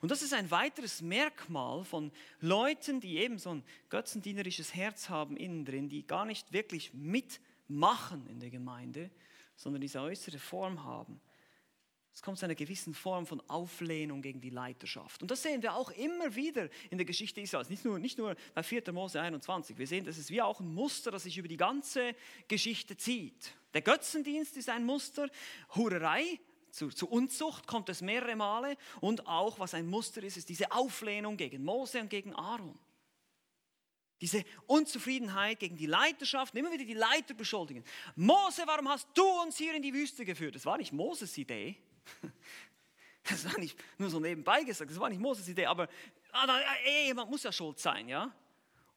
Und 0.00 0.10
das 0.10 0.22
ist 0.22 0.32
ein 0.32 0.50
weiteres 0.50 1.02
Merkmal 1.02 1.84
von 1.84 2.12
Leuten, 2.40 3.00
die 3.00 3.18
eben 3.18 3.38
so 3.38 3.50
ein 3.50 3.64
götzendienerisches 3.90 4.74
Herz 4.74 5.08
haben 5.08 5.36
innen 5.36 5.64
drin, 5.64 5.88
die 5.88 6.06
gar 6.06 6.24
nicht 6.24 6.52
wirklich 6.52 6.94
mitmachen 6.94 8.26
in 8.28 8.40
der 8.40 8.50
Gemeinde, 8.50 9.10
sondern 9.56 9.80
diese 9.80 10.00
äußere 10.00 10.38
Form 10.38 10.84
haben. 10.84 11.20
Es 12.14 12.22
kommt 12.22 12.38
zu 12.38 12.44
einer 12.44 12.54
gewissen 12.54 12.94
Form 12.94 13.26
von 13.26 13.42
Auflehnung 13.50 14.22
gegen 14.22 14.40
die 14.40 14.50
Leiterschaft. 14.50 15.20
Und 15.20 15.32
das 15.32 15.42
sehen 15.42 15.62
wir 15.62 15.74
auch 15.74 15.90
immer 15.90 16.36
wieder 16.36 16.68
in 16.90 16.96
der 16.96 17.04
Geschichte 17.04 17.40
Israels. 17.40 17.70
Nicht 17.70 17.84
nur, 17.84 17.98
nicht 17.98 18.18
nur 18.18 18.36
bei 18.54 18.62
4. 18.62 18.92
Mose 18.92 19.20
21. 19.20 19.78
Wir 19.78 19.88
sehen, 19.88 20.04
das 20.04 20.16
ist 20.16 20.30
wie 20.30 20.40
auch 20.40 20.60
ein 20.60 20.72
Muster, 20.72 21.10
das 21.10 21.24
sich 21.24 21.36
über 21.38 21.48
die 21.48 21.56
ganze 21.56 22.14
Geschichte 22.46 22.96
zieht. 22.96 23.52
Der 23.74 23.82
Götzendienst 23.82 24.56
ist 24.56 24.68
ein 24.68 24.84
Muster. 24.84 25.28
Hurerei 25.70 26.38
zu, 26.74 26.88
zu 26.88 27.08
Unzucht 27.08 27.68
kommt 27.68 27.88
es 27.88 28.02
mehrere 28.02 28.34
Male 28.34 28.76
und 29.00 29.28
auch, 29.28 29.60
was 29.60 29.74
ein 29.74 29.86
Muster 29.86 30.22
ist, 30.24 30.36
ist 30.36 30.48
diese 30.48 30.72
Auflehnung 30.72 31.36
gegen 31.36 31.64
Mose 31.64 32.00
und 32.00 32.10
gegen 32.10 32.34
Aaron. 32.34 32.76
Diese 34.20 34.44
Unzufriedenheit 34.66 35.60
gegen 35.60 35.76
die 35.76 35.86
Leiterschaft, 35.86 36.52
immer 36.56 36.72
wieder 36.72 36.84
die 36.84 36.94
Leiter 36.94 37.34
beschuldigen. 37.34 37.84
Mose, 38.16 38.62
warum 38.66 38.88
hast 38.88 39.06
du 39.14 39.24
uns 39.42 39.56
hier 39.56 39.72
in 39.74 39.82
die 39.82 39.94
Wüste 39.94 40.24
geführt? 40.24 40.56
Das 40.56 40.66
war 40.66 40.76
nicht 40.76 40.92
Moses 40.92 41.36
Idee. 41.38 41.76
Das 43.26 43.42
war 43.46 43.58
nicht 43.58 43.82
nur 43.96 44.10
so 44.10 44.20
nebenbei 44.20 44.64
gesagt, 44.64 44.90
das 44.90 45.00
war 45.00 45.08
nicht 45.08 45.18
Moses 45.18 45.48
Idee, 45.48 45.64
aber 45.64 45.88
ah, 46.30 46.46
jemand 47.06 47.30
muss 47.30 47.42
ja 47.42 47.50
schuld 47.50 47.78
sein, 47.78 48.06
ja? 48.06 48.30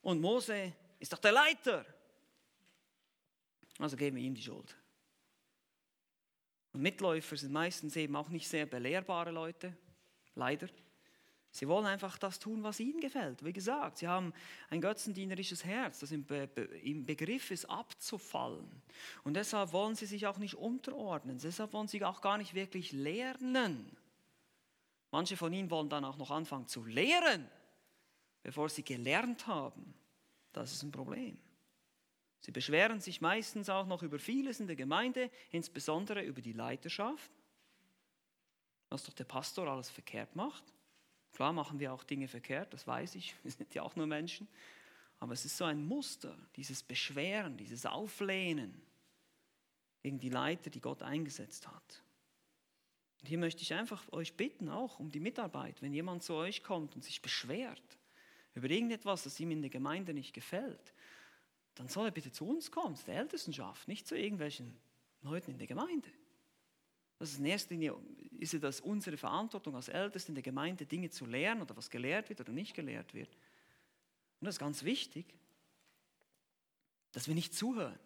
Und 0.01 0.19
Mose 0.19 0.73
ist 0.99 1.13
doch 1.13 1.19
der 1.19 1.31
Leiter. 1.31 1.85
Also 3.79 3.95
geben 3.95 4.17
wir 4.17 4.23
ihm 4.23 4.35
die 4.35 4.41
Schuld. 4.41 4.75
Mitläufer 6.81 7.37
sind 7.37 7.51
meistens 7.51 7.95
eben 7.95 8.15
auch 8.15 8.29
nicht 8.29 8.47
sehr 8.47 8.65
belehrbare 8.65 9.31
Leute, 9.31 9.75
leider. 10.35 10.67
Sie 11.51 11.67
wollen 11.67 11.85
einfach 11.85 12.17
das 12.17 12.39
tun, 12.39 12.61
was 12.61 12.79
ihnen 12.79 12.99
gefällt. 12.99 13.43
Wie 13.43 13.53
gesagt, 13.53 13.97
sie 13.97 14.07
haben 14.07 14.33
ein 14.69 14.81
götzendienerisches 14.81 15.65
Herz, 15.65 15.99
das 15.99 16.11
im, 16.11 16.23
Be 16.25 16.43
im 16.83 17.05
Begriff 17.05 17.49
ist 17.51 17.65
abzufallen. 17.65 18.69
Und 19.23 19.33
deshalb 19.33 19.71
wollen 19.71 19.95
sie 19.95 20.05
sich 20.05 20.27
auch 20.27 20.37
nicht 20.37 20.55
unterordnen. 20.55 21.39
Deshalb 21.39 21.73
wollen 21.73 21.87
sie 21.87 22.03
auch 22.03 22.21
gar 22.21 22.37
nicht 22.37 22.53
wirklich 22.53 22.91
lernen. 22.91 23.95
Manche 25.09 25.37
von 25.37 25.51
ihnen 25.53 25.71
wollen 25.71 25.89
dann 25.89 26.05
auch 26.05 26.17
noch 26.17 26.31
anfangen 26.31 26.67
zu 26.67 26.85
lehren, 26.85 27.49
bevor 28.43 28.69
sie 28.69 28.83
gelernt 28.83 29.47
haben. 29.47 29.93
Das 30.53 30.73
ist 30.73 30.83
ein 30.83 30.91
Problem. 30.91 31.39
Sie 32.47 32.53
beschweren 32.53 33.01
sich 33.01 33.19
meistens 33.19 33.67
auch 33.67 33.87
noch 33.87 34.03
über 34.03 34.19
vieles 34.19 34.61
in 34.61 34.67
der 34.67 34.77
Gemeinde, 34.77 35.29
insbesondere 35.51 36.23
über 36.23 36.39
die 36.39 36.53
Leiterschaft, 36.53 37.29
was 38.87 39.03
doch 39.03 39.11
der 39.11 39.25
Pastor 39.25 39.67
alles 39.67 39.89
verkehrt 39.89 40.33
macht. 40.33 40.63
Klar 41.33 41.51
machen 41.51 41.77
wir 41.77 41.91
auch 41.91 42.05
Dinge 42.05 42.29
verkehrt, 42.29 42.73
das 42.73 42.87
weiß 42.87 43.15
ich, 43.15 43.35
wir 43.43 43.51
sind 43.51 43.75
ja 43.75 43.83
auch 43.83 43.97
nur 43.97 44.07
Menschen. 44.07 44.47
Aber 45.19 45.33
es 45.33 45.43
ist 45.43 45.57
so 45.57 45.65
ein 45.65 45.85
Muster, 45.85 46.37
dieses 46.55 46.83
Beschweren, 46.83 47.57
dieses 47.57 47.85
Auflehnen 47.85 48.81
gegen 50.01 50.17
die 50.17 50.29
Leiter, 50.29 50.69
die 50.69 50.79
Gott 50.79 51.03
eingesetzt 51.03 51.67
hat. 51.67 52.03
Und 53.19 53.27
hier 53.27 53.39
möchte 53.39 53.61
ich 53.61 53.73
einfach 53.73 54.09
euch 54.13 54.35
bitten, 54.35 54.69
auch 54.69 54.99
um 54.99 55.11
die 55.11 55.19
Mitarbeit, 55.19 55.81
wenn 55.81 55.93
jemand 55.93 56.23
zu 56.23 56.33
euch 56.35 56.63
kommt 56.63 56.95
und 56.95 57.03
sich 57.03 57.21
beschwert 57.21 57.97
über 58.53 58.69
irgendetwas, 58.69 59.23
das 59.23 59.37
ihm 59.41 59.51
in 59.51 59.61
der 59.61 59.69
Gemeinde 59.69 60.13
nicht 60.13 60.33
gefällt, 60.33 60.93
dann 61.77 61.87
soll 61.87 62.07
er 62.07 62.11
bitte 62.11 62.31
zu 62.31 62.47
uns 62.47 62.71
kommen, 62.71 62.95
zu 62.95 63.05
der 63.05 63.17
Ältestenschaft, 63.17 63.87
nicht 63.87 64.07
zu 64.07 64.15
irgendwelchen 64.15 64.77
Leuten 65.21 65.51
in 65.51 65.57
der 65.57 65.67
Gemeinde. 65.67 66.09
Das 67.19 67.31
ist 67.31 67.39
in 67.39 67.45
erster 67.45 67.71
Linie 67.71 67.95
ist 68.39 68.53
es 68.53 68.81
unsere 68.81 69.17
Verantwortung 69.17 69.75
als 69.75 69.87
Ältesten 69.87 70.31
in 70.31 70.35
der 70.35 70.43
Gemeinde, 70.43 70.85
Dinge 70.85 71.09
zu 71.09 71.25
lernen 71.25 71.61
oder 71.61 71.75
was 71.75 71.89
gelehrt 71.89 72.29
wird 72.29 72.41
oder 72.41 72.51
nicht 72.51 72.75
gelehrt 72.75 73.13
wird. 73.13 73.33
Und 74.39 74.45
das 74.45 74.55
ist 74.55 74.59
ganz 74.59 74.83
wichtig, 74.83 75.25
dass 77.11 77.27
wir 77.27 77.33
nicht 77.33 77.53
zuhören, 77.53 77.97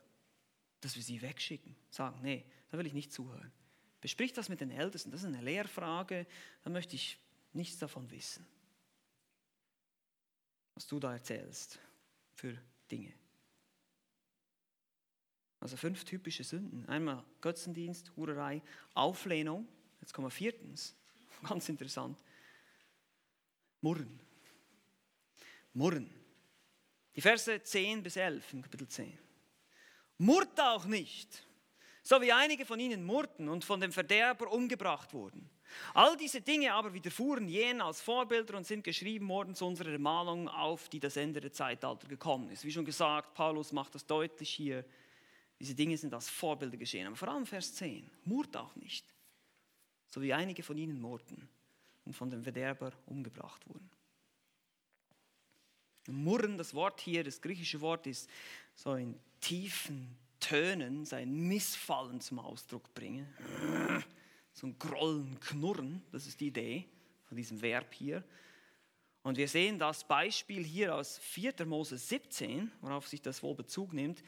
dass 0.79 0.95
wir 0.95 1.03
sie 1.03 1.21
wegschicken, 1.21 1.75
sagen, 1.89 2.19
nee, 2.21 2.45
da 2.69 2.77
will 2.77 2.87
ich 2.87 2.93
nicht 2.93 3.11
zuhören. 3.11 3.51
Besprich 3.99 4.33
das 4.33 4.49
mit 4.49 4.61
den 4.61 4.71
Ältesten, 4.71 5.11
das 5.11 5.21
ist 5.21 5.27
eine 5.27 5.41
Lehrfrage, 5.41 6.25
da 6.63 6.69
möchte 6.69 6.95
ich 6.95 7.19
nichts 7.53 7.77
davon 7.77 8.09
wissen, 8.09 8.45
was 10.75 10.87
du 10.87 10.99
da 10.99 11.13
erzählst 11.13 11.79
für 12.33 12.57
Dinge. 12.89 13.13
Also 15.61 15.77
fünf 15.77 16.03
typische 16.03 16.43
Sünden. 16.43 16.89
Einmal 16.89 17.23
Götzendienst, 17.39 18.11
Hurerei, 18.17 18.63
Auflehnung. 18.95 19.67
Jetzt 20.01 20.11
kommen 20.11 20.25
wir 20.25 20.31
viertens. 20.31 20.95
Ganz 21.47 21.69
interessant. 21.69 22.19
Murren. 23.79 24.19
Murren. 25.73 26.09
Die 27.15 27.21
Verse 27.21 27.61
10 27.61 28.01
bis 28.01 28.15
11 28.15 28.53
im 28.53 28.61
Kapitel 28.63 28.87
10. 28.87 29.17
Murrt 30.17 30.59
auch 30.59 30.85
nicht, 30.85 31.45
so 32.01 32.19
wie 32.21 32.31
einige 32.31 32.65
von 32.65 32.79
ihnen 32.79 33.03
murrten 33.03 33.47
und 33.47 33.63
von 33.63 33.79
dem 33.79 33.91
Verderber 33.91 34.51
umgebracht 34.51 35.13
wurden. 35.13 35.47
All 35.93 36.17
diese 36.17 36.41
Dinge 36.41 36.73
aber 36.73 36.93
widerfuhren 36.93 37.47
jenen 37.47 37.81
als 37.81 38.01
Vorbilder 38.01 38.57
und 38.57 38.65
sind 38.65 38.83
geschrieben 38.83 39.27
worden 39.29 39.55
zu 39.55 39.65
unserer 39.65 39.91
Ermahnung, 39.91 40.49
auf 40.49 40.89
die 40.89 40.99
das 40.99 41.17
Ende 41.17 41.39
der 41.39 41.53
Zeitalter 41.53 42.07
gekommen 42.07 42.49
ist. 42.49 42.65
Wie 42.65 42.71
schon 42.71 42.85
gesagt, 42.85 43.33
Paulus 43.35 43.71
macht 43.71 43.95
das 43.95 44.05
deutlich 44.05 44.49
hier 44.49 44.83
diese 45.61 45.75
Dinge 45.75 45.95
sind 45.95 46.11
als 46.15 46.27
Vorbilder 46.27 46.75
geschehen. 46.75 47.05
Aber 47.05 47.15
vor 47.15 47.27
allem 47.27 47.45
Vers 47.45 47.75
10. 47.75 48.09
Murrt 48.25 48.57
auch 48.57 48.75
nicht. 48.75 49.05
So 50.07 50.19
wie 50.19 50.33
einige 50.33 50.63
von 50.63 50.75
ihnen 50.75 50.99
murrten 50.99 51.47
und 52.03 52.13
von 52.13 52.31
dem 52.31 52.41
Verderber 52.41 52.91
umgebracht 53.05 53.61
wurden. 53.67 53.87
Murren, 56.07 56.57
das 56.57 56.73
Wort 56.73 56.99
hier, 56.99 57.23
das 57.23 57.39
griechische 57.39 57.79
Wort 57.79 58.07
ist 58.07 58.27
so 58.73 58.95
in 58.95 59.15
tiefen 59.39 60.17
Tönen 60.39 61.05
sein 61.05 61.31
Missfallen 61.47 62.19
zum 62.21 62.39
Ausdruck 62.39 62.91
bringen. 62.95 63.27
So 64.53 64.65
ein 64.65 64.79
Grollen, 64.79 65.39
Knurren, 65.41 66.01
das 66.11 66.25
ist 66.25 66.39
die 66.39 66.47
Idee 66.47 66.87
von 67.25 67.37
diesem 67.37 67.61
Verb 67.61 67.93
hier. 67.93 68.23
Und 69.21 69.37
wir 69.37 69.47
sehen 69.47 69.77
das 69.77 70.03
Beispiel 70.03 70.63
hier 70.63 70.95
aus 70.95 71.19
4. 71.19 71.53
Mose 71.67 71.99
17, 71.99 72.71
worauf 72.81 73.07
sich 73.07 73.21
das 73.21 73.43
wohl 73.43 73.53
Bezug 73.53 73.93
nimmt. 73.93 74.23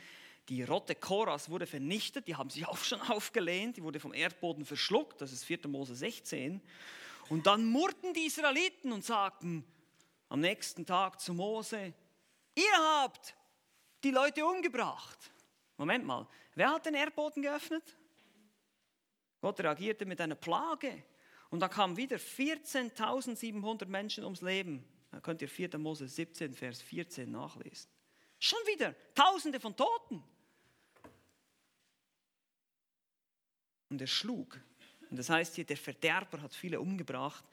Die 0.49 0.63
Rotte 0.63 0.95
Koras 0.95 1.49
wurde 1.49 1.65
vernichtet, 1.65 2.27
die 2.27 2.35
haben 2.35 2.49
sich 2.49 2.67
auch 2.67 2.77
schon 2.77 3.01
aufgelehnt, 3.09 3.77
die 3.77 3.83
wurde 3.83 3.99
vom 3.99 4.13
Erdboden 4.13 4.65
verschluckt, 4.65 5.21
das 5.21 5.31
ist 5.31 5.45
4. 5.45 5.67
Mose 5.67 5.95
16. 5.95 6.61
Und 7.29 7.47
dann 7.47 7.65
murrten 7.65 8.13
die 8.13 8.25
Israeliten 8.25 8.91
und 8.91 9.05
sagten 9.05 9.65
am 10.29 10.41
nächsten 10.41 10.85
Tag 10.85 11.21
zu 11.21 11.33
Mose, 11.33 11.93
ihr 12.55 12.77
habt 12.77 13.35
die 14.03 14.11
Leute 14.11 14.45
umgebracht. 14.45 15.17
Moment 15.77 16.05
mal, 16.05 16.27
wer 16.55 16.71
hat 16.71 16.85
den 16.85 16.95
Erdboden 16.95 17.41
geöffnet? 17.41 17.83
Gott 19.39 19.59
reagierte 19.59 20.05
mit 20.05 20.19
einer 20.21 20.35
Plage. 20.35 21.03
Und 21.49 21.59
da 21.59 21.67
kamen 21.67 21.97
wieder 21.97 22.17
14.700 22.17 23.85
Menschen 23.85 24.23
ums 24.23 24.41
Leben. 24.41 24.83
Da 25.11 25.19
könnt 25.19 25.41
ihr 25.41 25.49
4. 25.49 25.77
Mose 25.77 26.07
17, 26.07 26.53
Vers 26.53 26.81
14 26.81 27.29
nachlesen. 27.29 27.89
Schon 28.39 28.59
wieder 28.65 28.95
Tausende 29.13 29.59
von 29.59 29.75
Toten. 29.75 30.23
Und 33.93 34.01
er 34.01 34.07
schlug. 34.07 34.59
Und 35.09 35.17
das 35.17 35.29
heißt 35.29 35.55
hier, 35.55 35.65
der 35.65 35.77
Verderber 35.77 36.41
hat 36.41 36.53
viele 36.53 36.81
umgebracht. 36.81 37.45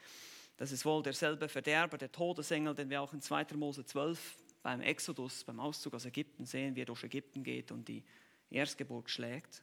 Das 0.57 0.73
ist 0.73 0.85
wohl 0.85 1.03
derselbe 1.03 1.49
Verderber, 1.49 1.99
der 1.99 2.11
Todesengel, 2.11 2.75
den 2.75 2.91
wir 2.91 3.01
auch 3.01 3.13
in 3.13 3.21
2. 3.21 3.47
Mose 3.55 3.85
12 3.85 4.37
beim 4.63 4.81
Exodus, 4.81 5.45
beim 5.45 5.61
Auszug 5.61 5.95
aus 5.95 6.05
Ägypten 6.05 6.45
sehen, 6.45 6.75
wie 6.77 6.83
er 6.83 6.87
durch 6.87 7.05
Ägypten 7.05 7.43
geht 7.43 7.71
und 7.71 7.89
die 7.89 8.03
Erstgeburt 8.51 9.09
schlägt. 9.11 9.63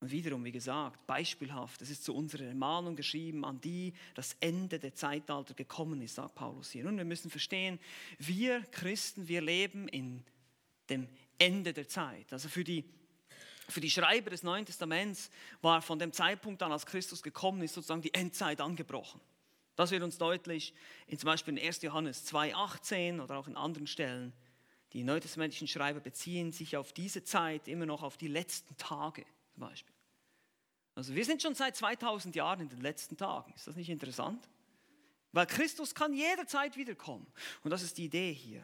Und 0.00 0.10
wiederum, 0.10 0.44
wie 0.44 0.52
gesagt, 0.52 1.06
beispielhaft, 1.06 1.82
es 1.82 1.90
ist 1.90 2.04
zu 2.04 2.14
unserer 2.14 2.44
Ermahnung 2.44 2.96
geschrieben, 2.96 3.44
an 3.44 3.60
die 3.60 3.92
das 4.14 4.34
Ende 4.40 4.78
der 4.78 4.94
Zeitalter 4.94 5.54
gekommen 5.54 6.00
ist, 6.00 6.14
sagt 6.14 6.34
Paulus 6.34 6.70
hier. 6.70 6.84
Nun, 6.84 6.96
wir 6.96 7.04
müssen 7.04 7.30
verstehen, 7.30 7.78
wir 8.18 8.62
Christen, 8.70 9.28
wir 9.28 9.42
leben 9.42 9.88
in 9.88 10.24
dem 10.88 11.06
Ende 11.38 11.72
der 11.72 11.86
Zeit. 11.86 12.32
Also 12.32 12.48
für 12.48 12.64
die 12.64 12.84
für 13.70 13.80
die 13.80 13.90
Schreiber 13.90 14.30
des 14.30 14.42
Neuen 14.42 14.66
Testaments 14.66 15.30
war 15.62 15.82
von 15.82 15.98
dem 15.98 16.12
Zeitpunkt 16.12 16.62
an, 16.62 16.72
als 16.72 16.86
Christus 16.86 17.22
gekommen 17.22 17.62
ist, 17.62 17.74
sozusagen 17.74 18.02
die 18.02 18.14
Endzeit 18.14 18.60
angebrochen. 18.60 19.20
Das 19.76 19.90
wird 19.90 20.02
uns 20.02 20.18
deutlich 20.18 20.74
in 21.06 21.18
zum 21.18 21.28
Beispiel 21.28 21.56
in 21.56 21.64
1. 21.64 21.82
Johannes 21.82 22.30
2,18 22.30 23.22
oder 23.22 23.38
auch 23.38 23.48
in 23.48 23.56
anderen 23.56 23.86
Stellen. 23.86 24.32
Die 24.92 25.04
neutestamentlichen 25.04 25.68
Schreiber 25.68 26.00
beziehen 26.00 26.52
sich 26.52 26.76
auf 26.76 26.92
diese 26.92 27.24
Zeit 27.24 27.68
immer 27.68 27.86
noch 27.86 28.02
auf 28.02 28.16
die 28.16 28.28
letzten 28.28 28.76
Tage 28.76 29.24
zum 29.54 29.60
Beispiel. 29.60 29.94
Also 30.94 31.14
wir 31.14 31.24
sind 31.24 31.40
schon 31.40 31.54
seit 31.54 31.76
2000 31.76 32.34
Jahren 32.34 32.60
in 32.60 32.68
den 32.68 32.80
letzten 32.80 33.16
Tagen. 33.16 33.52
Ist 33.54 33.66
das 33.66 33.76
nicht 33.76 33.88
interessant? 33.88 34.48
Weil 35.32 35.46
Christus 35.46 35.94
kann 35.94 36.12
jederzeit 36.12 36.76
wiederkommen. 36.76 37.26
Und 37.62 37.70
das 37.70 37.82
ist 37.82 37.96
die 37.96 38.04
Idee 38.04 38.32
hier. 38.32 38.62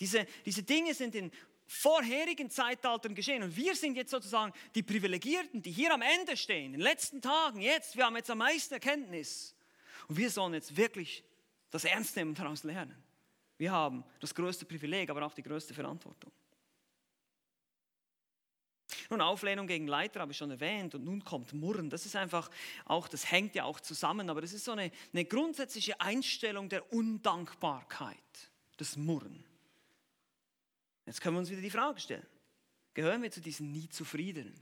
Diese, 0.00 0.26
diese 0.44 0.62
Dinge 0.62 0.94
sind 0.94 1.14
in 1.14 1.30
vorherigen 1.66 2.50
Zeitaltern 2.50 3.14
geschehen. 3.14 3.42
Und 3.42 3.56
wir 3.56 3.74
sind 3.74 3.96
jetzt 3.96 4.10
sozusagen 4.10 4.52
die 4.74 4.82
Privilegierten, 4.82 5.62
die 5.62 5.72
hier 5.72 5.92
am 5.92 6.02
Ende 6.02 6.36
stehen, 6.36 6.66
in 6.66 6.72
den 6.72 6.80
letzten 6.80 7.20
Tagen, 7.20 7.60
jetzt, 7.60 7.96
wir 7.96 8.04
haben 8.04 8.16
jetzt 8.16 8.30
am 8.30 8.38
meisten 8.38 8.74
Erkenntnis. 8.74 9.54
Und 10.08 10.16
wir 10.16 10.30
sollen 10.30 10.54
jetzt 10.54 10.76
wirklich 10.76 11.24
das 11.70 11.84
ernst 11.84 12.16
nehmen 12.16 12.30
und 12.30 12.38
daraus 12.38 12.62
lernen. 12.62 12.96
Wir 13.58 13.72
haben 13.72 14.04
das 14.20 14.34
größte 14.34 14.64
Privileg, 14.64 15.10
aber 15.10 15.24
auch 15.24 15.34
die 15.34 15.42
größte 15.42 15.74
Verantwortung. 15.74 16.30
Nun, 19.10 19.20
Auflehnung 19.20 19.66
gegen 19.66 19.86
Leiter 19.86 20.20
habe 20.20 20.32
ich 20.32 20.38
schon 20.38 20.50
erwähnt 20.50 20.94
und 20.94 21.04
nun 21.04 21.24
kommt 21.24 21.52
Murren. 21.52 21.90
Das 21.90 22.06
ist 22.06 22.16
einfach 22.16 22.50
auch, 22.84 23.08
das 23.08 23.30
hängt 23.30 23.54
ja 23.54 23.64
auch 23.64 23.80
zusammen, 23.80 24.30
aber 24.30 24.40
das 24.40 24.52
ist 24.52 24.64
so 24.64 24.72
eine, 24.72 24.90
eine 25.12 25.24
grundsätzliche 25.24 26.00
Einstellung 26.00 26.68
der 26.68 26.92
Undankbarkeit, 26.92 28.16
das 28.76 28.96
Murren. 28.96 29.45
Jetzt 31.06 31.20
können 31.20 31.36
wir 31.36 31.40
uns 31.40 31.50
wieder 31.50 31.62
die 31.62 31.70
Frage 31.70 32.00
stellen. 32.00 32.26
Gehören 32.94 33.22
wir 33.22 33.30
zu 33.30 33.40
diesen 33.40 33.72
nie 33.72 33.88
zufriedenen? 33.88 34.54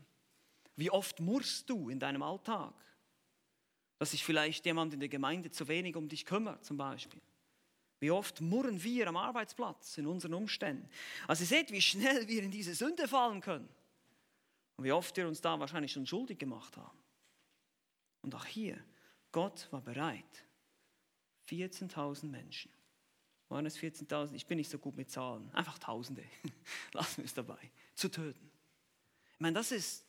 Wie 0.76 0.90
oft 0.90 1.20
murrst 1.20 1.68
du 1.70 1.88
in 1.88 1.98
deinem 1.98 2.22
Alltag? 2.22 2.74
Dass 3.98 4.10
sich 4.10 4.24
vielleicht 4.24 4.66
jemand 4.66 4.92
in 4.92 5.00
der 5.00 5.08
Gemeinde 5.08 5.50
zu 5.50 5.68
wenig 5.68 5.96
um 5.96 6.08
dich 6.08 6.26
kümmert, 6.26 6.64
zum 6.64 6.76
Beispiel. 6.76 7.22
Wie 8.00 8.10
oft 8.10 8.40
murren 8.40 8.82
wir 8.82 9.08
am 9.08 9.16
Arbeitsplatz 9.16 9.96
in 9.96 10.06
unseren 10.06 10.34
Umständen. 10.34 10.88
Also 11.26 11.44
ihr 11.44 11.46
seht, 11.46 11.72
wie 11.72 11.80
schnell 11.80 12.28
wir 12.28 12.42
in 12.42 12.50
diese 12.50 12.74
Sünde 12.74 13.08
fallen 13.08 13.40
können. 13.40 13.68
Und 14.76 14.84
wie 14.84 14.92
oft 14.92 15.16
wir 15.16 15.28
uns 15.28 15.40
da 15.40 15.58
wahrscheinlich 15.58 15.92
schon 15.92 16.06
schuldig 16.06 16.38
gemacht 16.38 16.76
haben. 16.76 16.98
Und 18.20 18.34
auch 18.34 18.44
hier, 18.44 18.82
Gott 19.32 19.68
war 19.70 19.80
bereit, 19.80 20.44
14.000 21.48 22.26
Menschen, 22.26 22.70
waren 23.54 23.66
es 23.66 23.78
14.000, 23.78 24.34
ich 24.34 24.46
bin 24.46 24.58
nicht 24.58 24.68
so 24.68 24.78
gut 24.78 24.96
mit 24.96 25.08
Zahlen, 25.08 25.48
einfach 25.54 25.78
Tausende, 25.78 26.24
lassen 26.92 27.18
wir 27.18 27.24
es 27.24 27.34
dabei, 27.34 27.70
zu 27.94 28.10
töten. 28.10 28.50
Ich 29.34 29.40
meine, 29.40 29.54
das 29.54 29.70
ist, 29.70 30.04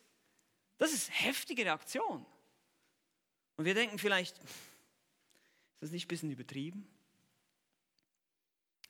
das 0.80 0.92
ist 0.92 1.12
heftige 1.12 1.64
Reaktion. 1.64 2.26
Und 3.56 3.66
wir 3.66 3.76
denken 3.76 4.00
vielleicht, 4.00 4.40
ist 4.40 4.50
das 5.80 5.92
nicht 5.92 6.06
ein 6.06 6.08
bisschen 6.08 6.32
übertrieben? 6.32 6.88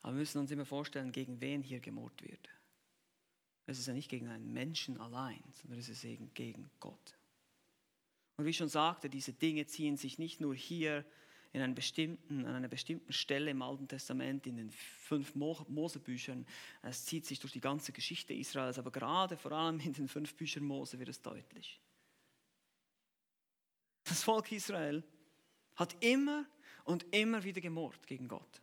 Aber 0.02 0.14
wir 0.14 0.20
müssen 0.20 0.40
uns 0.40 0.52
immer 0.52 0.66
vorstellen, 0.66 1.12
gegen 1.12 1.42
wen 1.42 1.62
hier 1.62 1.82
gemordet 1.82 2.24
wird. 2.24 2.50
Es 3.66 3.78
ist 3.78 3.88
ja 3.88 3.94
nicht 3.94 4.10
gegen 4.10 4.30
einen 4.30 4.54
Menschen 4.54 5.02
allein, 5.02 5.44
sondern 5.52 5.80
es 5.80 5.90
ist 5.90 6.04
gegen 6.34 6.72
Gott. 6.80 7.18
Und 8.38 8.46
wie 8.46 8.52
ich 8.52 8.58
schon 8.58 8.70
sagte, 8.70 9.10
diese 9.10 9.34
Dinge 9.34 9.66
ziehen 9.66 9.98
sich 9.98 10.18
nicht 10.18 10.40
nur 10.40 10.56
hier 10.56 11.04
in 11.56 11.62
einer 11.62 11.74
bestimmten, 11.74 12.46
an 12.46 12.54
einer 12.54 12.68
bestimmten 12.68 13.14
Stelle 13.14 13.52
im 13.52 13.62
Alten 13.62 13.88
Testament, 13.88 14.46
in 14.46 14.58
den 14.58 14.70
fünf 14.70 15.36
Mosebüchern. 15.36 16.46
Es 16.82 17.06
zieht 17.06 17.26
sich 17.26 17.40
durch 17.40 17.54
die 17.54 17.62
ganze 17.62 17.94
Geschichte 17.94 18.34
Israels, 18.34 18.78
aber 18.78 18.92
gerade 18.92 19.38
vor 19.38 19.54
allem 19.54 19.80
in 19.80 19.94
den 19.94 20.10
fünf 20.10 20.36
Büchern 20.36 20.66
Mose 20.66 21.00
wird 21.00 21.08
es 21.08 21.22
deutlich. 21.22 21.80
Das 24.04 24.22
Volk 24.22 24.52
Israel 24.52 25.02
hat 25.76 25.96
immer 26.02 26.46
und 26.84 27.06
immer 27.12 27.42
wieder 27.46 27.62
gemurrt 27.62 28.06
gegen 28.06 28.28
Gott. 28.28 28.62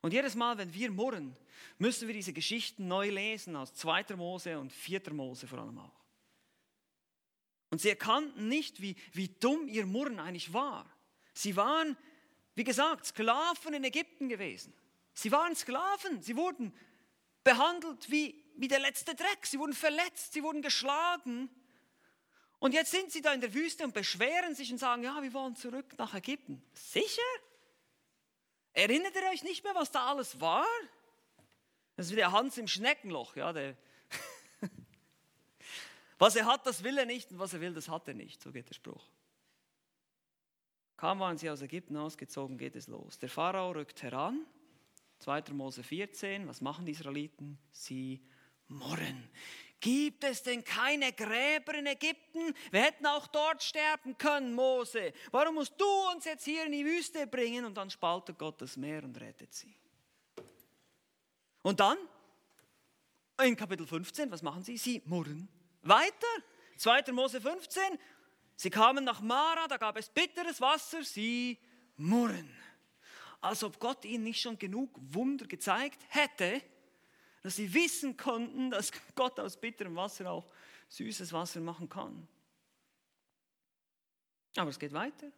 Und 0.00 0.14
jedes 0.14 0.34
Mal, 0.34 0.56
wenn 0.56 0.72
wir 0.72 0.90
murren, 0.90 1.36
müssen 1.76 2.08
wir 2.08 2.14
diese 2.14 2.32
Geschichten 2.32 2.88
neu 2.88 3.10
lesen 3.10 3.56
aus 3.56 3.74
2. 3.74 4.16
Mose 4.16 4.58
und 4.58 4.72
4. 4.72 5.12
Mose 5.12 5.46
vor 5.46 5.58
allem 5.58 5.78
auch. 5.78 6.00
Und 7.68 7.82
sie 7.82 7.90
erkannten 7.90 8.48
nicht, 8.48 8.80
wie, 8.80 8.96
wie 9.12 9.28
dumm 9.28 9.68
ihr 9.68 9.84
Murren 9.84 10.18
eigentlich 10.18 10.54
war. 10.54 10.90
Sie 11.32 11.56
waren, 11.56 11.96
wie 12.54 12.64
gesagt, 12.64 13.06
Sklaven 13.06 13.74
in 13.74 13.84
Ägypten 13.84 14.28
gewesen. 14.28 14.74
Sie 15.14 15.32
waren 15.32 15.54
Sklaven. 15.54 16.22
Sie 16.22 16.36
wurden 16.36 16.74
behandelt 17.44 18.10
wie, 18.10 18.44
wie 18.56 18.68
der 18.68 18.80
letzte 18.80 19.14
Dreck. 19.14 19.46
Sie 19.46 19.58
wurden 19.58 19.72
verletzt, 19.72 20.32
sie 20.32 20.42
wurden 20.42 20.62
geschlagen. 20.62 21.50
Und 22.58 22.74
jetzt 22.74 22.90
sind 22.90 23.10
sie 23.10 23.22
da 23.22 23.32
in 23.32 23.40
der 23.40 23.54
Wüste 23.54 23.84
und 23.84 23.94
beschweren 23.94 24.54
sich 24.54 24.70
und 24.70 24.78
sagen, 24.78 25.02
ja, 25.02 25.22
wir 25.22 25.32
wollen 25.32 25.56
zurück 25.56 25.94
nach 25.96 26.14
Ägypten. 26.14 26.62
Sicher? 26.74 27.22
Erinnert 28.72 29.14
ihr 29.14 29.28
euch 29.30 29.42
nicht 29.42 29.64
mehr, 29.64 29.74
was 29.74 29.90
da 29.90 30.06
alles 30.06 30.40
war? 30.40 30.66
Das 31.96 32.06
ist 32.06 32.12
wie 32.12 32.16
der 32.16 32.32
Hans 32.32 32.58
im 32.58 32.68
Schneckenloch. 32.68 33.36
Ja, 33.36 33.52
der 33.52 33.76
was 36.18 36.36
er 36.36 36.44
hat, 36.46 36.66
das 36.66 36.84
will 36.84 36.98
er 36.98 37.06
nicht 37.06 37.30
und 37.30 37.38
was 37.38 37.54
er 37.54 37.60
will, 37.60 37.72
das 37.72 37.88
hat 37.88 38.06
er 38.08 38.14
nicht. 38.14 38.42
So 38.42 38.52
geht 38.52 38.68
der 38.68 38.74
Spruch. 38.74 39.06
Kaum 41.00 41.18
waren 41.20 41.38
sie 41.38 41.48
aus 41.48 41.62
Ägypten 41.62 41.96
ausgezogen, 41.96 42.58
geht 42.58 42.76
es 42.76 42.86
los. 42.86 43.18
Der 43.18 43.30
Pharao 43.30 43.70
rückt 43.70 44.02
heran. 44.02 44.44
2. 45.20 45.44
Mose 45.52 45.82
14. 45.82 46.46
Was 46.46 46.60
machen 46.60 46.84
die 46.84 46.92
Israeliten? 46.92 47.58
Sie 47.70 48.20
murren. 48.68 49.30
Gibt 49.80 50.24
es 50.24 50.42
denn 50.42 50.62
keine 50.62 51.14
Gräber 51.14 51.72
in 51.72 51.86
Ägypten? 51.86 52.54
Wir 52.70 52.82
hätten 52.82 53.06
auch 53.06 53.28
dort 53.28 53.62
sterben 53.62 54.18
können, 54.18 54.52
Mose. 54.52 55.14
Warum 55.30 55.54
musst 55.54 55.72
du 55.80 55.86
uns 56.12 56.26
jetzt 56.26 56.44
hier 56.44 56.66
in 56.66 56.72
die 56.72 56.84
Wüste 56.84 57.26
bringen? 57.26 57.64
Und 57.64 57.78
dann 57.78 57.88
spaltet 57.88 58.38
Gott 58.38 58.60
das 58.60 58.76
Meer 58.76 59.02
und 59.02 59.18
rettet 59.18 59.54
sie. 59.54 59.74
Und 61.62 61.80
dann, 61.80 61.96
in 63.42 63.56
Kapitel 63.56 63.86
15, 63.86 64.30
was 64.30 64.42
machen 64.42 64.62
sie? 64.62 64.76
Sie 64.76 65.00
murren 65.06 65.48
weiter. 65.80 66.26
2. 66.76 67.10
Mose 67.12 67.40
15, 67.40 67.82
sie 68.60 68.70
kamen 68.70 69.04
nach 69.04 69.20
Mara, 69.20 69.66
da 69.68 69.78
gab 69.78 69.96
es 69.96 70.08
bitteres 70.08 70.60
Wasser, 70.60 71.02
sie 71.02 71.58
murren. 71.96 72.54
Als 73.40 73.64
ob 73.64 73.78
Gott 73.78 74.04
ihnen 74.04 74.24
nicht 74.24 74.40
schon 74.40 74.58
genug 74.58 74.90
Wunder 75.00 75.46
gezeigt 75.46 75.98
hätte, 76.08 76.60
dass 77.42 77.56
sie 77.56 77.72
wissen 77.72 78.18
konnten, 78.18 78.70
dass 78.70 78.92
Gott 79.14 79.40
aus 79.40 79.58
bitterem 79.58 79.96
Wasser 79.96 80.30
auch 80.30 80.52
süßes 80.88 81.32
Wasser 81.32 81.60
machen 81.60 81.88
kann. 81.88 82.28
Aber 84.56 84.68
es 84.68 84.78
geht 84.78 84.92
weiter. 84.92 85.32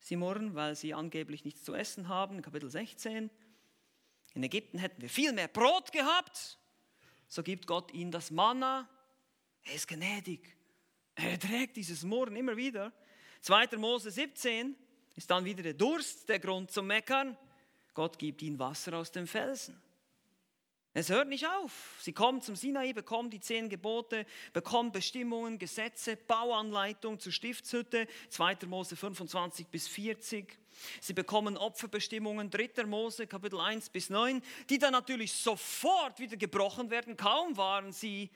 Sie 0.00 0.16
murren, 0.16 0.54
weil 0.54 0.76
sie 0.76 0.94
angeblich 0.94 1.44
nichts 1.44 1.62
zu 1.64 1.74
essen 1.74 2.08
haben. 2.08 2.40
Kapitel 2.40 2.70
16. 2.70 3.28
In 4.34 4.42
Ägypten 4.42 4.78
hätten 4.78 5.02
wir 5.02 5.10
viel 5.10 5.32
mehr 5.32 5.48
Brot 5.48 5.92
gehabt. 5.92 6.58
So 7.28 7.42
gibt 7.42 7.66
Gott 7.66 7.92
ihnen 7.92 8.12
das 8.12 8.30
Manna. 8.30 8.88
Er 9.64 9.74
ist 9.74 9.88
gnädig. 9.88 10.56
Er 11.16 11.32
erträgt 11.32 11.76
dieses 11.76 12.04
Murren 12.04 12.36
immer 12.36 12.56
wieder. 12.56 12.92
2. 13.40 13.76
Mose 13.78 14.10
17 14.10 14.76
ist 15.16 15.30
dann 15.30 15.44
wieder 15.44 15.62
der 15.62 15.74
Durst, 15.74 16.28
der 16.28 16.38
Grund 16.38 16.70
zum 16.70 16.86
Meckern. 16.86 17.36
Gott 17.94 18.18
gibt 18.18 18.42
ihnen 18.42 18.58
Wasser 18.58 18.98
aus 18.98 19.10
dem 19.10 19.26
Felsen. 19.26 19.80
Es 20.92 21.10
hört 21.10 21.28
nicht 21.28 21.46
auf. 21.46 21.98
Sie 22.00 22.12
kommen 22.12 22.40
zum 22.40 22.56
Sinai, 22.56 22.92
bekommen 22.92 23.28
die 23.28 23.40
zehn 23.40 23.68
Gebote, 23.68 24.24
bekommen 24.54 24.92
Bestimmungen, 24.92 25.58
Gesetze, 25.58 26.16
Bauanleitung 26.16 27.18
zur 27.18 27.32
Stiftshütte, 27.32 28.06
2. 28.30 28.66
Mose 28.66 28.96
25 28.96 29.66
bis 29.66 29.88
40. 29.88 30.58
Sie 31.00 31.12
bekommen 31.12 31.56
Opferbestimmungen, 31.56 32.50
3. 32.50 32.84
Mose 32.84 33.26
Kapitel 33.26 33.60
1 33.60 33.90
bis 33.90 34.10
9, 34.10 34.42
die 34.70 34.78
dann 34.78 34.92
natürlich 34.92 35.32
sofort 35.32 36.18
wieder 36.18 36.36
gebrochen 36.36 36.90
werden. 36.90 37.16
Kaum 37.16 37.56
waren 37.58 37.92
sie 37.92 38.30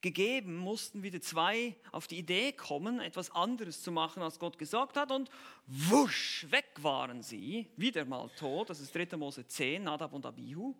gegeben, 0.00 0.56
mussten 0.56 1.02
wieder 1.02 1.20
zwei 1.20 1.76
auf 1.92 2.06
die 2.06 2.18
Idee 2.18 2.52
kommen, 2.52 3.00
etwas 3.00 3.30
anderes 3.30 3.82
zu 3.82 3.90
machen, 3.90 4.22
als 4.22 4.38
Gott 4.38 4.58
gesagt 4.58 4.96
hat. 4.96 5.10
Und 5.10 5.30
wusch, 5.66 6.46
weg 6.50 6.68
waren 6.80 7.22
sie, 7.22 7.68
wieder 7.76 8.04
mal 8.04 8.30
tot. 8.38 8.70
Das 8.70 8.80
ist 8.80 8.94
3. 8.94 9.16
Mose 9.16 9.46
10, 9.46 9.84
Nadab 9.84 10.12
und 10.12 10.24
Abihu. 10.24 10.74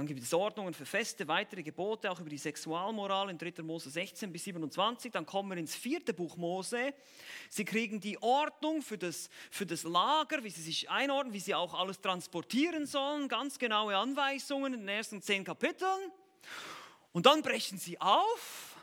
Dann 0.00 0.06
gibt 0.06 0.22
es 0.22 0.32
Ordnungen 0.32 0.72
für 0.72 0.86
Feste, 0.86 1.28
weitere 1.28 1.62
Gebote, 1.62 2.10
auch 2.10 2.18
über 2.20 2.30
die 2.30 2.38
Sexualmoral 2.38 3.28
in 3.28 3.36
3. 3.36 3.62
Mose 3.62 3.90
16 3.90 4.32
bis 4.32 4.44
27. 4.44 5.12
Dann 5.12 5.26
kommen 5.26 5.50
wir 5.50 5.58
ins 5.58 5.74
vierte 5.76 6.14
Buch 6.14 6.38
Mose. 6.38 6.94
Sie 7.50 7.66
kriegen 7.66 8.00
die 8.00 8.16
Ordnung 8.22 8.80
für 8.80 8.96
das, 8.96 9.28
für 9.50 9.66
das 9.66 9.82
Lager, 9.82 10.42
wie 10.42 10.48
sie 10.48 10.62
sich 10.62 10.88
einordnen, 10.88 11.34
wie 11.34 11.40
sie 11.40 11.54
auch 11.54 11.74
alles 11.74 12.00
transportieren 12.00 12.86
sollen. 12.86 13.28
Ganz 13.28 13.58
genaue 13.58 13.94
Anweisungen 13.94 14.72
in 14.72 14.80
den 14.80 14.88
ersten 14.88 15.20
zehn 15.20 15.44
Kapiteln. 15.44 16.10
Und 17.12 17.26
dann 17.26 17.42
brechen 17.42 17.78
sie 17.78 18.00
auf. 18.00 18.76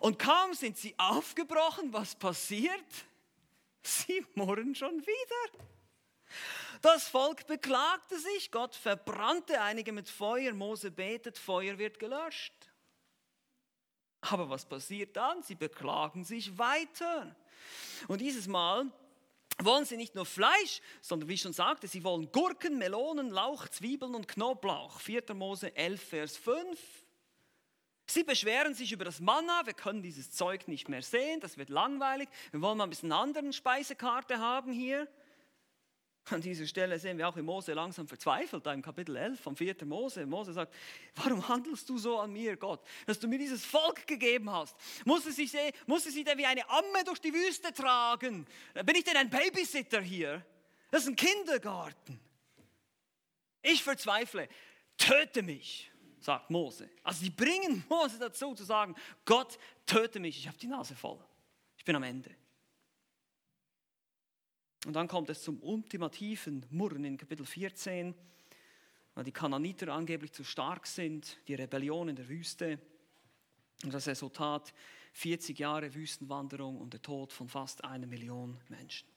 Und 0.00 0.18
kaum 0.18 0.54
sind 0.54 0.76
sie 0.76 0.94
aufgebrochen, 0.98 1.92
was 1.92 2.14
passiert? 2.14 2.84
Sie 3.82 4.24
murren 4.34 4.74
schon 4.74 5.00
wieder. 5.00 5.64
Das 6.82 7.08
Volk 7.08 7.46
beklagte 7.46 8.18
sich, 8.18 8.50
Gott 8.50 8.74
verbrannte 8.74 9.60
einige 9.60 9.92
mit 9.92 10.08
Feuer, 10.08 10.52
Mose 10.52 10.90
betet, 10.90 11.38
Feuer 11.38 11.78
wird 11.78 11.98
gelöscht. 11.98 12.52
Aber 14.20 14.48
was 14.48 14.64
passiert 14.64 15.16
dann? 15.16 15.42
Sie 15.42 15.54
beklagen 15.54 16.24
sich 16.24 16.56
weiter. 16.58 17.36
Und 18.08 18.20
dieses 18.20 18.46
Mal 18.46 18.90
wollen 19.58 19.84
sie 19.84 19.96
nicht 19.96 20.14
nur 20.14 20.26
Fleisch, 20.26 20.80
sondern 21.00 21.28
wie 21.28 21.34
ich 21.34 21.42
schon 21.42 21.52
sagte, 21.52 21.86
sie 21.86 22.02
wollen 22.04 22.30
Gurken, 22.32 22.78
Melonen, 22.78 23.30
Lauch, 23.30 23.68
Zwiebeln 23.68 24.14
und 24.14 24.26
Knoblauch. 24.26 25.00
4. 25.00 25.34
Mose 25.34 25.76
11, 25.76 26.02
Vers 26.02 26.36
5. 26.36 27.03
Sie 28.06 28.22
beschweren 28.22 28.74
sich 28.74 28.92
über 28.92 29.04
das 29.04 29.20
Manna, 29.20 29.62
wir 29.64 29.72
können 29.72 30.02
dieses 30.02 30.30
Zeug 30.30 30.68
nicht 30.68 30.88
mehr 30.88 31.02
sehen, 31.02 31.40
das 31.40 31.56
wird 31.56 31.70
langweilig. 31.70 32.28
Wir 32.50 32.60
wollen 32.60 32.76
mal 32.76 32.84
ein 32.84 32.90
bisschen 32.90 33.12
eine 33.12 33.20
andere 33.20 33.52
Speisekarte 33.52 34.38
haben 34.38 34.72
hier. 34.72 35.08
An 36.30 36.40
dieser 36.40 36.66
Stelle 36.66 36.98
sehen 36.98 37.18
wir 37.18 37.28
auch, 37.28 37.36
wie 37.36 37.42
Mose 37.42 37.74
langsam 37.74 38.08
verzweifelt, 38.08 38.64
da 38.64 38.72
im 38.72 38.80
Kapitel 38.80 39.14
11 39.14 39.40
vom 39.40 39.56
4. 39.56 39.84
Mose. 39.84 40.24
Mose 40.24 40.54
sagt, 40.54 40.74
warum 41.16 41.46
handelst 41.48 41.86
du 41.88 41.98
so 41.98 42.18
an 42.18 42.32
mir, 42.32 42.56
Gott, 42.56 42.80
dass 43.06 43.18
du 43.18 43.28
mir 43.28 43.38
dieses 43.38 43.62
Volk 43.64 44.06
gegeben 44.06 44.50
hast? 44.50 44.74
Muss 45.04 45.26
es, 45.26 45.36
sich, 45.36 45.52
muss 45.86 46.06
es 46.06 46.14
sie 46.14 46.24
denn 46.24 46.38
wie 46.38 46.46
eine 46.46 46.68
Amme 46.70 47.04
durch 47.04 47.20
die 47.20 47.32
Wüste 47.32 47.74
tragen? 47.74 48.46
Bin 48.72 48.96
ich 48.96 49.04
denn 49.04 49.18
ein 49.18 49.28
Babysitter 49.28 50.00
hier? 50.00 50.44
Das 50.90 51.02
ist 51.02 51.08
ein 51.08 51.16
Kindergarten. 51.16 52.18
Ich 53.60 53.82
verzweifle, 53.82 54.48
töte 54.96 55.42
mich, 55.42 55.90
sagt 56.24 56.50
Mose. 56.50 56.90
Also 57.02 57.24
die 57.24 57.30
bringen 57.30 57.84
Mose 57.90 58.18
dazu 58.18 58.54
zu 58.54 58.64
sagen, 58.64 58.94
Gott, 59.24 59.58
töte 59.86 60.20
mich, 60.20 60.38
ich 60.38 60.48
habe 60.48 60.58
die 60.58 60.66
Nase 60.66 60.94
voll. 60.94 61.18
Ich 61.76 61.84
bin 61.84 61.96
am 61.96 62.02
Ende. 62.02 62.34
Und 64.86 64.94
dann 64.94 65.08
kommt 65.08 65.30
es 65.30 65.42
zum 65.42 65.62
ultimativen 65.62 66.66
Murren 66.70 67.04
in 67.04 67.16
Kapitel 67.16 67.46
14, 67.46 68.14
weil 69.14 69.24
die 69.24 69.32
Kananiter 69.32 69.88
angeblich 69.92 70.32
zu 70.32 70.44
stark 70.44 70.86
sind, 70.86 71.38
die 71.48 71.54
Rebellion 71.54 72.08
in 72.08 72.16
der 72.16 72.28
Wüste. 72.28 72.78
Und 73.82 73.94
das 73.94 74.06
Resultat 74.06 74.74
40 75.12 75.58
Jahre 75.58 75.94
Wüstenwanderung 75.94 76.78
und 76.80 76.92
der 76.92 77.02
Tod 77.02 77.32
von 77.32 77.48
fast 77.48 77.84
einer 77.84 78.06
Million 78.06 78.60
Menschen. 78.68 79.08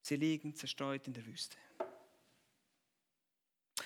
Sie 0.00 0.16
liegen 0.16 0.54
zerstreut 0.54 1.06
in 1.06 1.12
der 1.12 1.26
Wüste. 1.26 1.56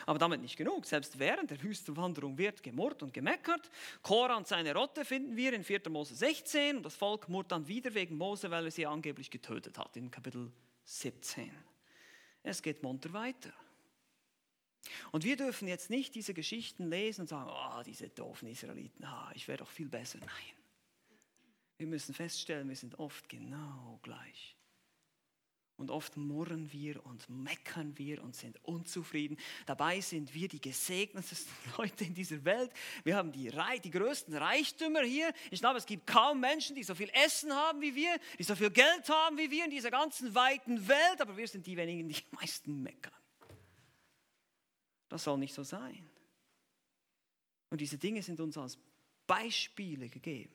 Aber 0.06 0.20
damit 0.20 0.40
nicht 0.40 0.56
genug. 0.56 0.86
Selbst 0.86 1.18
während 1.18 1.50
der 1.50 1.60
Wüstenwanderung 1.60 2.38
wird 2.38 2.62
gemurrt 2.62 3.02
und 3.02 3.12
gemeckert. 3.12 3.68
Korah 4.02 4.36
und 4.36 4.46
seine 4.46 4.72
Rotte 4.72 5.04
finden 5.04 5.36
wir 5.36 5.52
in 5.52 5.64
4. 5.64 5.82
Mose 5.90 6.14
16. 6.14 6.78
Und 6.78 6.84
das 6.84 6.94
Volk 6.94 7.28
murrt 7.28 7.50
dann 7.50 7.66
wieder 7.66 7.92
wegen 7.92 8.16
Mose, 8.16 8.50
weil 8.50 8.64
er 8.64 8.70
sie 8.70 8.86
angeblich 8.86 9.30
getötet 9.30 9.76
hat, 9.78 9.96
in 9.96 10.10
Kapitel 10.10 10.52
17. 10.84 11.50
Es 12.44 12.62
geht 12.62 12.84
munter 12.84 13.12
weiter. 13.12 13.52
Und 15.10 15.24
wir 15.24 15.36
dürfen 15.36 15.66
jetzt 15.66 15.90
nicht 15.90 16.14
diese 16.14 16.32
Geschichten 16.32 16.88
lesen 16.88 17.22
und 17.22 17.26
sagen, 17.26 17.50
oh, 17.52 17.82
diese 17.82 18.08
doofen 18.08 18.48
Israeliten, 18.48 19.04
ah, 19.04 19.32
ich 19.34 19.48
wäre 19.48 19.58
doch 19.58 19.70
viel 19.70 19.88
besser. 19.88 20.20
Nein. 20.20 20.56
Wir 21.78 21.88
müssen 21.88 22.14
feststellen, 22.14 22.68
wir 22.68 22.76
sind 22.76 22.98
oft 23.00 23.28
genau 23.28 23.98
gleich. 24.02 24.56
Und 25.76 25.90
oft 25.90 26.16
murren 26.16 26.72
wir 26.72 27.04
und 27.04 27.28
meckern 27.28 27.98
wir 27.98 28.22
und 28.22 28.34
sind 28.34 28.58
unzufrieden. 28.64 29.36
Dabei 29.66 30.00
sind 30.00 30.32
wir 30.32 30.48
die 30.48 30.60
gesegnetsten 30.60 31.52
Leute 31.76 32.04
in 32.04 32.14
dieser 32.14 32.42
Welt. 32.46 32.72
Wir 33.04 33.16
haben 33.16 33.30
die, 33.30 33.52
die 33.84 33.90
größten 33.90 34.34
Reichtümer 34.34 35.02
hier. 35.02 35.34
Ich 35.50 35.60
glaube, 35.60 35.78
es 35.78 35.84
gibt 35.84 36.06
kaum 36.06 36.40
Menschen, 36.40 36.76
die 36.76 36.82
so 36.82 36.94
viel 36.94 37.10
Essen 37.12 37.52
haben 37.52 37.82
wie 37.82 37.94
wir, 37.94 38.18
die 38.38 38.42
so 38.42 38.56
viel 38.56 38.70
Geld 38.70 39.06
haben 39.08 39.36
wie 39.36 39.50
wir 39.50 39.66
in 39.66 39.70
dieser 39.70 39.90
ganzen 39.90 40.34
weiten 40.34 40.88
Welt. 40.88 41.20
Aber 41.20 41.36
wir 41.36 41.46
sind 41.46 41.66
die 41.66 41.76
wenigen, 41.76 42.08
die 42.08 42.16
am 42.16 42.38
meisten 42.40 42.82
meckern. 42.82 43.12
Das 45.08 45.24
soll 45.24 45.36
nicht 45.36 45.54
so 45.54 45.62
sein. 45.62 46.08
Und 47.68 47.80
diese 47.82 47.98
Dinge 47.98 48.22
sind 48.22 48.40
uns 48.40 48.56
als 48.56 48.78
Beispiele 49.26 50.08
gegeben. 50.08 50.54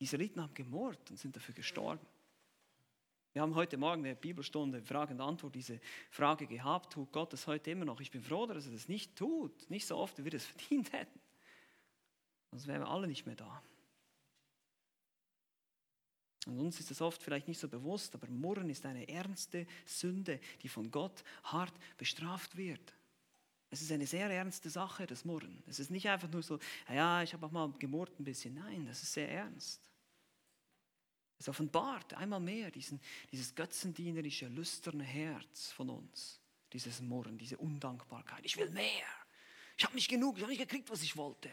Die 0.00 0.04
Israeliten 0.04 0.40
haben 0.40 0.54
gemordet 0.54 1.10
und 1.10 1.18
sind 1.18 1.36
dafür 1.36 1.54
gestorben. 1.54 2.06
Wir 3.34 3.42
haben 3.42 3.56
heute 3.56 3.76
Morgen 3.76 4.04
eine 4.04 4.14
Bibelstunde 4.14 4.80
Frage 4.80 5.12
und 5.12 5.20
Antwort 5.20 5.56
diese 5.56 5.80
Frage 6.08 6.46
gehabt, 6.46 6.92
tut 6.92 7.10
Gott 7.10 7.32
das 7.32 7.48
heute 7.48 7.72
immer 7.72 7.84
noch? 7.84 8.00
Ich 8.00 8.12
bin 8.12 8.22
froh, 8.22 8.46
dass 8.46 8.66
er 8.66 8.72
das 8.72 8.88
nicht 8.88 9.16
tut, 9.16 9.68
nicht 9.68 9.88
so 9.88 9.96
oft, 9.96 10.16
wie 10.18 10.24
wir 10.24 10.30
das 10.30 10.44
verdient 10.46 10.92
hätten. 10.92 11.18
Sonst 12.52 12.68
wären 12.68 12.82
wir 12.82 12.88
alle 12.88 13.08
nicht 13.08 13.26
mehr 13.26 13.34
da. 13.34 13.60
Und 16.46 16.60
uns 16.60 16.78
ist 16.78 16.92
das 16.92 17.00
oft 17.00 17.20
vielleicht 17.20 17.48
nicht 17.48 17.58
so 17.58 17.66
bewusst, 17.66 18.14
aber 18.14 18.28
Murren 18.28 18.70
ist 18.70 18.86
eine 18.86 19.08
ernste 19.08 19.66
Sünde, 19.84 20.38
die 20.62 20.68
von 20.68 20.92
Gott 20.92 21.24
hart 21.42 21.74
bestraft 21.96 22.56
wird. 22.56 22.94
Es 23.68 23.82
ist 23.82 23.90
eine 23.90 24.06
sehr 24.06 24.30
ernste 24.30 24.70
Sache, 24.70 25.08
das 25.08 25.24
Murren. 25.24 25.60
Es 25.66 25.80
ist 25.80 25.90
nicht 25.90 26.08
einfach 26.08 26.30
nur 26.30 26.44
so, 26.44 26.60
ja, 26.88 27.20
ich 27.24 27.32
habe 27.32 27.46
auch 27.46 27.50
mal 27.50 27.72
gemurrt 27.80 28.20
ein 28.20 28.24
bisschen. 28.24 28.54
Nein, 28.54 28.86
das 28.86 29.02
ist 29.02 29.12
sehr 29.12 29.28
ernst. 29.28 29.90
Es 31.38 31.48
offenbart 31.48 32.14
einmal 32.14 32.40
mehr 32.40 32.70
diesen, 32.70 33.00
dieses 33.30 33.54
götzendienerische, 33.54 34.46
lüsterne 34.48 35.04
Herz 35.04 35.72
von 35.72 35.90
uns. 35.90 36.40
Dieses 36.72 37.00
Murren, 37.00 37.38
diese 37.38 37.56
Undankbarkeit. 37.58 38.40
Ich 38.44 38.56
will 38.56 38.70
mehr. 38.70 39.06
Ich 39.76 39.84
habe 39.84 39.94
nicht 39.94 40.08
genug, 40.08 40.36
ich 40.36 40.42
habe 40.42 40.52
nicht 40.52 40.60
gekriegt, 40.60 40.90
was 40.90 41.02
ich 41.02 41.16
wollte. 41.16 41.50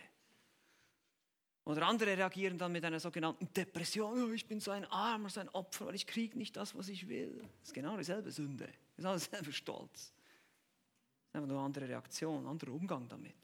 Oder 1.63 1.85
andere 1.85 2.17
reagieren 2.17 2.57
dann 2.57 2.71
mit 2.71 2.83
einer 2.83 2.99
sogenannten 2.99 3.51
Depression. 3.53 4.23
Oh, 4.23 4.33
ich 4.33 4.47
bin 4.47 4.59
so 4.59 4.71
ein 4.71 4.85
Armer, 4.85 5.29
so 5.29 5.39
ein 5.39 5.49
Opfer, 5.49 5.87
weil 5.87 5.95
ich 5.95 6.07
kriege 6.07 6.37
nicht 6.37 6.55
das, 6.57 6.75
was 6.75 6.89
ich 6.89 7.07
will. 7.07 7.37
Das 7.59 7.69
ist 7.69 7.73
genau 7.73 7.97
dieselbe 7.97 8.31
Sünde. 8.31 8.65
Das 8.65 8.73
ist 8.73 8.95
genau 8.97 9.11
derselbe 9.11 9.53
Stolz. 9.53 9.91
Das 9.91 10.01
ist 10.03 11.35
einfach 11.35 11.47
nur 11.47 11.57
eine 11.57 11.65
andere 11.65 11.87
Reaktion, 11.87 12.43
ein 12.43 12.47
anderer 12.47 12.73
Umgang 12.73 13.07
damit. 13.07 13.35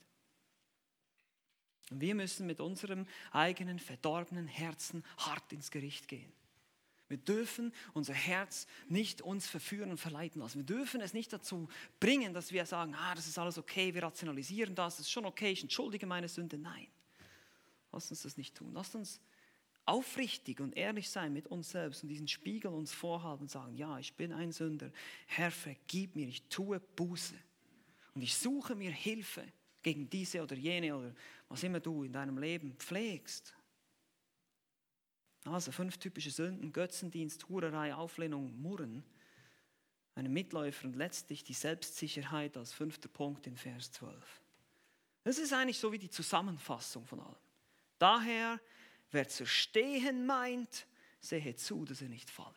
Und 1.90 2.00
wir 2.00 2.14
müssen 2.14 2.46
mit 2.46 2.60
unserem 2.60 3.06
eigenen 3.32 3.78
verdorbenen 3.78 4.46
Herzen 4.46 5.04
hart 5.16 5.52
ins 5.52 5.70
Gericht 5.70 6.08
gehen. 6.08 6.32
Wir 7.08 7.16
dürfen 7.16 7.72
unser 7.94 8.12
Herz 8.12 8.66
nicht 8.88 9.22
uns 9.22 9.48
verführen 9.48 9.90
und 9.90 9.98
verleiten 9.98 10.42
lassen. 10.42 10.58
Wir 10.58 10.76
dürfen 10.76 11.00
es 11.00 11.14
nicht 11.14 11.32
dazu 11.32 11.68
bringen, 12.00 12.34
dass 12.34 12.52
wir 12.52 12.66
sagen, 12.66 12.94
ah, 12.94 13.14
das 13.14 13.26
ist 13.26 13.38
alles 13.38 13.56
okay, 13.56 13.94
wir 13.94 14.02
rationalisieren 14.02 14.74
das, 14.74 14.96
das 14.96 15.06
ist 15.06 15.10
schon 15.10 15.24
okay, 15.24 15.50
ich 15.50 15.62
entschuldige 15.62 16.06
meine 16.06 16.28
Sünde. 16.28 16.58
Nein, 16.58 16.86
lass 17.92 18.10
uns 18.10 18.22
das 18.22 18.36
nicht 18.36 18.54
tun. 18.54 18.72
Lass 18.74 18.94
uns 18.94 19.20
aufrichtig 19.86 20.60
und 20.60 20.76
ehrlich 20.76 21.08
sein 21.08 21.32
mit 21.32 21.46
uns 21.46 21.70
selbst 21.70 22.02
und 22.02 22.10
diesen 22.10 22.28
Spiegel 22.28 22.72
uns 22.74 22.92
vorhalten 22.92 23.44
und 23.44 23.50
sagen, 23.50 23.74
ja, 23.74 23.98
ich 23.98 24.12
bin 24.14 24.32
ein 24.32 24.52
Sünder. 24.52 24.92
Herr, 25.26 25.50
vergib 25.50 26.14
mir, 26.14 26.28
ich 26.28 26.42
tue 26.50 26.78
Buße. 26.78 27.34
Und 28.14 28.20
ich 28.20 28.36
suche 28.36 28.74
mir 28.74 28.90
Hilfe 28.90 29.42
gegen 29.88 30.10
diese 30.10 30.42
oder 30.42 30.54
jene 30.54 30.94
oder 30.94 31.14
was 31.48 31.62
immer 31.62 31.80
du 31.80 32.04
in 32.04 32.12
deinem 32.12 32.36
Leben 32.36 32.74
pflegst. 32.74 33.54
Also 35.44 35.72
fünf 35.72 35.96
typische 35.96 36.30
Sünden, 36.30 36.72
Götzendienst, 36.72 37.48
Hurerei, 37.48 37.94
Auflehnung, 37.94 38.60
Murren, 38.60 39.02
eine 40.14 40.28
Mitläufer 40.28 40.86
und 40.86 40.96
letztlich 40.96 41.42
die 41.42 41.54
Selbstsicherheit 41.54 42.58
als 42.58 42.74
fünfter 42.74 43.08
Punkt 43.08 43.46
in 43.46 43.56
Vers 43.56 43.90
12. 43.92 44.42
Das 45.24 45.38
ist 45.38 45.54
eigentlich 45.54 45.78
so 45.78 45.90
wie 45.90 45.98
die 45.98 46.10
Zusammenfassung 46.10 47.06
von 47.06 47.20
allem. 47.20 47.36
Daher, 47.98 48.60
wer 49.10 49.26
zu 49.26 49.46
stehen 49.46 50.26
meint, 50.26 50.86
sehe 51.20 51.56
zu, 51.56 51.86
dass 51.86 52.02
er 52.02 52.10
nicht 52.10 52.28
falle. 52.28 52.54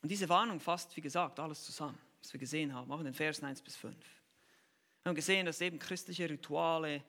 Und 0.00 0.08
diese 0.08 0.28
Warnung 0.28 0.58
fasst, 0.58 0.96
wie 0.96 1.02
gesagt, 1.02 1.38
alles 1.38 1.64
zusammen 1.64 1.98
was 2.22 2.32
wir 2.32 2.40
gesehen 2.40 2.72
haben, 2.72 2.90
auch 2.90 3.00
in 3.00 3.04
den 3.04 3.14
Versen 3.14 3.44
1 3.44 3.62
bis 3.62 3.76
5. 3.76 3.96
Wir 5.02 5.10
haben 5.10 5.16
gesehen, 5.16 5.46
dass 5.46 5.60
eben 5.60 5.78
christliche 5.78 6.28
Rituale, 6.28 7.02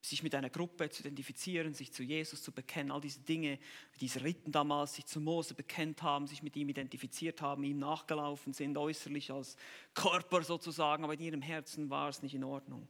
sich 0.00 0.22
mit 0.22 0.34
einer 0.34 0.50
Gruppe 0.50 0.88
zu 0.90 1.02
identifizieren, 1.02 1.74
sich 1.74 1.92
zu 1.92 2.02
Jesus 2.02 2.42
zu 2.42 2.52
bekennen, 2.52 2.90
all 2.90 3.00
diese 3.00 3.20
Dinge, 3.20 3.58
diese 4.00 4.22
Riten 4.22 4.52
damals 4.52 4.94
sich 4.94 5.06
zu 5.06 5.20
Mose 5.20 5.54
bekennt 5.54 6.02
haben, 6.02 6.26
sich 6.26 6.42
mit 6.42 6.56
ihm 6.56 6.68
identifiziert 6.68 7.42
haben, 7.42 7.64
ihm 7.64 7.78
nachgelaufen 7.78 8.52
sind, 8.52 8.78
äußerlich 8.78 9.32
als 9.32 9.56
Körper 9.94 10.42
sozusagen, 10.42 11.02
aber 11.02 11.14
in 11.14 11.20
ihrem 11.20 11.42
Herzen 11.42 11.90
war 11.90 12.08
es 12.08 12.22
nicht 12.22 12.34
in 12.34 12.44
Ordnung. 12.44 12.88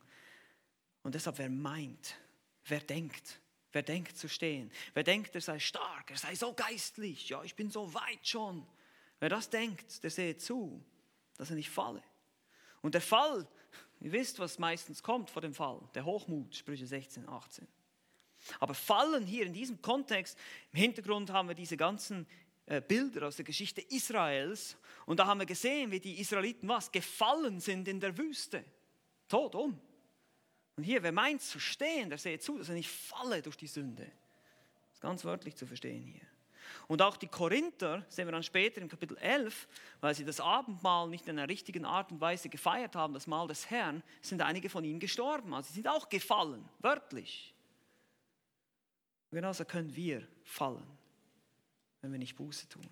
Und 1.03 1.15
deshalb, 1.15 1.39
wer 1.39 1.49
meint, 1.49 2.17
wer 2.67 2.81
denkt, 2.81 3.41
wer 3.73 3.83
denkt 3.83 4.17
zu 4.17 4.29
stehen, 4.29 4.71
wer 4.93 5.03
denkt, 5.03 5.35
er 5.35 5.41
sei 5.41 5.59
stark, 5.59 6.11
er 6.11 6.19
sei 6.19 6.35
so 6.35 6.53
geistlich, 6.53 7.31
ja, 7.31 7.43
ich 7.43 7.55
bin 7.55 7.71
so 7.71 7.95
weit 7.95 8.27
schon, 8.27 8.67
wer 9.19 9.31
das 9.31 9.49
denkt, 9.49 10.03
der 10.03 10.11
sehe 10.11 10.37
zu, 10.37 10.85
dass 11.39 11.49
er 11.49 11.57
nicht 11.57 11.71
falle. 11.71 12.03
Und 12.83 12.95
der 12.95 13.01
Fall, 13.01 13.49
ihr 14.01 14.13
wisst, 14.13 14.39
was 14.39 14.59
meistens 14.59 15.03
kommt 15.03 15.31
vor 15.31 15.43
dem 15.43 15.55
Fall, 15.55 15.81
der 15.95 16.05
Hochmut, 16.05 16.55
Sprüche 16.55 16.87
16, 16.87 17.29
18. 17.29 17.67
Aber 18.61 18.75
Fallen 18.75 19.27
hier 19.27 19.47
in 19.47 19.53
diesem 19.53 19.83
Kontext, 19.83 20.39
im 20.73 20.81
Hintergrund 20.81 21.31
haben 21.31 21.49
wir 21.49 21.55
diese 21.55 21.77
ganzen 21.77 22.27
äh, 22.67 22.81
Bilder 22.81 23.27
aus 23.27 23.37
der 23.37 23.45
Geschichte 23.45 23.81
Israels 23.81 24.77
und 25.07 25.19
da 25.19 25.27
haben 25.27 25.41
wir 25.41 25.47
gesehen, 25.47 25.91
wie 25.91 26.01
die 26.01 26.21
Israeliten 26.21 26.69
was 26.69 26.93
gefallen 26.93 27.61
sind 27.61 27.89
in 27.89 28.01
der 28.01 28.17
Wüste. 28.17 28.65
Tot 29.29 29.55
um. 29.55 29.79
Und 30.77 30.85
hier, 30.85 31.03
wer 31.03 31.13
meint 31.13 31.43
zu 31.43 31.59
stehen, 31.59 32.09
der 32.09 32.19
sehe 32.19 32.39
zu, 32.39 32.57
dass 32.59 32.69
er 32.69 32.75
nicht 32.75 32.89
falle 32.89 33.43
durch 33.43 33.57
die 33.57 33.67
Sünde. 33.67 34.05
Das 34.05 34.95
ist 34.95 35.01
ganz 35.01 35.25
wörtlich 35.25 35.57
zu 35.57 35.67
verstehen 35.67 36.05
hier. 36.05 36.27
Und 36.87 37.03
auch 37.03 37.16
die 37.16 37.29
Korinther, 37.29 38.05
sehen 38.09 38.27
wir 38.27 38.33
dann 38.33 38.43
später 38.43 38.81
im 38.81 38.89
Kapitel 38.89 39.16
11, 39.19 39.69
weil 40.01 40.14
sie 40.14 40.25
das 40.25 40.41
Abendmahl 40.41 41.09
nicht 41.09 41.27
in 41.27 41.39
einer 41.39 41.49
richtigen 41.49 41.85
Art 41.85 42.12
und 42.12 42.21
Weise 42.21 42.49
gefeiert 42.49 42.97
haben, 42.97 43.14
das 43.14 43.27
Mahl 43.27 43.49
des 43.49 43.71
Herrn, 43.71 44.03
sind 44.23 44.43
einige 44.43 44.69
von 44.69 44.85
ihnen 44.85 45.01
gestorben. 45.01 45.55
Also 45.55 45.69
sie 45.69 45.75
sind 45.75 45.89
auch 45.89 46.09
gefallen, 46.09 46.69
wörtlich. 46.81 47.55
Genauso 49.31 49.64
können 49.64 49.95
wir 49.95 50.27
fallen, 50.45 50.87
wenn 52.01 52.12
wir 52.12 52.19
nicht 52.19 52.37
Buße 52.37 52.69
tun. 52.69 52.89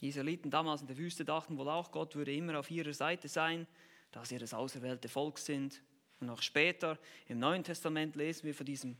Die 0.00 0.08
Israeliten 0.08 0.50
damals 0.50 0.82
in 0.82 0.86
der 0.86 0.98
Wüste 0.98 1.24
dachten 1.24 1.56
wohl 1.56 1.68
auch, 1.68 1.90
Gott 1.90 2.14
würde 2.14 2.34
immer 2.34 2.58
auf 2.58 2.70
ihrer 2.70 2.92
Seite 2.92 3.28
sein, 3.28 3.66
da 4.12 4.24
sie 4.24 4.38
das 4.38 4.54
auserwählte 4.54 5.08
Volk 5.08 5.38
sind. 5.38 5.82
Und 6.20 6.30
auch 6.30 6.42
später 6.42 6.98
im 7.28 7.38
Neuen 7.38 7.64
Testament 7.64 8.16
lesen 8.16 8.44
wir 8.44 8.54
von 8.54 8.66
diesem 8.66 8.96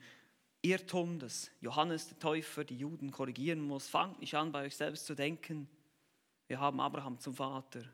Irrtum, 0.71 1.19
dass 1.19 1.51
Johannes 1.61 2.09
der 2.09 2.19
Täufer 2.19 2.65
die 2.65 2.79
Juden 2.79 3.11
korrigieren 3.11 3.61
muss. 3.61 3.89
Fangt 3.89 4.21
nicht 4.21 4.35
an, 4.35 4.53
bei 4.53 4.65
euch 4.65 4.77
selbst 4.77 5.07
zu 5.07 5.15
denken. 5.15 5.69
Wir 6.47 6.61
haben 6.61 6.81
Abraham 6.81 7.19
zum 7.19 7.35
Vater, 7.35 7.85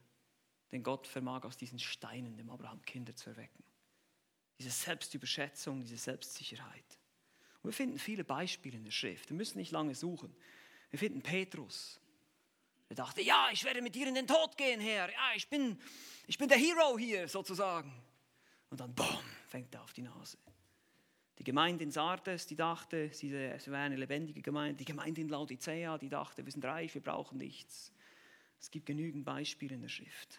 denn 0.71 0.83
Gott 0.83 1.07
vermag 1.07 1.45
aus 1.45 1.57
diesen 1.57 1.79
Steinen 1.79 2.37
dem 2.37 2.51
Abraham 2.51 2.83
Kinder 2.83 3.15
zu 3.15 3.31
erwecken. 3.31 3.63
Diese 4.59 4.71
Selbstüberschätzung, 4.71 5.83
diese 5.83 5.97
Selbstsicherheit. 5.97 6.99
Und 7.63 7.71
wir 7.71 7.75
finden 7.75 7.99
viele 7.99 8.25
Beispiele 8.25 8.77
in 8.77 8.85
der 8.85 8.91
Schrift. 8.91 9.31
Wir 9.31 9.37
müssen 9.37 9.59
nicht 9.59 9.71
lange 9.71 9.95
suchen. 9.95 10.35
Wir 10.91 10.99
finden 10.99 11.23
Petrus. 11.23 12.01
Er 12.89 12.97
dachte, 12.97 13.23
ja, 13.23 13.49
ich 13.53 13.65
werde 13.65 13.81
mit 13.81 13.95
dir 13.95 14.07
in 14.07 14.15
den 14.15 14.27
Tod 14.27 14.57
gehen, 14.57 14.81
Herr. 14.81 15.11
Ja, 15.11 15.33
ich 15.35 15.49
bin, 15.49 15.81
ich 16.27 16.37
bin 16.37 16.49
der 16.49 16.59
Hero 16.59 16.99
hier 16.99 17.27
sozusagen. 17.29 17.93
Und 18.69 18.81
dann, 18.81 18.95
boom, 18.95 19.25
fängt 19.49 19.75
er 19.75 19.83
auf 19.83 19.93
die 19.93 20.03
Nase. 20.03 20.37
Die 21.43 21.47
Gemeinde 21.47 21.83
in 21.83 21.91
Sardes, 21.91 22.47
die 22.47 22.55
dachte, 22.55 23.11
sie 23.13 23.33
wäre 23.33 23.77
eine 23.77 23.97
lebendige 23.97 24.43
Gemeinde. 24.43 24.77
Die 24.77 24.85
Gemeinde 24.85 25.23
in 25.23 25.29
Laodicea, 25.29 25.99
die 25.99 26.09
dachte, 26.09 26.45
wir 26.45 26.53
sind 26.53 26.65
reich, 26.65 26.95
wir 26.95 27.03
brauchen 27.03 27.37
nichts. 27.37 27.93
Es 28.61 28.71
gibt 28.71 28.87
genügend 28.87 29.25
Beispiele 29.25 29.75
in 29.75 29.81
der 29.81 29.89
Schrift. 29.89 30.39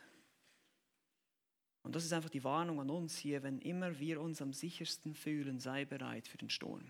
Und 1.82 1.93
das 1.93 2.06
ist 2.06 2.14
einfach 2.14 2.30
die 2.30 2.45
Warnung 2.45 2.80
an 2.80 2.89
uns 2.89 3.18
hier, 3.18 3.43
wenn 3.43 3.60
immer 3.60 3.99
wir 3.99 4.22
uns 4.22 4.41
am 4.41 4.54
sichersten 4.54 5.14
fühlen, 5.14 5.60
sei 5.60 5.84
bereit 5.84 6.26
für 6.26 6.38
den 6.38 6.49
Sturm. 6.49 6.89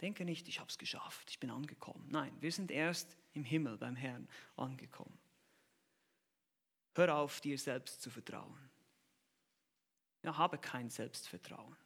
Denke 0.00 0.24
nicht, 0.24 0.48
ich 0.48 0.58
habe 0.58 0.70
es 0.70 0.78
geschafft, 0.78 1.28
ich 1.28 1.38
bin 1.38 1.50
angekommen. 1.50 2.08
Nein, 2.08 2.34
wir 2.40 2.52
sind 2.52 2.70
erst 2.70 3.18
im 3.34 3.44
Himmel 3.44 3.76
beim 3.76 3.96
Herrn 3.96 4.30
angekommen. 4.56 5.18
Hör 6.94 7.16
auf, 7.16 7.38
dir 7.42 7.58
selbst 7.58 8.00
zu 8.00 8.08
vertrauen. 8.08 8.70
Ja, 10.22 10.38
habe 10.38 10.56
kein 10.56 10.88
Selbstvertrauen. 10.88 11.76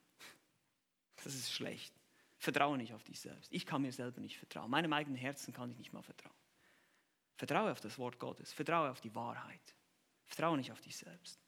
Das 1.25 1.35
ist 1.35 1.53
schlecht. 1.53 1.95
Vertraue 2.39 2.79
nicht 2.79 2.95
auf 2.95 3.05
dich 3.05 3.21
selbst. 3.21 3.53
Ich 3.53 3.67
kann 3.67 3.83
mir 3.83 3.93
selber 3.93 4.21
nicht 4.21 4.39
vertrauen. 4.39 4.71
Meinem 4.71 4.93
eigenen 4.93 5.17
Herzen 5.17 5.53
kann 5.53 5.71
ich 5.71 5.79
nicht 5.79 5.93
mal 5.93 6.03
vertrauen. 6.03 6.35
Vertraue 7.37 7.73
auf 7.73 7.81
das 7.81 7.99
Wort 7.99 8.19
Gottes. 8.19 8.53
Vertraue 8.53 8.91
auf 8.91 9.01
die 9.01 9.15
Wahrheit. 9.15 9.75
Vertraue 10.27 10.57
nicht 10.57 10.73
auf 10.73 10.81
dich 10.81 10.97
selbst. 10.97 11.39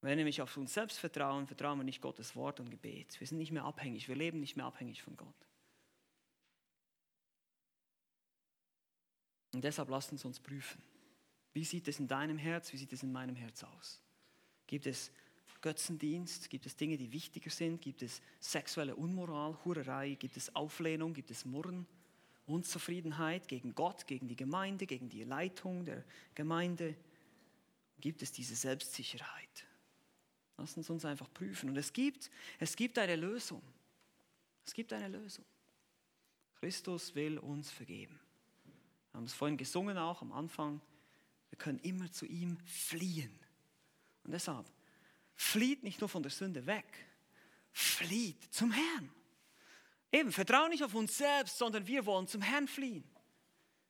Wenn 0.00 0.10
wir 0.10 0.16
nämlich 0.16 0.42
auf 0.42 0.54
uns 0.58 0.74
selbst 0.74 0.98
vertrauen, 0.98 1.46
vertrauen 1.46 1.78
wir 1.78 1.84
nicht 1.84 2.02
Gottes 2.02 2.36
Wort 2.36 2.60
und 2.60 2.70
Gebet. 2.70 3.18
Wir 3.18 3.26
sind 3.26 3.38
nicht 3.38 3.52
mehr 3.52 3.64
abhängig. 3.64 4.06
Wir 4.08 4.16
leben 4.16 4.40
nicht 4.40 4.56
mehr 4.56 4.66
abhängig 4.66 5.02
von 5.02 5.16
Gott. 5.16 5.48
Und 9.54 9.64
deshalb 9.64 9.88
lasst 9.88 10.12
uns 10.12 10.24
uns 10.26 10.40
prüfen. 10.40 10.82
Wie 11.54 11.64
sieht 11.64 11.88
es 11.88 12.00
in 12.00 12.08
deinem 12.08 12.36
Herz, 12.36 12.72
wie 12.72 12.76
sieht 12.76 12.92
es 12.92 13.02
in 13.02 13.12
meinem 13.12 13.36
Herz 13.36 13.62
aus? 13.62 14.02
Gibt 14.66 14.86
es 14.86 15.12
Götzendienst? 15.64 16.50
Gibt 16.50 16.66
es 16.66 16.76
Dinge, 16.76 16.98
die 16.98 17.10
wichtiger 17.10 17.48
sind? 17.48 17.80
Gibt 17.80 18.02
es 18.02 18.20
sexuelle 18.38 18.94
Unmoral, 18.94 19.56
Hurerei? 19.64 20.14
Gibt 20.14 20.36
es 20.36 20.54
Auflehnung? 20.54 21.14
Gibt 21.14 21.30
es 21.30 21.46
Murren? 21.46 21.86
Unzufriedenheit 22.44 23.48
gegen 23.48 23.74
Gott, 23.74 24.06
gegen 24.06 24.28
die 24.28 24.36
Gemeinde, 24.36 24.84
gegen 24.84 25.08
die 25.08 25.24
Leitung 25.24 25.86
der 25.86 26.04
Gemeinde? 26.34 26.94
Gibt 27.98 28.20
es 28.20 28.30
diese 28.30 28.54
Selbstsicherheit? 28.54 29.66
Lass 30.58 30.76
uns 30.76 30.90
uns 30.90 31.06
einfach 31.06 31.32
prüfen. 31.32 31.70
Und 31.70 31.78
es 31.78 31.94
gibt, 31.94 32.30
es 32.58 32.76
gibt 32.76 32.98
eine 32.98 33.16
Lösung. 33.16 33.62
Es 34.66 34.74
gibt 34.74 34.92
eine 34.92 35.08
Lösung. 35.08 35.46
Christus 36.56 37.14
will 37.14 37.38
uns 37.38 37.70
vergeben. 37.70 38.20
Wir 39.12 39.16
haben 39.16 39.24
es 39.24 39.32
vorhin 39.32 39.56
gesungen 39.56 39.96
auch 39.96 40.20
am 40.20 40.32
Anfang. 40.32 40.82
Wir 41.48 41.56
können 41.56 41.78
immer 41.78 42.12
zu 42.12 42.26
ihm 42.26 42.58
fliehen. 42.66 43.32
Und 44.24 44.32
deshalb, 44.32 44.66
flieht 45.36 45.82
nicht 45.82 46.00
nur 46.00 46.08
von 46.08 46.22
der 46.22 46.32
Sünde 46.32 46.66
weg, 46.66 46.86
flieht 47.72 48.52
zum 48.52 48.72
Herrn. 48.72 49.10
Eben, 50.12 50.30
vertraue 50.30 50.68
nicht 50.68 50.84
auf 50.84 50.94
uns 50.94 51.16
selbst, 51.16 51.58
sondern 51.58 51.86
wir 51.86 52.06
wollen 52.06 52.28
zum 52.28 52.40
Herrn 52.40 52.68
fliehen. 52.68 53.04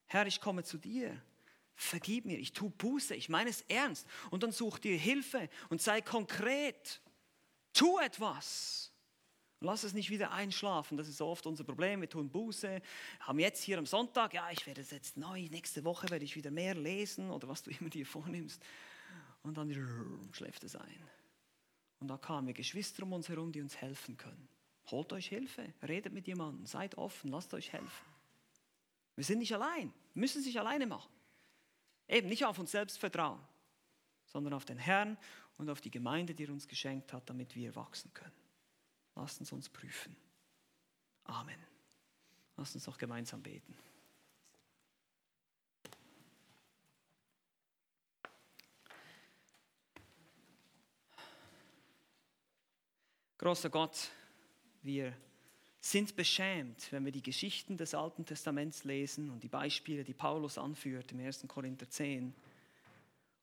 Herr, 0.06 0.26
ich 0.26 0.40
komme 0.40 0.64
zu 0.64 0.78
dir. 0.78 1.20
Vergib 1.76 2.24
mir, 2.24 2.38
ich 2.38 2.52
tue 2.52 2.70
Buße, 2.70 3.14
ich 3.14 3.28
meine 3.28 3.50
es 3.50 3.62
ernst. 3.62 4.06
Und 4.30 4.42
dann 4.42 4.52
such 4.52 4.78
dir 4.78 4.96
Hilfe 4.96 5.50
und 5.68 5.82
sei 5.82 6.00
konkret. 6.00 7.02
Tu 7.72 7.98
etwas. 7.98 8.92
Lass 9.60 9.82
es 9.82 9.92
nicht 9.92 10.10
wieder 10.10 10.30
einschlafen. 10.30 10.96
Das 10.96 11.08
ist 11.08 11.20
oft 11.20 11.46
unser 11.46 11.64
Problem. 11.64 12.00
Wir 12.00 12.08
tun 12.08 12.30
Buße, 12.30 12.80
haben 13.20 13.38
jetzt 13.38 13.62
hier 13.62 13.78
am 13.78 13.86
Sonntag, 13.86 14.34
ja, 14.34 14.48
ich 14.50 14.66
werde 14.66 14.82
es 14.82 14.90
jetzt 14.92 15.16
neu, 15.16 15.48
nächste 15.50 15.84
Woche 15.84 16.08
werde 16.10 16.24
ich 16.24 16.36
wieder 16.36 16.50
mehr 16.50 16.74
lesen 16.74 17.30
oder 17.30 17.48
was 17.48 17.62
du 17.62 17.70
immer 17.70 17.90
dir 17.90 18.06
vornimmst. 18.06 18.62
Und 19.42 19.56
dann 19.56 19.70
schläft 20.32 20.64
es 20.64 20.76
ein. 20.76 21.08
Und 22.04 22.08
da 22.08 22.18
kamen 22.18 22.46
wir 22.46 22.52
Geschwister 22.52 23.04
um 23.04 23.14
uns 23.14 23.30
herum, 23.30 23.50
die 23.50 23.62
uns 23.62 23.80
helfen 23.80 24.18
können. 24.18 24.46
Holt 24.90 25.10
euch 25.14 25.28
Hilfe, 25.28 25.72
redet 25.88 26.12
mit 26.12 26.26
jemandem, 26.26 26.66
seid 26.66 26.98
offen, 26.98 27.30
lasst 27.30 27.54
euch 27.54 27.72
helfen. 27.72 28.06
Wir 29.16 29.24
sind 29.24 29.38
nicht 29.38 29.54
allein, 29.54 29.90
müssen 30.12 30.40
es 30.40 30.44
nicht 30.44 30.60
alleine 30.60 30.86
machen. 30.86 31.10
Eben 32.06 32.28
nicht 32.28 32.44
auf 32.44 32.58
uns 32.58 32.72
selbst 32.72 32.98
vertrauen, 32.98 33.40
sondern 34.26 34.52
auf 34.52 34.66
den 34.66 34.76
Herrn 34.76 35.16
und 35.56 35.70
auf 35.70 35.80
die 35.80 35.90
Gemeinde, 35.90 36.34
die 36.34 36.44
er 36.44 36.50
uns 36.50 36.68
geschenkt 36.68 37.10
hat, 37.14 37.30
damit 37.30 37.54
wir 37.54 37.74
wachsen 37.74 38.12
können. 38.12 38.36
Lasst 39.14 39.40
uns 39.40 39.50
uns 39.50 39.70
prüfen. 39.70 40.14
Amen. 41.24 41.58
Lasst 42.58 42.74
uns 42.74 42.86
noch 42.86 42.98
gemeinsam 42.98 43.42
beten. 43.42 43.74
Großer 53.44 53.68
Gott, 53.68 54.08
wir 54.80 55.14
sind 55.78 56.16
beschämt, 56.16 56.90
wenn 56.90 57.04
wir 57.04 57.12
die 57.12 57.22
Geschichten 57.22 57.76
des 57.76 57.92
Alten 57.92 58.24
Testaments 58.24 58.84
lesen 58.84 59.28
und 59.28 59.42
die 59.44 59.50
Beispiele, 59.50 60.02
die 60.02 60.14
Paulus 60.14 60.56
anführt 60.56 61.12
im 61.12 61.20
1. 61.20 61.44
Korinther 61.46 61.86
10. 61.86 62.34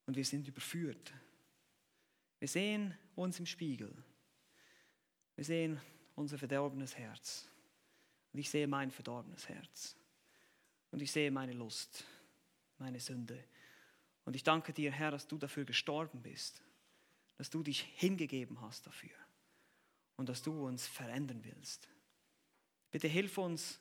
Und 0.08 0.16
wir 0.16 0.26
sind 0.26 0.48
überführt. 0.48 1.14
Wir 2.40 2.48
sehen 2.48 2.98
uns 3.16 3.38
im 3.38 3.46
Spiegel. 3.46 3.94
Wir 5.36 5.46
sehen 5.46 5.80
unser 6.16 6.40
verdorbenes 6.40 6.98
Herz. 6.98 7.48
Und 8.34 8.40
ich 8.40 8.50
sehe 8.50 8.66
mein 8.66 8.90
verdorbenes 8.90 9.48
Herz. 9.50 9.96
Und 10.90 11.04
ich 11.04 11.12
sehe 11.12 11.30
meine 11.30 11.54
Lust, 11.54 12.06
meine 12.80 13.00
Sünde. 13.00 13.44
Und 14.26 14.36
ich 14.36 14.42
danke 14.42 14.74
dir, 14.74 14.92
Herr, 14.92 15.12
dass 15.12 15.28
du 15.28 15.38
dafür 15.38 15.66
gestorben 15.66 16.24
bist, 16.24 16.64
dass 17.38 17.52
du 17.52 17.62
dich 17.62 17.82
hingegeben 17.98 18.62
hast 18.62 18.88
dafür 18.88 19.12
und 20.22 20.30
dass 20.30 20.44
du 20.44 20.68
uns 20.68 20.86
verändern 20.86 21.42
willst. 21.44 21.90
Bitte 22.92 23.08
hilf 23.08 23.40
uns, 23.40 23.80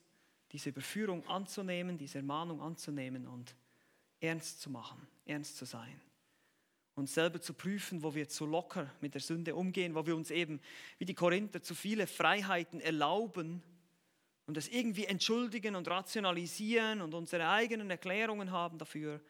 diese 0.53 0.71
Überführung 0.71 1.27
anzunehmen, 1.29 1.99
diese 1.99 2.17
Ermahnung 2.17 2.63
anzunehmen 2.63 3.27
und 3.27 3.55
ernst 4.21 4.63
zu 4.63 4.71
machen, 4.71 5.07
ernst 5.27 5.59
zu 5.59 5.67
sein. 5.67 6.01
Uns 6.95 7.13
selber 7.13 7.43
zu 7.43 7.53
prüfen, 7.53 8.03
wo 8.03 8.15
wir 8.15 8.27
zu 8.27 8.47
locker 8.47 8.91
mit 9.03 9.13
der 9.13 9.21
Sünde 9.21 9.55
umgehen, 9.55 9.95
wo 9.95 10.07
wir 10.07 10.17
uns 10.17 10.31
eben 10.31 10.63
wie 10.97 11.05
die 11.05 11.15
Korinther 11.15 11.63
zu 11.63 11.75
viele 11.75 12.07
Freiheiten 12.07 12.81
erlauben 12.81 13.63
und 14.47 14.57
das 14.57 14.67
irgendwie 14.67 15.05
entschuldigen 15.05 15.77
und 15.77 15.89
rationalisieren 15.89 17.03
und 17.03 17.13
unsere 17.13 17.51
eigenen 17.51 17.91
Erklärungen 17.91 18.51
haben 18.51 18.79
dafür. 18.79 19.21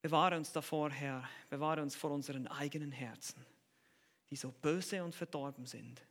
Bewahre 0.00 0.38
uns 0.38 0.50
davor, 0.50 0.90
Herr, 0.90 1.28
bewahre 1.50 1.82
uns 1.82 1.94
vor 1.94 2.10
unseren 2.10 2.46
eigenen 2.46 2.90
Herzen 2.90 3.44
die 4.30 4.36
so 4.36 4.50
böse 4.50 5.04
und 5.04 5.14
verdorben 5.14 5.66
sind. 5.66 6.02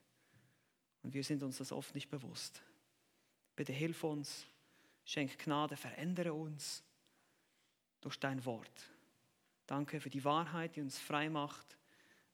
Und 1.02 1.14
wir 1.14 1.24
sind 1.24 1.44
uns 1.44 1.58
das 1.58 1.72
oft 1.72 1.94
nicht 1.96 2.10
bewusst. 2.10 2.62
Bitte 3.56 3.74
hilf 3.74 4.04
uns, 4.04 4.46
schenk 5.06 5.38
Gnade, 5.40 5.76
verändere 5.76 6.34
uns 6.34 6.84
durch 8.02 8.20
dein 8.20 8.44
Wort. 8.46 8.90
Danke 9.68 10.00
für 10.00 10.10
die 10.10 10.24
Wahrheit, 10.24 10.76
die 10.76 10.82
uns 10.82 11.00
frei 11.00 11.30
macht, 11.30 11.78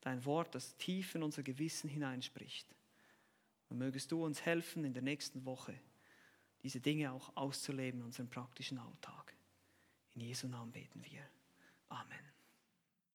dein 0.01 0.23
Wort, 0.25 0.55
das 0.55 0.75
tief 0.77 1.15
in 1.15 1.23
unser 1.23 1.43
Gewissen 1.43 1.89
hineinspricht. 1.89 2.67
Und 3.69 3.77
mögest 3.77 4.11
du 4.11 4.25
uns 4.25 4.41
helfen, 4.41 4.83
in 4.83 4.93
der 4.93 5.03
nächsten 5.03 5.45
Woche 5.45 5.79
diese 6.63 6.79
Dinge 6.79 7.11
auch 7.11 7.35
auszuleben 7.35 8.01
in 8.01 8.05
unserem 8.07 8.29
praktischen 8.29 8.77
Alltag. 8.79 9.35
In 10.15 10.21
Jesu 10.21 10.47
Namen 10.47 10.71
beten 10.71 11.03
wir. 11.05 11.23
Amen. 11.89 12.38